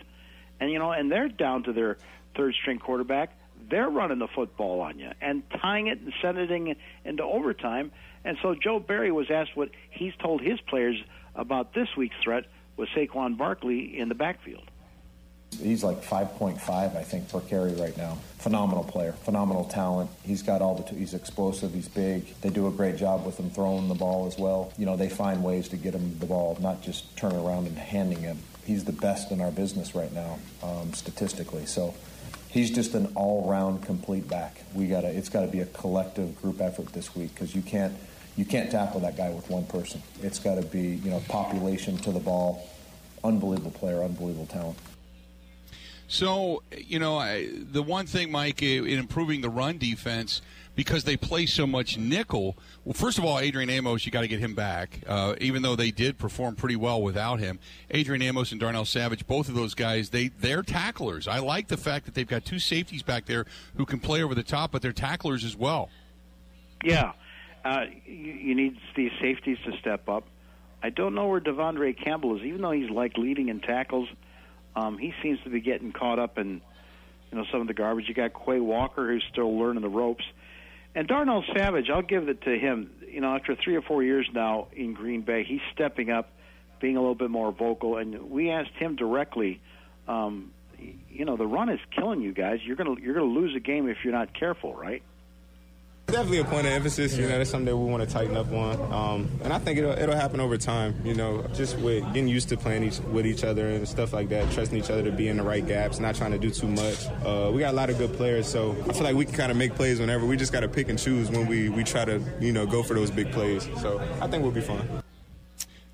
and 0.58 0.70
you 0.70 0.78
know, 0.78 0.92
and 0.92 1.10
they're 1.10 1.28
down 1.28 1.64
to 1.64 1.72
their 1.72 1.98
third 2.36 2.54
string 2.54 2.78
quarterback. 2.78 3.36
They're 3.68 3.88
running 3.88 4.18
the 4.18 4.28
football 4.28 4.80
on 4.80 4.98
you 4.98 5.10
and 5.20 5.42
tying 5.60 5.88
it 5.88 6.00
and 6.00 6.12
sending 6.22 6.68
it 6.68 6.78
into 7.04 7.22
overtime. 7.22 7.92
And 8.24 8.36
so 8.42 8.54
Joe 8.54 8.80
Barry 8.80 9.10
was 9.10 9.30
asked 9.30 9.56
what 9.56 9.70
he's 9.90 10.14
told 10.16 10.40
his 10.40 10.60
players 10.60 10.96
about 11.34 11.74
this 11.74 11.88
week's 11.96 12.16
threat 12.22 12.44
with 12.76 12.88
Saquon 12.90 13.36
Barkley 13.36 13.98
in 13.98 14.08
the 14.08 14.14
backfield. 14.14 14.70
He's 15.58 15.82
like 15.82 16.02
5.5, 16.02 16.60
I 16.70 17.02
think, 17.02 17.28
per 17.28 17.40
carry 17.40 17.72
right 17.72 17.96
now. 17.96 18.18
Phenomenal 18.38 18.84
player, 18.84 19.12
phenomenal 19.12 19.64
talent. 19.64 20.10
He's 20.22 20.42
got 20.42 20.62
all 20.62 20.76
the. 20.76 20.84
T- 20.84 20.96
he's 20.96 21.12
explosive. 21.12 21.74
He's 21.74 21.88
big. 21.88 22.40
They 22.40 22.50
do 22.50 22.68
a 22.68 22.70
great 22.70 22.96
job 22.96 23.26
with 23.26 23.38
him 23.38 23.50
throwing 23.50 23.88
the 23.88 23.94
ball 23.94 24.26
as 24.26 24.38
well. 24.38 24.72
You 24.78 24.86
know, 24.86 24.96
they 24.96 25.08
find 25.08 25.42
ways 25.42 25.68
to 25.70 25.76
get 25.76 25.94
him 25.94 26.18
the 26.18 26.26
ball, 26.26 26.56
not 26.60 26.82
just 26.82 27.16
turn 27.16 27.34
around 27.34 27.66
and 27.66 27.76
handing 27.76 28.20
him. 28.20 28.38
He's 28.64 28.84
the 28.84 28.92
best 28.92 29.32
in 29.32 29.40
our 29.40 29.50
business 29.50 29.94
right 29.94 30.12
now, 30.12 30.38
um, 30.62 30.92
statistically. 30.94 31.66
So 31.66 31.94
he's 32.50 32.70
just 32.70 32.94
an 32.94 33.12
all-round 33.14 33.82
complete 33.82 34.28
back. 34.28 34.60
We 34.74 34.86
got 34.86 35.02
to. 35.02 35.08
It's 35.08 35.28
got 35.28 35.42
to 35.42 35.46
be 35.46 35.60
a 35.60 35.66
collective 35.66 36.40
group 36.40 36.60
effort 36.60 36.92
this 36.92 37.14
week 37.14 37.34
because 37.34 37.54
you 37.54 37.62
can't 37.62 37.94
you 38.36 38.44
can't 38.44 38.70
tackle 38.70 39.00
that 39.00 39.16
guy 39.16 39.30
with 39.30 39.48
one 39.48 39.64
person. 39.66 40.02
It's 40.22 40.38
got 40.38 40.56
to 40.56 40.62
be 40.62 40.82
you 40.82 41.10
know 41.10 41.22
population 41.28 41.96
to 41.98 42.12
the 42.12 42.20
ball. 42.20 42.68
Unbelievable 43.22 43.72
player, 43.72 44.02
unbelievable 44.02 44.46
talent. 44.46 44.78
So, 46.08 46.64
you 46.76 46.98
know, 46.98 47.18
I, 47.18 47.48
the 47.52 47.84
one 47.84 48.06
thing, 48.06 48.32
Mike, 48.32 48.62
in 48.62 48.86
improving 48.86 49.42
the 49.42 49.48
run 49.48 49.78
defense, 49.78 50.42
because 50.80 51.04
they 51.04 51.14
play 51.14 51.44
so 51.44 51.66
much 51.66 51.98
nickel, 51.98 52.56
well, 52.86 52.94
first 52.94 53.18
of 53.18 53.24
all, 53.26 53.38
Adrian 53.38 53.68
Amos, 53.68 54.06
you 54.06 54.10
got 54.10 54.22
to 54.22 54.28
get 54.28 54.40
him 54.40 54.54
back, 54.54 55.00
uh, 55.06 55.34
even 55.38 55.60
though 55.60 55.76
they 55.76 55.90
did 55.90 56.16
perform 56.16 56.56
pretty 56.56 56.76
well 56.76 57.02
without 57.02 57.38
him. 57.38 57.58
Adrian 57.90 58.22
Amos 58.22 58.50
and 58.50 58.58
Darnell 58.58 58.86
Savage, 58.86 59.26
both 59.26 59.50
of 59.50 59.54
those 59.54 59.74
guys, 59.74 60.08
they, 60.08 60.28
they're 60.28 60.62
tacklers. 60.62 61.28
I 61.28 61.40
like 61.40 61.68
the 61.68 61.76
fact 61.76 62.06
that 62.06 62.14
they've 62.14 62.26
got 62.26 62.46
two 62.46 62.58
safeties 62.58 63.02
back 63.02 63.26
there 63.26 63.44
who 63.76 63.84
can 63.84 64.00
play 64.00 64.22
over 64.22 64.34
the 64.34 64.42
top, 64.42 64.72
but 64.72 64.80
they're 64.80 64.94
tacklers 64.94 65.44
as 65.44 65.54
well. 65.54 65.90
Yeah. 66.82 67.12
Uh, 67.62 67.84
you, 68.06 68.32
you 68.32 68.54
need 68.54 68.78
these 68.96 69.12
safeties 69.20 69.58
to 69.66 69.76
step 69.78 70.08
up. 70.08 70.24
I 70.82 70.88
don't 70.88 71.14
know 71.14 71.28
where 71.28 71.42
De'Vondre 71.42 71.94
Campbell 72.02 72.38
is, 72.38 72.42
even 72.42 72.62
though 72.62 72.70
he's 72.70 72.88
like 72.88 73.18
leading 73.18 73.48
in 73.48 73.60
tackles– 73.60 74.08
um, 74.76 74.98
he 74.98 75.12
seems 75.22 75.40
to 75.44 75.50
be 75.50 75.60
getting 75.60 75.92
caught 75.92 76.18
up 76.18 76.38
in 76.38 76.60
you 77.30 77.38
know 77.38 77.44
some 77.50 77.60
of 77.60 77.66
the 77.66 77.74
garbage. 77.74 78.08
You 78.08 78.14
got 78.14 78.32
Quay 78.32 78.60
Walker 78.60 79.06
who's 79.08 79.24
still 79.30 79.58
learning 79.58 79.82
the 79.82 79.88
ropes, 79.88 80.24
and 80.94 81.06
Darnell 81.06 81.44
Savage. 81.54 81.88
I'll 81.90 82.02
give 82.02 82.28
it 82.28 82.42
to 82.42 82.58
him. 82.58 82.90
You 83.08 83.20
know, 83.20 83.34
after 83.34 83.56
three 83.56 83.76
or 83.76 83.82
four 83.82 84.02
years 84.02 84.28
now 84.32 84.68
in 84.72 84.94
Green 84.94 85.22
Bay, 85.22 85.44
he's 85.44 85.60
stepping 85.72 86.10
up, 86.10 86.30
being 86.80 86.96
a 86.96 87.00
little 87.00 87.14
bit 87.14 87.30
more 87.30 87.52
vocal. 87.52 87.96
And 87.96 88.30
we 88.30 88.50
asked 88.50 88.74
him 88.78 88.96
directly. 88.96 89.60
Um, 90.08 90.52
you 91.10 91.24
know, 91.24 91.36
the 91.36 91.46
run 91.46 91.68
is 91.68 91.80
killing 91.94 92.20
you 92.22 92.32
guys. 92.32 92.60
You're 92.64 92.76
gonna 92.76 92.94
you're 93.00 93.14
gonna 93.14 93.26
lose 93.26 93.54
a 93.54 93.60
game 93.60 93.88
if 93.88 93.98
you're 94.02 94.12
not 94.12 94.32
careful, 94.38 94.74
right? 94.74 95.02
Definitely 96.10 96.38
a 96.38 96.44
point 96.44 96.66
of 96.66 96.72
emphasis. 96.72 97.16
You 97.16 97.28
know, 97.28 97.38
that's 97.38 97.50
something 97.50 97.66
that 97.66 97.76
we 97.76 97.88
want 97.88 98.02
to 98.02 98.12
tighten 98.12 98.36
up 98.36 98.50
on, 98.52 98.92
um, 98.92 99.30
and 99.44 99.52
I 99.52 99.60
think 99.60 99.78
it'll 99.78 99.92
it'll 99.92 100.16
happen 100.16 100.40
over 100.40 100.58
time. 100.58 101.00
You 101.04 101.14
know, 101.14 101.46
just 101.54 101.78
with 101.78 102.04
getting 102.06 102.26
used 102.26 102.48
to 102.48 102.56
playing 102.56 102.82
each, 102.82 102.98
with 102.98 103.26
each 103.26 103.44
other 103.44 103.68
and 103.68 103.86
stuff 103.86 104.12
like 104.12 104.28
that, 104.30 104.50
trusting 104.50 104.76
each 104.76 104.90
other 104.90 105.04
to 105.04 105.12
be 105.12 105.28
in 105.28 105.36
the 105.36 105.44
right 105.44 105.64
gaps, 105.64 106.00
not 106.00 106.16
trying 106.16 106.32
to 106.32 106.38
do 106.38 106.50
too 106.50 106.66
much. 106.66 107.06
Uh, 107.24 107.50
we 107.54 107.60
got 107.60 107.72
a 107.72 107.76
lot 107.76 107.90
of 107.90 107.98
good 107.98 108.12
players, 108.14 108.48
so 108.48 108.72
I 108.88 108.92
feel 108.92 109.04
like 109.04 109.14
we 109.14 109.24
can 109.24 109.34
kind 109.34 109.52
of 109.52 109.56
make 109.56 109.74
plays 109.74 110.00
whenever. 110.00 110.26
We 110.26 110.36
just 110.36 110.52
got 110.52 110.60
to 110.60 110.68
pick 110.68 110.88
and 110.88 110.98
choose 110.98 111.30
when 111.30 111.46
we 111.46 111.68
we 111.68 111.84
try 111.84 112.04
to 112.04 112.20
you 112.40 112.52
know 112.52 112.66
go 112.66 112.82
for 112.82 112.94
those 112.94 113.12
big 113.12 113.30
plays. 113.30 113.68
So 113.80 114.00
I 114.20 114.26
think 114.26 114.42
we'll 114.42 114.52
be 114.52 114.62
fine. 114.62 114.99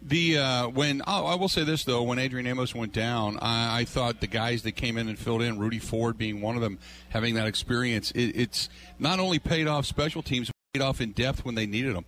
The 0.07 0.39
uh, 0.39 0.69
when 0.69 1.03
oh, 1.05 1.27
I 1.27 1.35
will 1.35 1.49
say 1.49 1.65
this 1.65 1.83
though, 1.83 2.05
when 2.05 2.21
Adrian 2.21 2.47
Amos 2.47 2.73
went 2.73 2.93
down, 2.93 3.41
I, 3.43 3.81
I, 3.81 3.85
thought 3.85 4.21
the 4.21 4.29
guys 4.29 4.63
that 4.63 4.73
came 4.73 4.99
in 4.99 5.09
and 5.09 5.19
filled 5.19 5.43
in, 5.43 5.59
Rudy 5.59 5.81
Ford 5.81 6.17
being 6.17 6.41
one 6.41 6.55
of 6.55 6.63
them, 6.63 6.79
having 7.09 7.35
that 7.35 7.49
experience, 7.49 8.13
it, 8.13 8.37
it's 8.37 8.69
not 9.01 9.19
only 9.19 9.41
paid 9.41 9.67
off 9.67 9.85
special 9.85 10.23
teams, 10.23 10.49
paid 10.73 10.81
off 10.81 11.01
in 11.01 11.11
depth 11.11 11.45
when 11.45 11.57
they 11.57 11.67
needed 11.67 11.97
them. 11.97 12.05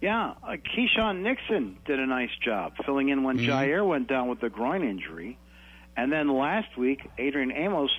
Yeah, 0.00 0.32
uh, 0.42 0.56
Keisean 0.74 1.20
Nixon 1.20 1.76
did 1.84 2.00
a 2.00 2.06
nice 2.06 2.30
job 2.42 2.72
filling 2.86 3.10
in 3.10 3.22
when 3.22 3.36
mm-hmm. 3.36 3.50
Jaire 3.50 3.86
went 3.86 4.08
down 4.08 4.28
with 4.28 4.40
the 4.40 4.48
groin 4.48 4.82
injury, 4.82 5.38
and 5.98 6.10
then 6.10 6.34
last 6.34 6.74
week 6.78 7.06
Adrian 7.18 7.52
Amos 7.52 7.90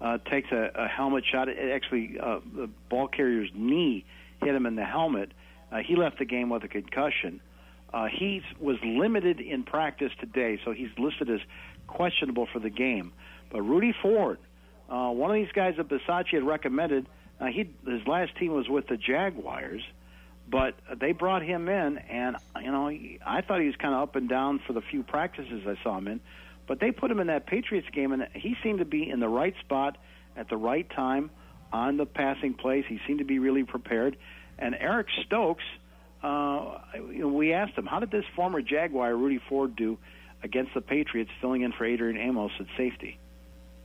uh, 0.00 0.18
takes 0.30 0.52
a, 0.52 0.70
a 0.76 0.86
helmet 0.86 1.24
shot. 1.28 1.48
It 1.48 1.72
actually, 1.72 2.16
uh, 2.20 2.38
the 2.54 2.68
ball 2.88 3.08
carrier's 3.08 3.50
knee 3.56 4.04
hit 4.40 4.54
him 4.54 4.66
in 4.66 4.76
the 4.76 4.84
helmet. 4.84 5.32
Uh, 5.72 5.78
he 5.78 5.96
left 5.96 6.20
the 6.20 6.24
game 6.24 6.48
with 6.48 6.62
a 6.62 6.68
concussion. 6.68 7.40
Uh, 7.92 8.06
he 8.06 8.42
was 8.60 8.76
limited 8.84 9.40
in 9.40 9.62
practice 9.62 10.12
today, 10.20 10.60
so 10.64 10.72
he's 10.72 10.90
listed 10.98 11.30
as 11.30 11.40
questionable 11.86 12.46
for 12.52 12.58
the 12.58 12.70
game. 12.70 13.12
But 13.50 13.62
Rudy 13.62 13.94
Ford, 14.02 14.38
uh, 14.90 15.10
one 15.10 15.30
of 15.30 15.36
these 15.36 15.52
guys 15.52 15.74
that 15.78 15.88
Bisaccia 15.88 16.34
had 16.34 16.42
recommended, 16.42 17.06
uh, 17.40 17.46
he 17.46 17.70
his 17.86 18.06
last 18.06 18.36
team 18.36 18.52
was 18.52 18.68
with 18.68 18.88
the 18.88 18.96
Jaguars, 18.96 19.82
but 20.50 20.74
they 21.00 21.12
brought 21.12 21.42
him 21.42 21.68
in, 21.68 21.98
and 21.98 22.36
you 22.60 22.70
know 22.70 22.88
he, 22.88 23.18
I 23.24 23.40
thought 23.40 23.60
he 23.60 23.66
was 23.66 23.76
kind 23.76 23.94
of 23.94 24.02
up 24.02 24.16
and 24.16 24.28
down 24.28 24.60
for 24.66 24.72
the 24.72 24.82
few 24.82 25.02
practices 25.02 25.62
I 25.66 25.82
saw 25.82 25.96
him 25.96 26.08
in, 26.08 26.20
but 26.66 26.80
they 26.80 26.90
put 26.90 27.10
him 27.10 27.20
in 27.20 27.28
that 27.28 27.46
Patriots 27.46 27.88
game, 27.92 28.12
and 28.12 28.28
he 28.34 28.56
seemed 28.62 28.80
to 28.80 28.84
be 28.84 29.08
in 29.08 29.20
the 29.20 29.28
right 29.28 29.54
spot 29.60 29.96
at 30.36 30.48
the 30.48 30.56
right 30.56 30.88
time 30.90 31.30
on 31.72 31.96
the 31.96 32.06
passing 32.06 32.54
plays. 32.54 32.84
He 32.86 33.00
seemed 33.06 33.20
to 33.20 33.24
be 33.24 33.38
really 33.38 33.64
prepared, 33.64 34.16
and 34.58 34.74
Eric 34.74 35.06
Stokes 35.24 35.64
uh, 36.22 36.78
we 37.24 37.52
asked 37.52 37.76
him, 37.76 37.86
how 37.86 38.00
did 38.00 38.10
this 38.10 38.24
former 38.34 38.60
Jaguar, 38.60 39.14
Rudy 39.14 39.40
Ford, 39.48 39.76
do 39.76 39.98
against 40.42 40.74
the 40.74 40.80
Patriots, 40.80 41.30
filling 41.40 41.62
in 41.62 41.72
for 41.72 41.84
Adrian 41.84 42.16
Amos 42.16 42.52
at 42.58 42.66
safety? 42.76 43.18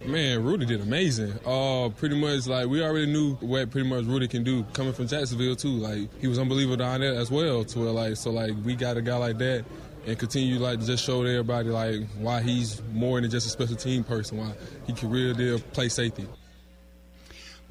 Man, 0.06 0.44
Rudy 0.44 0.66
did 0.66 0.82
amazing. 0.82 1.34
Uh, 1.46 1.90
pretty 1.90 2.20
much 2.20 2.46
like 2.48 2.68
we 2.68 2.84
already 2.84 3.06
knew 3.06 3.36
what 3.36 3.72
pretty 3.72 3.88
much 3.88 4.04
Rudy 4.04 4.28
can 4.28 4.44
do 4.44 4.64
coming 4.74 4.92
from 4.92 5.08
Jacksonville 5.08 5.56
too. 5.56 5.70
Like 5.70 6.10
he 6.20 6.28
was 6.28 6.40
unbelievable 6.40 6.76
down 6.76 7.00
there 7.00 7.14
as 7.14 7.32
well. 7.32 7.64
To 7.64 7.80
where 7.80 7.92
like 7.92 8.18
so 8.18 8.32
like 8.32 8.52
we 8.66 8.76
got 8.76 8.98
a 8.98 9.02
guy 9.02 9.16
like 9.16 9.38
that 9.38 9.64
and 10.06 10.20
continue 10.20 10.60
like 10.60 10.82
to 10.82 10.86
just 10.86 11.06
show 11.06 11.24
everybody 11.24 11.70
like 11.70 12.02
why 12.20 12.42
he's 12.42 12.82
more 12.92 13.22
than 13.22 13.32
just 13.32 13.48
a 13.48 13.50
special 13.50 13.78
team 13.78 14.04
person. 14.04 14.40
Why 14.40 14.54
he 14.86 14.92
can 14.94 15.10
really 15.10 15.58
play 15.72 15.88
safety. 15.88 16.28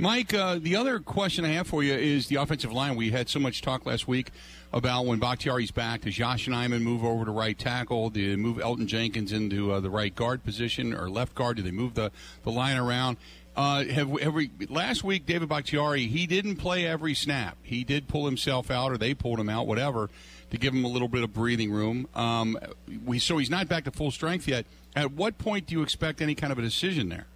Mike, 0.03 0.35
uh, 0.35 0.59
the 0.61 0.75
other 0.75 0.99
question 0.99 1.45
I 1.45 1.51
have 1.51 1.69
for 1.69 1.85
you 1.85 1.95
is 1.95 2.27
the 2.27 2.35
offensive 2.35 2.73
line. 2.73 2.97
We 2.97 3.13
had 3.13 3.29
so 3.29 3.39
much 3.39 3.63
talk 3.63 3.87
last 3.87 4.09
week 4.09 4.33
about 4.73 5.07
when 5.07 5.21
Bakhtiari's 5.21 5.71
back. 5.71 6.01
Does 6.01 6.19
Yosh 6.19 6.49
Nijman 6.49 6.83
move 6.83 7.05
over 7.05 7.25
to 7.25 7.31
right 7.31 7.57
tackle? 7.57 8.11
Do 8.11 8.31
they 8.31 8.35
move 8.35 8.57
Elgton 8.57 8.87
Jenkins 8.87 9.31
into 9.31 9.71
uh, 9.71 9.79
the 9.79 9.91
right 9.91 10.13
guard 10.13 10.43
position 10.43 10.93
or 10.93 11.09
left 11.09 11.37
guard? 11.37 11.59
Do 11.59 11.63
they 11.63 11.71
move 11.71 11.95
the, 11.95 12.11
the 12.43 12.51
line 12.51 12.79
around? 12.79 13.17
Uh, 13.55 13.85
have, 13.85 14.11
have 14.21 14.35
we, 14.35 14.51
last 14.69 15.05
week, 15.05 15.25
David 15.25 15.49
Bakhtiari, 15.49 16.09
he 16.09 16.27
didn't 16.27 16.57
play 16.57 16.85
every 16.85 17.15
snap. 17.15 17.57
He 17.63 17.85
did 17.85 18.09
pull 18.09 18.27
himself 18.27 18.73
out, 18.73 18.91
or 18.91 18.99
they 18.99 19.15
pulled 19.15 19.39
him 19.39 19.49
out, 19.49 19.69
whatever. 19.69 20.11
to 20.51 20.59
give 20.59 20.75
him 20.75 20.85
a 20.85 20.89
little 20.89 21.07
bit 21.07 21.23
of 21.23 21.33
breathing 21.33 21.71
room. 21.71 22.09
Um, 22.17 22.59
we 23.05 23.21
so 23.21 23.39
he's 23.39 23.51
not 23.51 23.69
back 23.69 23.85
to 23.85 23.93
full 23.93 24.11
strength 24.11 24.49
yet. 24.49 24.67
At 24.97 25.13
what 25.13 25.39
point 25.39 25.67
do 25.67 25.77
you 25.77 25.83
expect 25.83 26.21
any 26.21 26.35
kind 26.35 26.53
of 26.53 26.59
a 26.59 26.63
decision 26.63 27.09
there? 27.09 27.27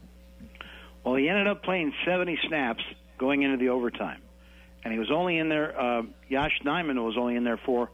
Well, 1.07 1.15
he 1.15 1.29
ended 1.29 1.47
up 1.47 1.63
playing 1.63 1.95
70 2.05 2.37
snaps 2.49 2.83
going 3.17 3.43
into 3.43 3.59
the 3.59 3.69
overtime, 3.69 4.21
and 4.83 4.93
he 4.93 4.99
was 4.99 5.13
only 5.13 5.39
in 5.39 5.49
there. 5.49 5.81
Uh, 5.81 6.03
Yosh 6.29 6.59
Nijman 6.65 6.97
was 7.05 7.17
only 7.17 7.37
in 7.37 7.45
there 7.45 7.61
for 7.65 7.91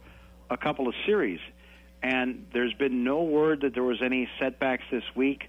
a 0.49 0.57
couple 0.57 0.87
of 0.87 0.95
series, 1.05 1.39
and 2.01 2.47
there's 2.53 2.73
been 2.73 3.03
no 3.03 3.21
word 3.21 3.61
that 3.61 3.75
there 3.75 3.83
was 3.83 4.01
any 4.01 4.27
setbacks 4.39 4.83
this 4.91 5.03
week 5.15 5.43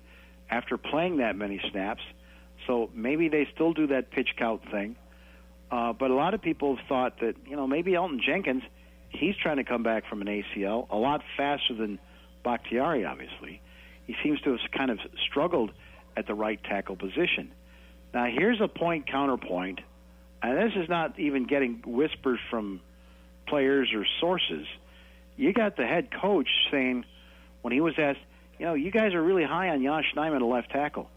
after 0.51 0.77
playing 0.77 1.17
that 1.17 1.37
many 1.37 1.59
snaps. 1.71 2.03
So 2.67 2.91
maybe 2.93 3.31
they 3.31 3.49
still 3.55 3.73
do 3.73 3.87
that 3.87 4.11
pitch 4.11 4.29
count 4.37 4.61
thing. 4.71 4.95
Uh, 5.71 5.95
but 5.95 6.11
a 6.11 6.15
lot 6.15 6.35
of 6.35 6.43
people 6.43 6.77
have 6.77 6.87
thought 6.87 7.21
that 7.21 7.35
you 7.47 7.57
know 7.57 7.67
maybe 7.67 7.93
Elgton 7.93 8.21
Jenkins, 8.21 8.62
he's 9.09 9.37
trying 9.43 9.57
to 9.57 9.65
come 9.65 9.83
back 9.83 10.07
from 10.07 10.21
an 10.21 10.27
ACL 10.27 10.87
a 10.91 10.97
lot 10.97 11.23
faster 11.39 11.73
than 11.73 11.99
Bakhtiari. 12.45 13.07
Obviously, 13.07 13.62
he 14.07 14.15
seems 14.23 14.39
to 14.43 14.51
have 14.51 14.61
kind 14.77 14.91
of 14.91 14.99
struggled 15.31 15.71
at 16.17 16.27
the 16.27 16.35
right 16.35 16.62
tackle 16.62 16.97
position. 16.97 17.53
Now 18.12 18.27
here's 18.27 18.61
a 18.61 18.69
point 18.69 19.07
counterpoint, 19.07 19.81
and 20.43 20.57
this 20.57 20.77
is 20.83 20.89
not 20.89 21.19
even 21.19 21.47
getting 21.47 21.83
whispers 21.87 22.39
from 22.51 22.81
players 23.47 23.91
or 23.95 24.07
sources. 24.21 24.67
You 25.37 25.53
got 25.53 25.77
the 25.77 25.87
head 25.87 26.09
coach 26.12 26.49
saying 26.71 27.05
when 27.62 27.73
he 27.73 27.81
was 27.81 27.95
asked, 27.99 28.21
you 28.59 28.67
know, 28.67 28.75
you 28.75 28.91
guys 28.91 29.15
are 29.15 29.23
really 29.23 29.45
high 29.45 29.71
on 29.71 29.83
Yosh 29.83 30.15
Nijman, 30.17 30.43
a 30.43 30.45
left 30.45 30.71
tackle. 30.71 31.11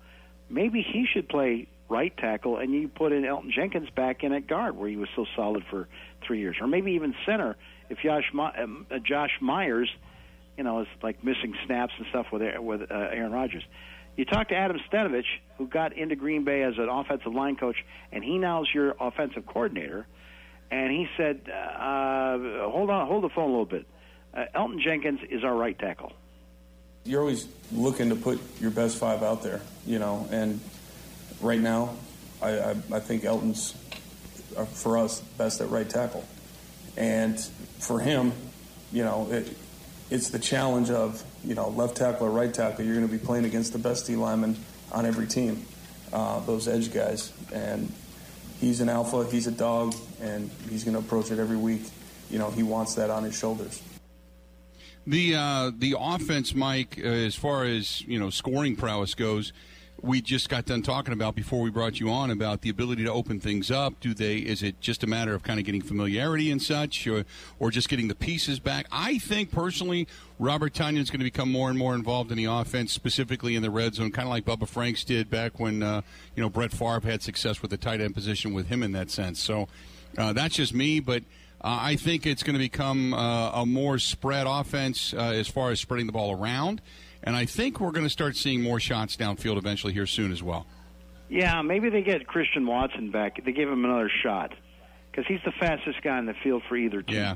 Maybe 0.50 0.82
he 0.82 1.06
should 1.12 1.30
play 1.30 1.68
right 1.90 2.16
tackle, 2.18 2.58
and 2.58 2.74
you 2.74 2.88
put 2.88 3.12
in 3.12 3.24
Elgton 3.24 3.52
Jenkins 3.52 3.90
back 3.96 4.24
in 4.24 4.34
at 4.34 4.48
guard, 4.48 4.76
where 4.76 4.90
he 4.90 4.98
was 4.98 5.10
so 5.16 5.26
solid 5.36 5.64
for 5.70 5.88
three 6.26 6.40
years, 6.40 6.58
or 6.60 6.68
maybe 6.68 6.94
even 6.94 7.14
center 7.26 7.56
if 7.90 8.00
Josh 8.00 8.32
um, 8.34 8.86
uh, 8.92 9.00
Josh 9.00 9.32
Myers, 9.42 9.90
you 10.58 10.64
know, 10.64 10.82
is 10.82 10.88
like 11.02 11.24
missing 11.24 11.56
snaps 11.66 11.94
and 11.98 12.08
stuff 12.10 12.28
with 12.32 12.42
with 12.60 12.92
uh, 12.92 12.94
Aaron 12.94 13.32
Rodgers. 13.32 13.64
You 14.18 14.26
talk 14.26 14.50
to 14.50 14.56
Adam 14.56 14.80
Stenavich, 14.92 15.26
who 15.60 15.68
got 15.68 15.96
into 15.96 16.16
Green 16.16 16.44
Bay 16.44 16.64
as 16.64 16.74
an 16.80 16.90
offensive 16.90 17.34
line 17.34 17.56
coach, 17.56 17.78
and 18.12 18.24
he 18.24 18.40
now 18.40 18.64
is 18.64 18.70
your 18.74 18.96
offensive 19.00 19.46
coordinator. 19.46 20.08
And 20.72 20.92
he 20.92 21.08
said, 21.16 21.42
uh, 21.48 22.38
"Hold 22.70 22.90
on, 22.90 23.08
hold 23.08 23.24
the 23.24 23.30
phone 23.30 23.46
a 23.46 23.52
little 23.52 23.66
bit. 23.66 23.86
Uh, 24.34 24.46
Elgton 24.56 24.82
Jenkins 24.82 25.20
is 25.30 25.44
our 25.44 25.56
right 25.56 25.78
tackle." 25.78 26.12
You're 27.06 27.22
always 27.22 27.48
looking 27.72 28.10
to 28.10 28.16
put 28.16 28.42
your 28.60 28.72
best 28.72 28.98
five 28.98 29.24
out 29.24 29.44
there, 29.44 29.62
you 29.86 30.00
know, 30.00 30.28
and 30.30 30.60
right 31.40 31.62
now, 31.62 31.96
I, 32.42 32.60
I, 32.60 32.70
I 32.92 33.00
think 33.00 33.24
Elgton's 33.24 33.76
uh, 34.58 34.66
for 34.66 34.98
us 34.98 35.22
best 35.22 35.62
at 35.62 35.70
right 35.70 35.88
tackle, 35.88 36.26
and 36.98 37.40
for 37.80 38.00
him, 38.00 38.34
you 38.92 39.04
know, 39.04 39.30
it, 39.32 39.56
it's 40.10 40.30
the 40.30 40.40
challenge 40.40 40.90
of 40.90 41.24
you 41.44 41.56
know 41.56 41.70
left 41.70 41.98
tackle 41.98 42.28
or 42.28 42.32
right 42.32 42.54
tackle. 42.54 42.86
You're 42.86 42.96
going 42.96 43.08
to 43.08 43.12
be 43.12 43.24
playing 43.24 43.46
against 43.46 43.74
the 43.74 43.80
best 43.80 44.08
D 44.08 44.16
lineman 44.16 44.58
on 44.92 45.06
every 45.06 45.28
team, 45.28 45.66
uh, 46.14 46.40
those 46.42 46.68
edge 46.68 46.94
guys, 46.94 47.34
and 47.54 47.92
he's 48.60 48.82
an 48.82 48.90
alpha. 48.90 49.26
He's 49.30 49.48
a 49.48 49.52
dog, 49.52 49.96
and 50.22 50.50
he's 50.70 50.84
going 50.84 50.94
to 50.94 51.00
approach 51.00 51.32
it 51.32 51.40
every 51.40 51.58
week. 51.58 51.84
You 52.30 52.40
know, 52.40 52.52
he 52.52 52.64
wants 52.64 52.96
that 52.96 53.10
on 53.10 53.24
his 53.24 53.38
shoulders. 53.38 53.82
The 55.06 55.36
uh, 55.36 55.72
the 55.78 55.96
offense, 55.98 56.54
Mike, 56.54 57.00
uh, 57.04 57.08
as 57.08 57.36
far 57.36 57.64
as 57.64 58.02
you 58.02 58.20
know, 58.20 58.30
scoring 58.30 58.76
prowess 58.76 59.14
goes 59.14 59.54
we 60.02 60.22
just 60.22 60.50
got 60.50 60.66
done 60.66 60.82
talking 60.82 61.14
about 61.14 61.36
before 61.36 61.62
we 61.62 61.70
brought 61.70 62.00
you 62.00 62.10
on 62.10 62.30
about 62.30 62.62
the 62.62 62.70
ability 62.70 63.04
to 63.04 63.12
open 63.12 63.40
things 63.40 63.72
up. 63.72 64.00
Do 64.00 64.14
they? 64.14 64.38
Is 64.38 64.62
it 64.62 64.80
just 64.80 65.04
a 65.04 65.08
matter 65.08 65.34
of 65.34 65.44
kind 65.44 65.60
of 65.60 65.66
getting 65.66 65.82
familiarity 65.82 66.52
and 66.52 66.62
such, 66.62 67.08
or, 67.08 67.26
or 67.60 67.72
just 67.72 67.90
getting 67.90 68.08
the 68.08 68.16
pieces 68.16 68.60
back? 68.60 68.86
I 68.92 69.18
think 69.18 69.52
personally, 69.52 70.08
Robert 70.40 70.74
Tonyan 70.74 71.00
is 71.00 71.10
going 71.10 71.20
to 71.20 71.26
become 71.26 71.52
more 71.52 71.70
and 71.70 71.78
more 71.78 71.96
involved 71.96 72.32
in 72.32 72.38
the 72.38 72.46
offense, 72.46 72.94
specifically 72.94 73.56
in 73.56 73.64
the 73.64 73.72
red 73.72 73.96
zone, 73.96 74.12
kind 74.12 74.28
of 74.28 74.30
like 74.30 74.46
Bubba 74.46 74.68
Franks 74.68 75.04
did 75.04 75.30
back 75.30 75.60
when 75.60 75.82
uh, 75.82 76.02
you 76.36 76.44
know 76.44 76.50
Brett 76.50 76.72
Favre 76.72 77.00
had 77.02 77.22
success 77.22 77.62
with 77.62 77.72
the 77.72 77.78
tight 77.78 78.00
end 78.00 78.14
position 78.14 78.54
with 78.54 78.68
him 78.68 78.84
in 78.84 78.92
that 78.92 79.10
sense. 79.10 79.40
So 79.40 79.68
uh, 80.18 80.34
that's 80.34 80.56
just 80.56 80.74
me, 80.74 81.00
but. 81.00 81.24
Uh, 81.60 81.80
I 81.82 81.96
think 81.96 82.28
it's 82.28 82.44
going 82.44 82.54
to 82.54 82.60
become 82.60 83.16
uh, 83.16 83.50
a 83.50 83.66
more 83.66 83.98
spread 83.98 84.46
offense 84.46 85.12
uh, 85.12 85.18
as 85.18 85.48
far 85.48 85.72
as 85.72 85.80
spreading 85.80 86.06
the 86.06 86.12
ball 86.12 86.32
around. 86.40 86.84
And 87.24 87.36
I 87.36 87.46
think 87.46 87.80
we're 87.80 87.92
going 87.92 88.06
to 88.06 88.12
start 88.12 88.36
seeing 88.36 88.62
more 88.62 88.80
shots 88.80 89.16
downfield 89.16 89.58
eventually 89.58 89.94
here 89.94 90.06
soon 90.06 90.32
as 90.32 90.42
well. 90.42 90.66
Yeah, 91.30 91.62
maybe 91.62 91.90
they 91.90 92.04
get 92.04 92.26
Christian 92.28 92.66
Watson 92.66 93.12
back. 93.12 93.44
They 93.44 93.52
give 93.52 93.70
him 93.70 93.84
another 93.84 94.10
shot 94.24 94.54
because 95.12 95.28
he's 95.28 95.42
the 95.44 95.52
fastest 95.52 96.02
guy 96.02 96.20
in 96.20 96.26
the 96.26 96.36
field 96.44 96.64
for 96.70 96.78
either 96.78 97.02
team. 97.02 97.16
Yeah. 97.16 97.36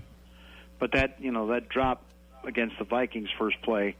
But 0.80 0.94
that 0.94 1.18
you 1.20 1.32
know 1.32 1.48
that 1.48 1.70
drop 1.70 2.04
against 2.46 2.78
the 2.80 2.86
Vikings 2.86 3.30
first 3.38 3.62
play 3.62 3.96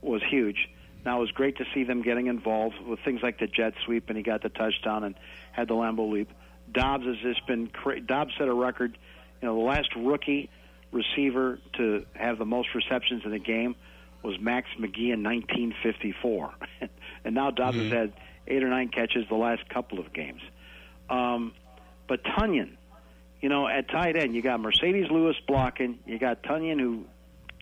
was 0.00 0.22
huge. 0.28 0.68
Now 1.04 1.18
it 1.18 1.20
was 1.20 1.30
great 1.30 1.58
to 1.58 1.64
see 1.74 1.84
them 1.84 2.02
getting 2.02 2.26
involved 2.26 2.76
with 2.80 3.00
things 3.00 3.20
like 3.22 3.38
the 3.38 3.46
jet 3.46 3.74
sweep, 3.84 4.08
and 4.08 4.16
he 4.16 4.22
got 4.22 4.42
the 4.42 4.48
touchdown 4.48 5.04
and 5.04 5.14
had 5.52 5.68
the 5.68 5.74
Lambeau 5.74 6.10
leap. 6.10 6.30
Doubs 6.72 7.04
has 7.04 7.16
just 7.18 7.46
been 7.46 7.68
cra- 7.68 8.00
Doubs 8.00 8.32
set 8.38 8.48
a 8.48 8.54
record. 8.54 8.96
You 9.40 9.48
know, 9.48 9.54
the 9.54 9.64
last 9.64 9.90
rookie 9.96 10.50
receiver 10.90 11.60
to 11.74 12.04
have 12.14 12.38
the 12.38 12.46
most 12.46 12.74
receptions 12.74 13.22
in 13.24 13.32
a 13.32 13.38
game 13.38 13.76
was 14.22 14.38
Max 14.40 14.68
McGee 14.78 15.12
in 15.12 15.22
1954, 15.22 16.54
and 17.24 17.34
now 17.34 17.50
Doubs 17.50 17.76
mm-hmm. 17.76 17.84
has 17.84 17.92
had 17.92 18.12
eight 18.46 18.62
or 18.62 18.68
nine 18.68 18.88
catches 18.88 19.28
the 19.28 19.36
last 19.36 19.68
couple 19.68 19.98
of 19.98 20.12
games. 20.12 20.42
Um, 21.08 21.52
but 22.08 22.24
Tonyan, 22.24 22.76
you 23.40 23.48
know, 23.48 23.68
at 23.68 23.88
tight 23.88 24.16
end, 24.16 24.34
you 24.34 24.42
got 24.42 24.60
Marcedes 24.60 25.10
Lewis 25.10 25.36
blocking. 25.46 25.98
You 26.06 26.18
got 26.18 26.42
Tonyan, 26.42 26.80
who 26.80 27.04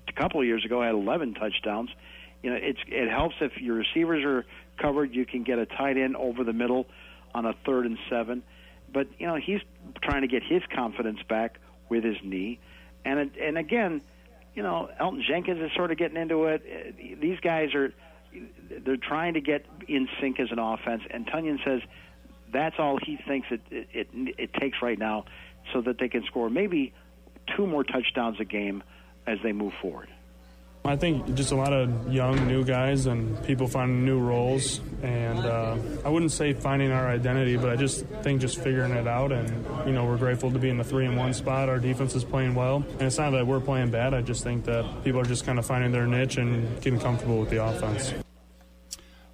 a 0.09 0.13
couple 0.13 0.41
of 0.41 0.47
years 0.47 0.65
ago 0.65 0.81
had 0.81 0.95
11 0.95 1.35
touchdowns. 1.35 1.91
You 2.43 2.51
know, 2.51 2.57
it's 2.61 2.79
it 2.87 3.11
helps 3.11 3.35
if 3.41 3.61
your 3.61 3.77
receivers 3.77 4.25
are 4.25 4.47
covered. 4.81 5.15
You 5.15 5.27
can 5.27 5.43
get 5.43 5.59
a 5.59 5.67
tight 5.67 5.97
end 5.97 6.17
over 6.17 6.45
the 6.45 6.53
middle 6.53 6.87
on 7.35 7.45
a 7.45 7.55
third 7.65 7.87
and 7.87 7.99
seven. 8.09 8.43
But 8.93 9.09
you 9.19 9.27
know, 9.27 9.35
he's 9.35 9.61
trying 10.03 10.23
to 10.23 10.29
get 10.29 10.43
his 10.43 10.63
confidence 10.75 11.19
back 11.29 11.59
with 11.89 12.05
his 12.05 12.17
knee, 12.23 12.61
and 13.05 13.31
and 13.37 13.59
again 13.59 14.01
you 14.57 14.63
know, 14.63 14.89
Elgton 15.01 15.23
Jenkins 15.23 15.61
is 15.61 15.71
sort 15.77 15.93
of 15.93 15.99
getting 15.99 16.17
into 16.17 16.47
it. 16.47 16.63
Uh, 16.67 17.17
these 17.21 17.39
guys 17.41 17.75
are 17.75 17.93
they're 18.85 18.97
trying 18.97 19.35
to 19.35 19.41
get 19.41 19.65
in 19.87 20.09
sync 20.21 20.41
as 20.41 20.49
an 20.51 20.59
offense, 20.59 21.03
and 21.11 21.27
Tonyan 21.27 21.63
says 21.65 21.83
that's 22.53 22.77
all 22.79 22.99
he 23.01 23.19
thinks 23.29 23.49
it 23.51 23.61
it, 23.71 23.89
it, 23.93 24.35
it 24.39 24.55
takes 24.55 24.79
right 24.83 24.99
now, 24.99 25.27
so 25.73 25.83
that 25.83 25.99
they 25.99 26.09
can 26.09 26.25
score 26.25 26.51
maybe 26.51 26.93
two 27.55 27.67
more 27.67 27.85
touchdowns 27.85 28.41
a 28.41 28.45
game 28.45 28.83
as 29.27 29.39
they 29.43 29.53
move 29.53 29.75
forward. 29.81 30.09
I 30.87 30.97
think 30.97 31.35
just 31.35 31.53
a 31.53 31.57
lot 31.57 31.73
of 31.73 32.13
young, 32.13 32.47
new 32.47 32.65
guys 32.65 33.07
and 33.07 33.43
people 33.45 33.67
finding 33.67 34.05
new 34.05 34.21
roles. 34.21 34.81
And 35.03 35.39
uh, 35.39 35.77
I 36.05 36.09
wouldn't 36.09 36.33
say 36.33 36.53
finding 36.53 36.93
our 36.93 37.09
identity, 37.09 37.57
but 37.57 37.71
I 37.71 37.77
just 37.77 38.07
think 38.23 38.41
just 38.41 38.63
figuring 38.63 38.93
it 38.93 39.07
out. 39.07 39.33
And, 39.33 39.49
you 39.87 39.93
know, 39.93 40.05
we're 40.05 40.17
grateful 40.17 40.51
to 40.51 40.59
be 40.59 40.69
in 40.69 40.79
the 40.79 40.85
three 40.85 41.07
and 41.07 41.17
one 41.17 41.35
spot. 41.35 41.69
Our 41.69 41.79
defense 41.79 42.15
is 42.15 42.25
playing 42.25 42.55
well. 42.55 42.85
And 42.93 43.03
it's 43.03 43.19
not 43.19 43.31
that 43.31 43.47
we're 43.47 43.61
playing 43.61 43.91
bad. 43.91 44.15
I 44.15 44.23
just 44.23 44.43
think 44.43 44.65
that 44.65 45.05
people 45.05 45.21
are 45.21 45.25
just 45.25 45.45
kind 45.45 45.59
of 45.59 45.67
finding 45.67 45.93
their 45.93 46.07
niche 46.07 46.37
and 46.37 46.81
getting 46.81 47.01
comfortable 47.01 47.39
with 47.39 47.51
the 47.51 47.65
offense. 47.65 48.15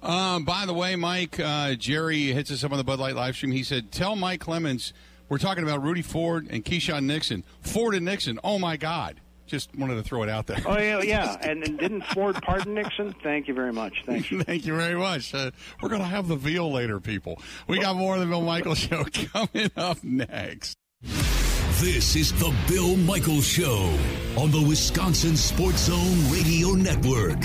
Um, 0.01 0.43
by 0.43 0.65
the 0.65 0.73
way, 0.73 0.95
Mike, 0.97 1.39
uh, 1.39 1.75
Jerry 1.75 2.33
hits 2.33 2.51
us 2.51 2.63
up 2.63 2.71
on 2.71 2.77
the 2.77 2.83
Bud 2.83 2.99
Light 2.99 3.15
live 3.15 3.35
stream. 3.35 3.53
He 3.53 3.63
said, 3.63 3.91
Tell 3.91 4.15
Mike 4.15 4.41
Clemens 4.41 4.93
we're 5.29 5.37
talking 5.39 5.63
about 5.63 5.81
Rudy 5.81 6.01
Ford 6.01 6.47
and 6.51 6.63
Keisean 6.63 7.05
Nixon. 7.05 7.43
Ford 7.61 7.95
and 7.95 8.05
Nixon, 8.05 8.39
oh 8.43 8.59
my 8.59 8.77
God. 8.77 9.19
Just 9.45 9.75
wanted 9.75 9.95
to 9.95 10.03
throw 10.03 10.23
it 10.23 10.29
out 10.29 10.47
there. 10.47 10.61
Oh 10.65 10.77
yeah, 10.77 11.01
yeah. 11.01 11.37
And, 11.43 11.63
and 11.67 11.77
didn't 11.77 12.03
Ford 12.07 12.35
pardon 12.41 12.73
Nixon? 12.73 13.13
Thank 13.23 13.47
you 13.47 13.53
very 13.53 13.73
much. 13.73 14.03
Thank 14.05 14.31
you. 14.31 14.41
Thank 14.43 14.65
you 14.65 14.75
very 14.75 14.95
much. 14.95 15.33
Uh, 15.33 15.51
we're 15.81 15.89
going 15.89 16.01
to 16.01 16.07
have 16.07 16.27
the 16.27 16.35
veal 16.35 16.71
later, 16.71 16.99
people. 16.99 17.41
We 17.67 17.79
got 17.79 17.95
more 17.95 18.15
of 18.15 18.21
the 18.21 18.27
Bill 18.27 18.41
Michaels 18.41 18.79
Show 18.79 19.03
coming 19.33 19.69
up 19.75 20.03
next. 20.03 20.77
This 21.01 22.15
is 22.15 22.31
the 22.33 22.53
Bill 22.67 22.95
Michaels 22.97 23.45
Show 23.45 23.97
on 24.37 24.51
the 24.51 24.63
Wisconsin 24.67 25.35
Sports 25.35 25.85
Zone 25.85 26.31
Radio 26.31 26.69
Network. 26.69 27.39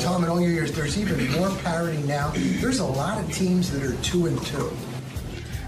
Tom, 0.00 0.24
in 0.24 0.30
all 0.30 0.40
your 0.40 0.50
years, 0.50 0.72
there's 0.72 0.98
even 0.98 1.30
more 1.32 1.50
parity 1.58 2.02
now? 2.02 2.32
There's 2.34 2.78
a 2.78 2.84
lot 2.84 3.18
of 3.18 3.32
teams 3.32 3.70
that 3.72 3.82
are 3.82 3.94
two 4.02 4.26
and 4.26 4.40
two. 4.46 4.70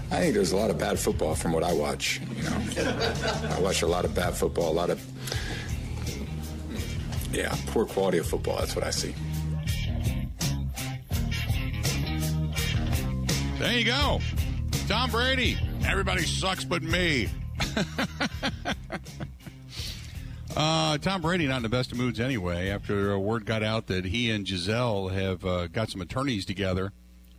I 0.09 0.19
think 0.19 0.33
there's 0.33 0.53
a 0.53 0.57
lot 0.57 0.69
of 0.69 0.77
bad 0.77 0.97
football 0.97 1.35
from 1.35 1.51
what 1.51 1.63
I 1.63 1.73
watch. 1.73 2.21
You 2.35 2.43
know, 2.43 2.57
I 3.55 3.59
watch 3.59 3.81
a 3.81 3.87
lot 3.87 4.05
of 4.05 4.15
bad 4.15 4.35
football, 4.35 4.71
a 4.71 4.73
lot 4.73 4.89
of 4.89 5.03
yeah, 7.33 7.55
poor 7.67 7.85
quality 7.85 8.17
of 8.17 8.25
football. 8.25 8.57
That's 8.57 8.75
what 8.75 8.85
I 8.85 8.89
see. 8.89 9.13
There 13.59 13.77
you 13.77 13.85
go, 13.85 14.21
Tom 14.87 15.11
Brady. 15.11 15.57
Everybody 15.85 16.23
sucks 16.23 16.63
but 16.63 16.83
me. 16.83 17.29
uh, 20.57 20.97
Tom 20.97 21.21
Brady 21.21 21.45
not 21.45 21.57
in 21.57 21.63
the 21.63 21.69
best 21.69 21.91
of 21.91 21.99
moods 21.99 22.19
anyway. 22.19 22.69
After 22.69 23.11
a 23.11 23.19
word 23.19 23.45
got 23.45 23.61
out 23.61 23.85
that 23.87 24.05
he 24.05 24.31
and 24.31 24.43
Gisele 24.43 25.09
have 25.09 25.45
uh, 25.45 25.67
got 25.67 25.91
some 25.91 26.01
attorneys 26.01 26.45
together 26.45 26.91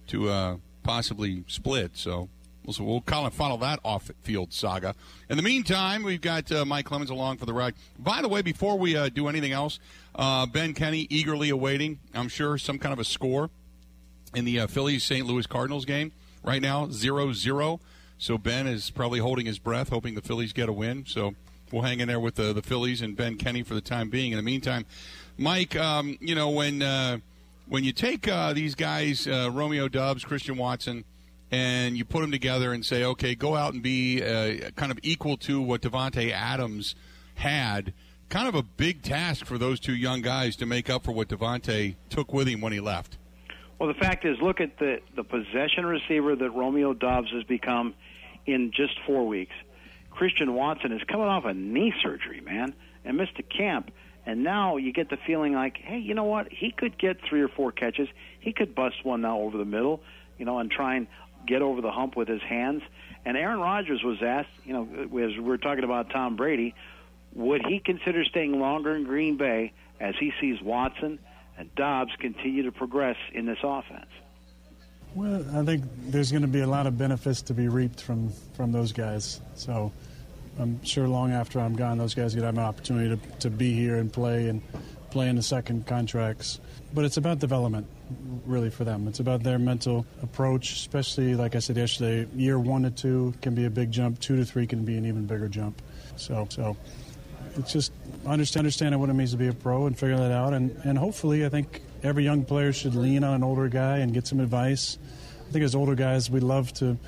to 0.06 0.28
uh, 0.28 0.56
possibly 0.84 1.42
split. 1.48 1.96
So 1.96 2.28
we'll, 2.64 2.86
we'll 2.86 3.00
kind 3.00 3.26
of 3.26 3.34
follow 3.34 3.56
that 3.56 3.80
off-field 3.84 4.52
saga. 4.52 4.94
In 5.28 5.36
the 5.36 5.42
meantime, 5.42 6.04
we've 6.04 6.20
got 6.20 6.52
uh, 6.52 6.64
Mike 6.64 6.84
Clemens 6.84 7.10
along 7.10 7.38
for 7.38 7.46
the 7.46 7.52
ride. 7.52 7.74
By 7.98 8.22
the 8.22 8.28
way, 8.28 8.40
before 8.40 8.78
we 8.78 8.96
uh, 8.96 9.08
do 9.08 9.26
anything 9.26 9.50
else, 9.50 9.80
uh, 10.14 10.46
Ben 10.46 10.72
Kenny 10.72 11.08
eagerly 11.10 11.50
awaiting, 11.50 11.98
I'm 12.14 12.28
sure, 12.28 12.56
some 12.56 12.78
kind 12.78 12.92
of 12.92 13.00
a 13.00 13.04
score 13.04 13.50
in 14.32 14.44
the 14.44 14.60
uh, 14.60 14.66
Phillies 14.68 15.02
St. 15.02 15.26
Louis 15.26 15.46
Cardinals 15.46 15.84
game 15.84 16.12
right 16.44 16.62
now, 16.62 16.88
0 16.88 17.32
0. 17.32 17.80
So 18.16 18.38
Ben 18.38 18.68
is 18.68 18.90
probably 18.90 19.18
holding 19.18 19.46
his 19.46 19.58
breath, 19.58 19.88
hoping 19.88 20.14
the 20.14 20.22
Phillies 20.22 20.52
get 20.52 20.68
a 20.68 20.72
win. 20.72 21.04
So 21.06 21.34
we'll 21.72 21.82
hang 21.82 22.00
in 22.00 22.08
there 22.08 22.20
with 22.20 22.36
the, 22.36 22.52
the 22.52 22.62
Phillies 22.62 23.02
and 23.02 23.16
Ben 23.16 23.36
Kenny 23.36 23.62
for 23.62 23.74
the 23.74 23.80
time 23.80 24.10
being. 24.10 24.32
In 24.32 24.36
the 24.36 24.42
meantime, 24.42 24.84
Mike, 25.36 25.76
um, 25.76 26.16
you 26.20 26.34
know, 26.34 26.50
when, 26.50 26.82
uh, 26.82 27.18
when 27.68 27.84
you 27.84 27.92
take 27.92 28.26
uh, 28.28 28.52
these 28.52 28.74
guys, 28.74 29.26
uh, 29.26 29.50
Romeo 29.52 29.88
Doubs, 29.88 30.24
Christian 30.24 30.56
Watson, 30.56 31.04
and 31.50 31.96
you 31.96 32.04
put 32.04 32.20
them 32.20 32.30
together 32.30 32.72
and 32.72 32.84
say, 32.84 33.04
okay, 33.04 33.34
go 33.34 33.54
out 33.56 33.72
and 33.72 33.82
be 33.82 34.22
uh, 34.22 34.70
kind 34.76 34.92
of 34.92 34.98
equal 35.02 35.36
to 35.38 35.60
what 35.60 35.80
Davante 35.80 36.30
Adams 36.30 36.94
had. 37.36 37.92
Kind 38.28 38.48
of 38.48 38.54
a 38.54 38.62
big 38.62 39.02
task 39.02 39.46
for 39.46 39.56
those 39.56 39.80
two 39.80 39.94
young 39.94 40.20
guys 40.20 40.56
to 40.56 40.66
make 40.66 40.90
up 40.90 41.04
for 41.04 41.12
what 41.12 41.28
Davante 41.28 41.96
took 42.10 42.34
with 42.34 42.46
him 42.46 42.60
when 42.60 42.74
he 42.74 42.80
left. 42.80 43.16
Well, 43.78 43.88
the 43.88 43.98
fact 43.98 44.24
is, 44.24 44.36
look 44.42 44.60
at 44.60 44.78
the 44.78 45.00
the 45.14 45.24
possession 45.24 45.86
receiver 45.86 46.34
that 46.36 46.50
Romeo 46.50 46.92
Doubs 46.92 47.30
has 47.32 47.44
become 47.44 47.94
in 48.44 48.72
just 48.72 48.94
four 49.06 49.26
weeks. 49.26 49.54
Christian 50.18 50.52
Watson 50.52 50.90
is 50.90 51.00
coming 51.04 51.28
off 51.28 51.44
a 51.44 51.54
knee 51.54 51.94
surgery, 52.02 52.40
man, 52.40 52.74
and 53.04 53.16
missed 53.16 53.38
a 53.38 53.44
camp. 53.44 53.92
And 54.26 54.42
now 54.42 54.76
you 54.76 54.92
get 54.92 55.10
the 55.10 55.16
feeling 55.16 55.52
like, 55.52 55.76
hey, 55.76 55.98
you 55.98 56.12
know 56.12 56.24
what? 56.24 56.50
He 56.50 56.72
could 56.72 56.98
get 56.98 57.18
three 57.22 57.40
or 57.40 57.46
four 57.46 57.70
catches. 57.70 58.08
He 58.40 58.52
could 58.52 58.74
bust 58.74 59.04
one 59.04 59.20
now 59.20 59.38
over 59.38 59.56
the 59.56 59.64
middle, 59.64 60.00
you 60.36 60.44
know, 60.44 60.58
and 60.58 60.72
try 60.72 60.96
and 60.96 61.06
get 61.46 61.62
over 61.62 61.80
the 61.80 61.92
hump 61.92 62.16
with 62.16 62.26
his 62.26 62.42
hands. 62.42 62.82
And 63.24 63.36
Aaron 63.36 63.60
Rodgers 63.60 64.02
was 64.02 64.20
asked, 64.20 64.50
you 64.64 64.72
know, 64.72 64.88
as 65.04 65.08
we 65.08 65.38
we're 65.38 65.56
talking 65.56 65.84
about 65.84 66.10
Tom 66.10 66.34
Brady, 66.34 66.74
would 67.34 67.64
he 67.64 67.78
consider 67.78 68.24
staying 68.24 68.58
longer 68.58 68.96
in 68.96 69.04
Green 69.04 69.36
Bay 69.36 69.72
as 70.00 70.16
he 70.18 70.32
sees 70.40 70.60
Watson 70.60 71.20
and 71.56 71.72
Doubs 71.76 72.10
continue 72.18 72.64
to 72.64 72.72
progress 72.72 73.16
in 73.32 73.46
this 73.46 73.58
offense? 73.62 74.10
Well, 75.14 75.44
I 75.56 75.64
think 75.64 75.84
there's 76.08 76.32
going 76.32 76.42
to 76.42 76.48
be 76.48 76.60
a 76.60 76.66
lot 76.66 76.88
of 76.88 76.98
benefits 76.98 77.40
to 77.42 77.54
be 77.54 77.68
reaped 77.68 78.00
from, 78.00 78.32
from 78.54 78.72
those 78.72 78.92
guys. 78.92 79.40
So 79.54 79.92
I'm 80.59 80.82
sure 80.84 81.06
long 81.06 81.32
after 81.32 81.61
I'm 81.61 81.76
gone, 81.76 81.98
those 81.98 82.14
guys 82.14 82.34
to 82.34 82.42
have 82.42 82.54
an 82.54 82.64
opportunity 82.64 83.16
to, 83.16 83.38
to 83.40 83.50
be 83.50 83.72
here 83.72 83.96
and 83.96 84.12
play 84.12 84.48
and 84.48 84.62
play 85.11 85.28
in 85.28 85.36
the 85.36 85.42
second 85.42 85.86
contracts. 85.86 86.61
But 86.92 87.04
it's 87.04 87.16
about 87.16 87.38
development, 87.38 87.86
really, 88.44 88.70
for 88.70 88.84
them. 88.84 89.09
It's 89.09 89.20
about 89.20 89.42
their 89.42 89.59
mental 89.59 90.06
approach, 90.22 90.72
especially, 90.72 91.34
like 91.34 91.54
I 91.54 91.59
said 91.61 91.76
yesterday, 91.76 92.28
year 92.34 92.59
one 92.59 92.82
to 92.82 92.90
two 92.90 93.34
can 93.40 93.54
be 93.54 93.66
a 93.66 93.70
big 93.70 93.90
jump, 93.90 94.20
two 94.20 94.36
to 94.36 94.44
three 94.44 94.66
can 94.66 94.84
be 94.84 94.96
an 94.96 95.06
even 95.06 95.26
bigger 95.26 95.48
jump. 95.48 95.80
So, 96.16 96.46
so 96.50 96.76
it's 97.56 97.72
just 97.72 97.92
understand, 98.26 98.62
understanding 98.62 99.00
what 99.00 99.11
it 99.11 99.14
means 99.14 99.32
to 99.32 99.36
be 99.36 99.48
a 99.48 99.52
pro 99.52 99.86
and 99.86 99.98
figuring 99.98 100.20
that 100.20 100.32
out. 100.32 100.54
And, 100.54 100.70
and 100.84 100.98
hopefully, 100.98 101.44
I 101.44 101.48
think 101.48 101.82
every 102.02 102.24
young 102.24 102.44
player 102.44 102.72
should 102.72 102.94
lean 102.94 103.24
on 103.24 103.34
an 103.34 103.42
older 103.42 103.68
guy 103.68 103.98
and 103.98 104.12
get 104.12 104.26
some 104.26 104.40
advice. 104.40 104.98
I 105.48 105.52
think 105.52 105.64
as 105.64 105.74
older 105.74 105.94
guys, 105.94 106.30
we 106.30 106.40
love 106.40 106.72
to 106.74 106.98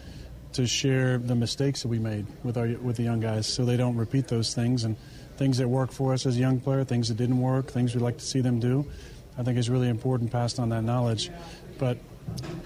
to 0.52 0.66
share 0.66 1.18
the 1.18 1.34
mistakes 1.34 1.82
that 1.82 1.88
we 1.88 1.98
made 1.98 2.26
with 2.42 2.56
our 2.56 2.68
with 2.82 2.96
the 2.96 3.02
young 3.02 3.20
guys, 3.20 3.46
so 3.46 3.64
they 3.64 3.76
don't 3.76 3.96
repeat 3.96 4.28
those 4.28 4.54
things 4.54 4.84
and 4.84 4.96
things 5.36 5.58
that 5.58 5.68
work 5.68 5.92
for 5.92 6.12
us 6.12 6.26
as 6.26 6.36
a 6.36 6.40
young 6.40 6.60
player, 6.60 6.84
things 6.84 7.08
that 7.08 7.16
didn't 7.16 7.40
work, 7.40 7.70
things 7.70 7.94
we'd 7.94 8.02
like 8.02 8.18
to 8.18 8.24
see 8.24 8.40
them 8.40 8.60
do. 8.60 8.84
I 9.38 9.42
think 9.42 9.56
is 9.58 9.70
really 9.70 9.88
important 9.88 10.30
passed 10.30 10.58
on 10.58 10.68
that 10.70 10.82
knowledge. 10.82 11.30
But 11.78 11.98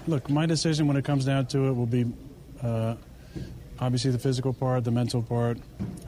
look, 0.07 0.29
my 0.29 0.45
decision 0.45 0.87
when 0.87 0.97
it 0.97 1.05
comes 1.05 1.25
down 1.25 1.45
to 1.47 1.67
it 1.67 1.73
will 1.73 1.85
be. 1.85 2.05
Uh, 2.61 2.95
obviously 3.79 4.11
the 4.11 4.19
physical 4.19 4.53
part, 4.53 4.83
the 4.83 4.91
mental 4.91 5.21
part, 5.21 5.57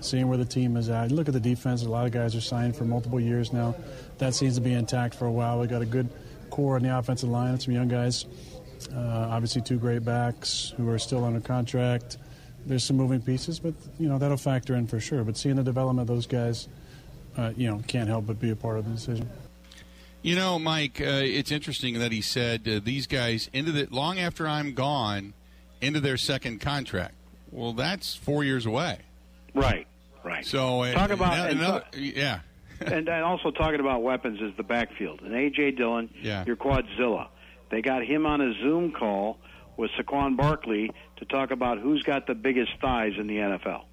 seeing 0.02 0.28
where 0.28 0.38
the 0.38 0.46
team 0.46 0.78
is 0.78 0.90
at. 0.90 1.12
Look 1.12 1.28
at 1.28 1.34
the 1.34 1.40
defense. 1.40 1.84
A 1.84 1.90
lot 1.90 2.06
of 2.06 2.12
guys 2.12 2.36
are 2.36 2.42
signed 2.42 2.76
for 2.76 2.86
multiple 2.86 3.20
years 3.20 3.52
now. 3.52 3.76
That 4.18 4.34
seems 4.34 4.56
to 4.56 4.62
be 4.62 4.74
intact 4.74 5.16
for 5.16 5.26
a 5.26 5.32
while. 5.32 5.60
We 5.60 5.68
got 5.68 5.82
a 5.82 5.86
good 5.86 6.10
core 6.50 6.78
in 6.78 6.84
the 6.84 6.98
offensive 6.98 7.30
line, 7.30 7.60
some 7.60 7.74
young 7.74 7.88
guys. 7.88 8.26
Uh, 8.94 9.28
obviously, 9.32 9.62
two 9.62 9.78
great 9.78 10.04
backs 10.06 10.74
who 10.78 10.90
are 10.90 11.00
still 11.00 11.24
under 11.26 11.40
contract. 11.40 12.18
There's 12.66 12.84
some 12.84 12.98
moving 12.98 13.22
pieces, 13.22 13.60
but 13.60 13.74
you 14.00 14.08
know 14.10 14.18
that'll 14.18 14.38
factor 14.38 14.76
in 14.76 14.88
for 14.88 15.00
sure. 15.00 15.24
But 15.24 15.38
seeing 15.38 15.56
the 15.56 15.64
development 15.64 16.10
of 16.10 16.14
those 16.16 16.28
guys, 16.28 16.68
uh, 17.38 17.52
you 17.56 17.70
know, 17.70 17.82
can't 17.88 18.10
help 18.10 18.28
but 18.28 18.40
be 18.40 18.50
a 18.52 18.56
part 18.56 18.78
of 18.78 18.86
the 18.86 18.92
decision. 18.92 19.30
You 20.22 20.36
know, 20.36 20.60
Mike, 20.60 21.00
uh, 21.00 21.06
it's 21.24 21.52
interesting 21.52 22.00
that 22.00 22.12
he 22.12 22.22
said 22.22 22.68
uh, 22.68 22.80
these 22.84 23.08
guys 23.08 23.50
into 23.54 23.72
the 23.72 23.88
long 23.90 24.20
after 24.20 24.48
I'm 24.48 24.74
gone 24.74 25.34
into 25.82 26.00
their 26.02 26.18
second 26.18 26.60
contract. 26.60 27.14
Well, 27.52 27.72
that's 27.74 28.16
four 28.16 28.44
years 28.44 28.66
away. 28.66 28.98
Right, 29.54 29.88
right. 30.26 30.46
So 30.46 30.82
uh, 30.82 30.94
talk 30.94 31.12
about 31.12 31.34
another, 31.34 31.50
and 31.50 31.60
another- 31.60 31.80
talk- 31.80 31.96
yeah. 31.96 32.40
and, 32.82 33.08
and 33.08 33.24
also 33.24 33.52
talking 33.52 33.80
about 33.80 34.04
weapons 34.04 34.42
is 34.42 34.52
the 34.58 34.64
backfield. 34.64 35.22
And 35.22 35.32
AJ 35.32 35.78
Dillon, 35.78 36.10
Yeah. 36.22 36.44
your 36.46 36.58
quadzilla. 36.58 37.28
They 37.70 37.82
got 37.82 38.04
him 38.06 38.26
on 38.26 38.42
a 38.42 38.54
Zoom 38.62 38.92
call 38.92 39.40
with 39.78 39.92
Saquon 39.92 40.38
Barkley 40.38 40.92
to 41.18 41.26
talk 41.26 41.52
about 41.52 41.80
who's 41.80 42.04
got 42.04 42.28
the 42.28 42.36
biggest 42.36 42.72
thighs 42.82 43.14
in 43.20 43.28
the 43.28 43.36
NFL. 43.38 43.84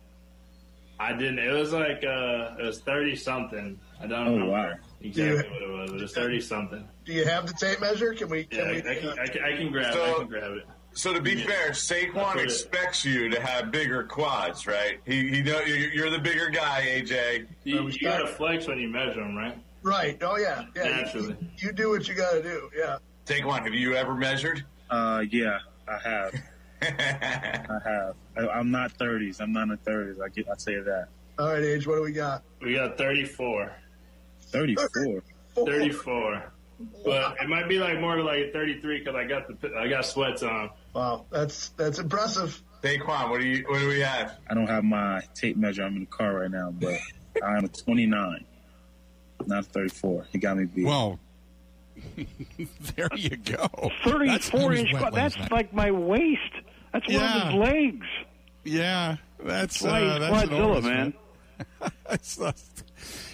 I 0.98 1.12
didn't. 1.12 1.40
It 1.40 1.50
was 1.52 1.72
like 1.72 2.04
uh, 2.04 2.54
it 2.58 2.62
was 2.64 2.80
thirty 2.80 3.16
something. 3.16 3.78
I 4.00 4.06
don't 4.06 4.28
Oh, 4.28 4.32
remember 4.32 4.52
wow. 4.52 4.74
exactly 5.00 5.50
what 5.50 5.62
it 5.62 5.68
was. 5.70 5.90
It 5.90 6.00
was 6.00 6.12
thirty 6.12 6.40
something. 6.40 6.88
Do 7.04 7.12
you 7.12 7.24
have 7.24 7.46
the 7.46 7.52
tape 7.54 7.80
measure? 7.80 8.14
Can 8.14 8.28
we? 8.28 8.44
Can 8.44 8.58
Yeah, 8.60 8.70
we? 8.70 8.78
I 8.78 8.94
can, 8.94 9.18
I 9.18 9.26
can, 9.26 9.44
I 9.44 9.56
can 9.56 9.72
grab. 9.72 9.86
it. 9.94 9.98
I 10.00 10.06
So- 10.12 10.18
can 10.20 10.28
grab 10.28 10.52
it. 10.52 10.64
So 10.96 11.12
to 11.12 11.20
be 11.20 11.32
Yeah. 11.32 11.46
fair, 11.46 11.66
I'll 11.66 11.72
Saquon 11.72 12.32
put 12.34 12.40
it- 12.42 12.44
expects 12.44 13.04
you 13.04 13.28
to 13.28 13.40
have 13.40 13.72
bigger 13.72 14.04
quads, 14.04 14.68
right? 14.68 15.00
He, 15.04 15.28
he 15.28 15.42
know 15.42 15.58
you're 15.62 15.76
you're 15.92 16.10
the 16.10 16.20
bigger 16.20 16.48
guy, 16.50 16.82
AJ. 16.86 17.48
You, 17.64 17.88
you 17.88 17.98
gotta 18.00 18.28
flex 18.28 18.68
when 18.68 18.78
you 18.78 18.88
measure 18.88 19.14
them, 19.20 19.34
right? 19.34 19.58
Right. 19.82 20.16
Oh 20.22 20.38
yeah. 20.38 20.66
Yeah. 20.76 20.84
Naturally. 20.84 21.36
You, 21.40 21.48
you 21.58 21.72
do 21.72 21.90
what 21.90 22.06
you 22.06 22.14
got 22.14 22.34
to 22.34 22.42
do. 22.42 22.70
Yeah. 22.78 22.98
Saquon, 23.26 23.64
have 23.64 23.74
you 23.74 23.94
ever 23.94 24.14
measured? 24.14 24.64
Uh, 24.90 25.24
yeah, 25.30 25.58
I 25.88 25.98
have. 25.98 26.34
I 26.82 27.78
have. 27.84 28.14
I, 28.36 28.48
I'm 28.48 28.70
not 28.70 28.96
30s. 28.98 29.40
I'm 29.40 29.52
not 29.52 29.68
in 29.68 29.78
30s. 29.78 30.22
I 30.22 30.28
get. 30.28 30.46
I 30.48 30.56
say 30.56 30.76
that. 30.76 31.08
All 31.38 31.48
right, 31.48 31.62
AJ. 31.62 31.86
What 31.86 31.96
do 31.96 32.02
we 32.02 32.12
got? 32.12 32.42
We 32.60 32.74
got 32.74 32.96
thirty-four. 32.96 33.72
34. 34.54 35.22
34. 35.56 36.52
But 37.04 37.36
it 37.40 37.48
might 37.48 37.68
be 37.68 37.78
like 37.78 38.00
more 38.00 38.20
like 38.22 38.38
a 38.38 38.52
33 38.52 38.98
because 39.00 39.14
I 39.14 39.24
got 39.24 39.60
the 39.60 39.74
I 39.76 39.88
got 39.88 40.04
sweats 40.04 40.42
on. 40.42 40.70
Wow, 40.94 41.26
that's 41.30 41.70
that's 41.70 41.98
impressive. 41.98 42.62
Saquon, 42.82 43.30
what 43.30 43.40
do 43.40 43.46
you 43.46 43.64
what 43.68 43.78
do 43.78 43.88
we 43.88 44.00
have? 44.00 44.38
I 44.48 44.54
don't 44.54 44.66
have 44.68 44.84
my 44.84 45.22
tape 45.34 45.56
measure. 45.56 45.82
I'm 45.82 45.94
in 45.94 46.00
the 46.00 46.06
car 46.06 46.34
right 46.34 46.50
now, 46.50 46.70
but 46.70 46.98
I'm 47.42 47.64
a 47.64 47.68
29, 47.68 48.44
not 49.46 49.66
34. 49.66 50.26
He 50.30 50.38
got 50.38 50.56
me 50.56 50.66
beat. 50.66 50.84
Well, 50.84 51.18
there 52.96 53.08
you 53.16 53.36
go. 53.36 53.68
Thirty-four 54.04 54.70
That's- 54.70 54.78
inch. 54.78 54.92
that 54.92 54.92
was 54.92 55.00
quad- 55.00 55.14
That's 55.14 55.38
wet 55.38 55.52
like 55.52 55.72
my 55.72 55.90
waist. 55.90 56.40
That's 56.92 57.06
one 57.08 57.16
of 57.22 57.42
his 57.42 57.54
legs. 57.54 58.06
Yeah, 58.64 59.16
that's 59.42 59.84
uh, 59.84 60.18
that's 60.20 60.50
enormous, 60.50 60.84
man. 60.84 61.14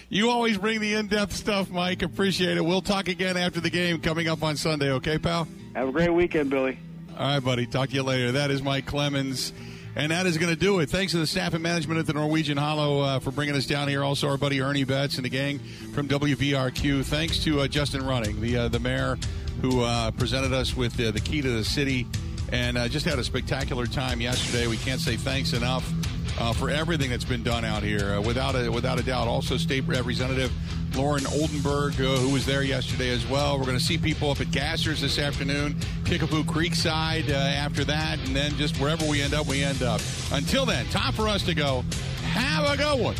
You 0.09 0.29
always 0.29 0.57
bring 0.57 0.81
the 0.81 0.95
in-depth 0.95 1.31
stuff, 1.31 1.69
Mike. 1.69 2.01
Appreciate 2.01 2.57
it. 2.57 2.65
We'll 2.65 2.81
talk 2.81 3.07
again 3.07 3.37
after 3.37 3.61
the 3.61 3.69
game 3.69 4.01
coming 4.01 4.27
up 4.27 4.43
on 4.43 4.57
Sunday. 4.57 4.91
Okay, 4.91 5.17
pal. 5.17 5.47
Have 5.73 5.87
a 5.87 5.91
great 5.93 6.09
weekend, 6.13 6.49
Billy. 6.49 6.77
All 7.17 7.27
right, 7.27 7.39
buddy. 7.39 7.65
Talk 7.65 7.87
to 7.89 7.95
you 7.95 8.03
later. 8.03 8.33
That 8.33 8.51
is 8.51 8.61
Mike 8.61 8.85
Clemens. 8.85 9.53
And 9.95 10.11
that 10.11 10.25
is 10.25 10.37
going 10.37 10.53
to 10.53 10.59
do 10.59 10.79
it. 10.79 10.89
Thanks 10.89 11.11
to 11.11 11.17
the 11.17 11.27
staff 11.27 11.53
and 11.53 11.61
management 11.61 11.99
at 11.99 12.07
the 12.07 12.13
Norwegian 12.13 12.57
Hollow 12.57 13.01
uh, 13.01 13.19
for 13.19 13.31
bringing 13.31 13.55
us 13.55 13.65
down 13.65 13.87
here. 13.87 14.03
Also, 14.03 14.29
our 14.29 14.37
buddy 14.37 14.61
Ernie 14.61 14.85
Betts 14.85 15.15
and 15.17 15.25
the 15.25 15.29
gang 15.29 15.59
from 15.93 16.07
WVRQ. 16.07 17.03
Thanks 17.03 17.39
to 17.43 17.61
uh, 17.61 17.67
Justin 17.67 18.05
Running, 18.05 18.39
the 18.39 18.57
uh, 18.57 18.67
the 18.69 18.79
mayor 18.79 19.17
who 19.61 19.81
uh, 19.81 20.11
presented 20.11 20.53
us 20.53 20.75
with 20.75 20.99
uh, 20.99 21.11
the 21.11 21.19
key 21.19 21.41
to 21.41 21.49
the 21.49 21.63
city, 21.63 22.07
and 22.51 22.77
uh, 22.77 22.87
just 22.87 23.05
had 23.05 23.19
a 23.19 23.23
spectacular 23.23 23.85
time 23.85 24.21
yesterday. 24.21 24.67
We 24.67 24.77
can't 24.77 25.01
say 25.01 25.17
thanks 25.17 25.53
enough 25.53 25.91
uh, 26.39 26.53
for 26.53 26.69
everything 26.69 27.09
that's 27.09 27.25
been 27.25 27.43
done 27.43 27.65
out 27.65 27.83
here, 27.83 28.13
uh, 28.13 28.21
without 28.21 28.55
a 28.55 28.69
without 28.69 28.99
a 28.99 29.03
doubt. 29.03 29.27
Also, 29.27 29.57
State 29.57 29.85
Representative 29.87 30.51
Loren 30.95 31.25
Oldenburg, 31.27 31.93
uh, 31.93 32.17
who 32.17 32.33
was 32.33 32.45
there 32.45 32.63
yesterday 32.63 33.09
as 33.09 33.25
well. 33.27 33.57
We're 33.57 33.65
going 33.65 33.77
to 33.77 33.83
see 33.83 33.97
people 33.97 34.31
up 34.31 34.41
at 34.41 34.47
Gassers 34.47 35.01
this 35.01 35.19
afternoon, 35.19 35.75
Kickapoo 36.05 36.43
Creekside 36.43 37.29
uh, 37.29 37.33
after 37.33 37.83
that, 37.85 38.19
and 38.25 38.35
then 38.35 38.51
just 38.57 38.79
wherever 38.79 39.05
we 39.07 39.21
end 39.21 39.33
up, 39.33 39.47
we 39.47 39.63
end 39.63 39.83
up. 39.83 40.01
Until 40.31 40.65
then, 40.65 40.85
time 40.87 41.13
for 41.13 41.27
us 41.27 41.43
to 41.43 41.53
go. 41.53 41.83
Have 42.23 42.69
a 42.69 42.77
good 42.77 42.99
one. 42.99 43.15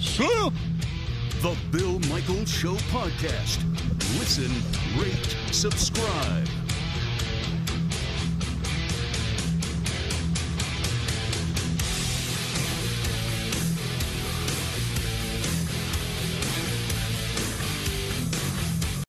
See. 0.00 0.50
The 1.40 1.56
Bill 1.70 1.98
Michaels 2.10 2.50
Show 2.50 2.74
podcast. 2.92 3.64
Listen, 4.18 4.52
rate, 5.00 5.36
subscribe. 5.52 6.46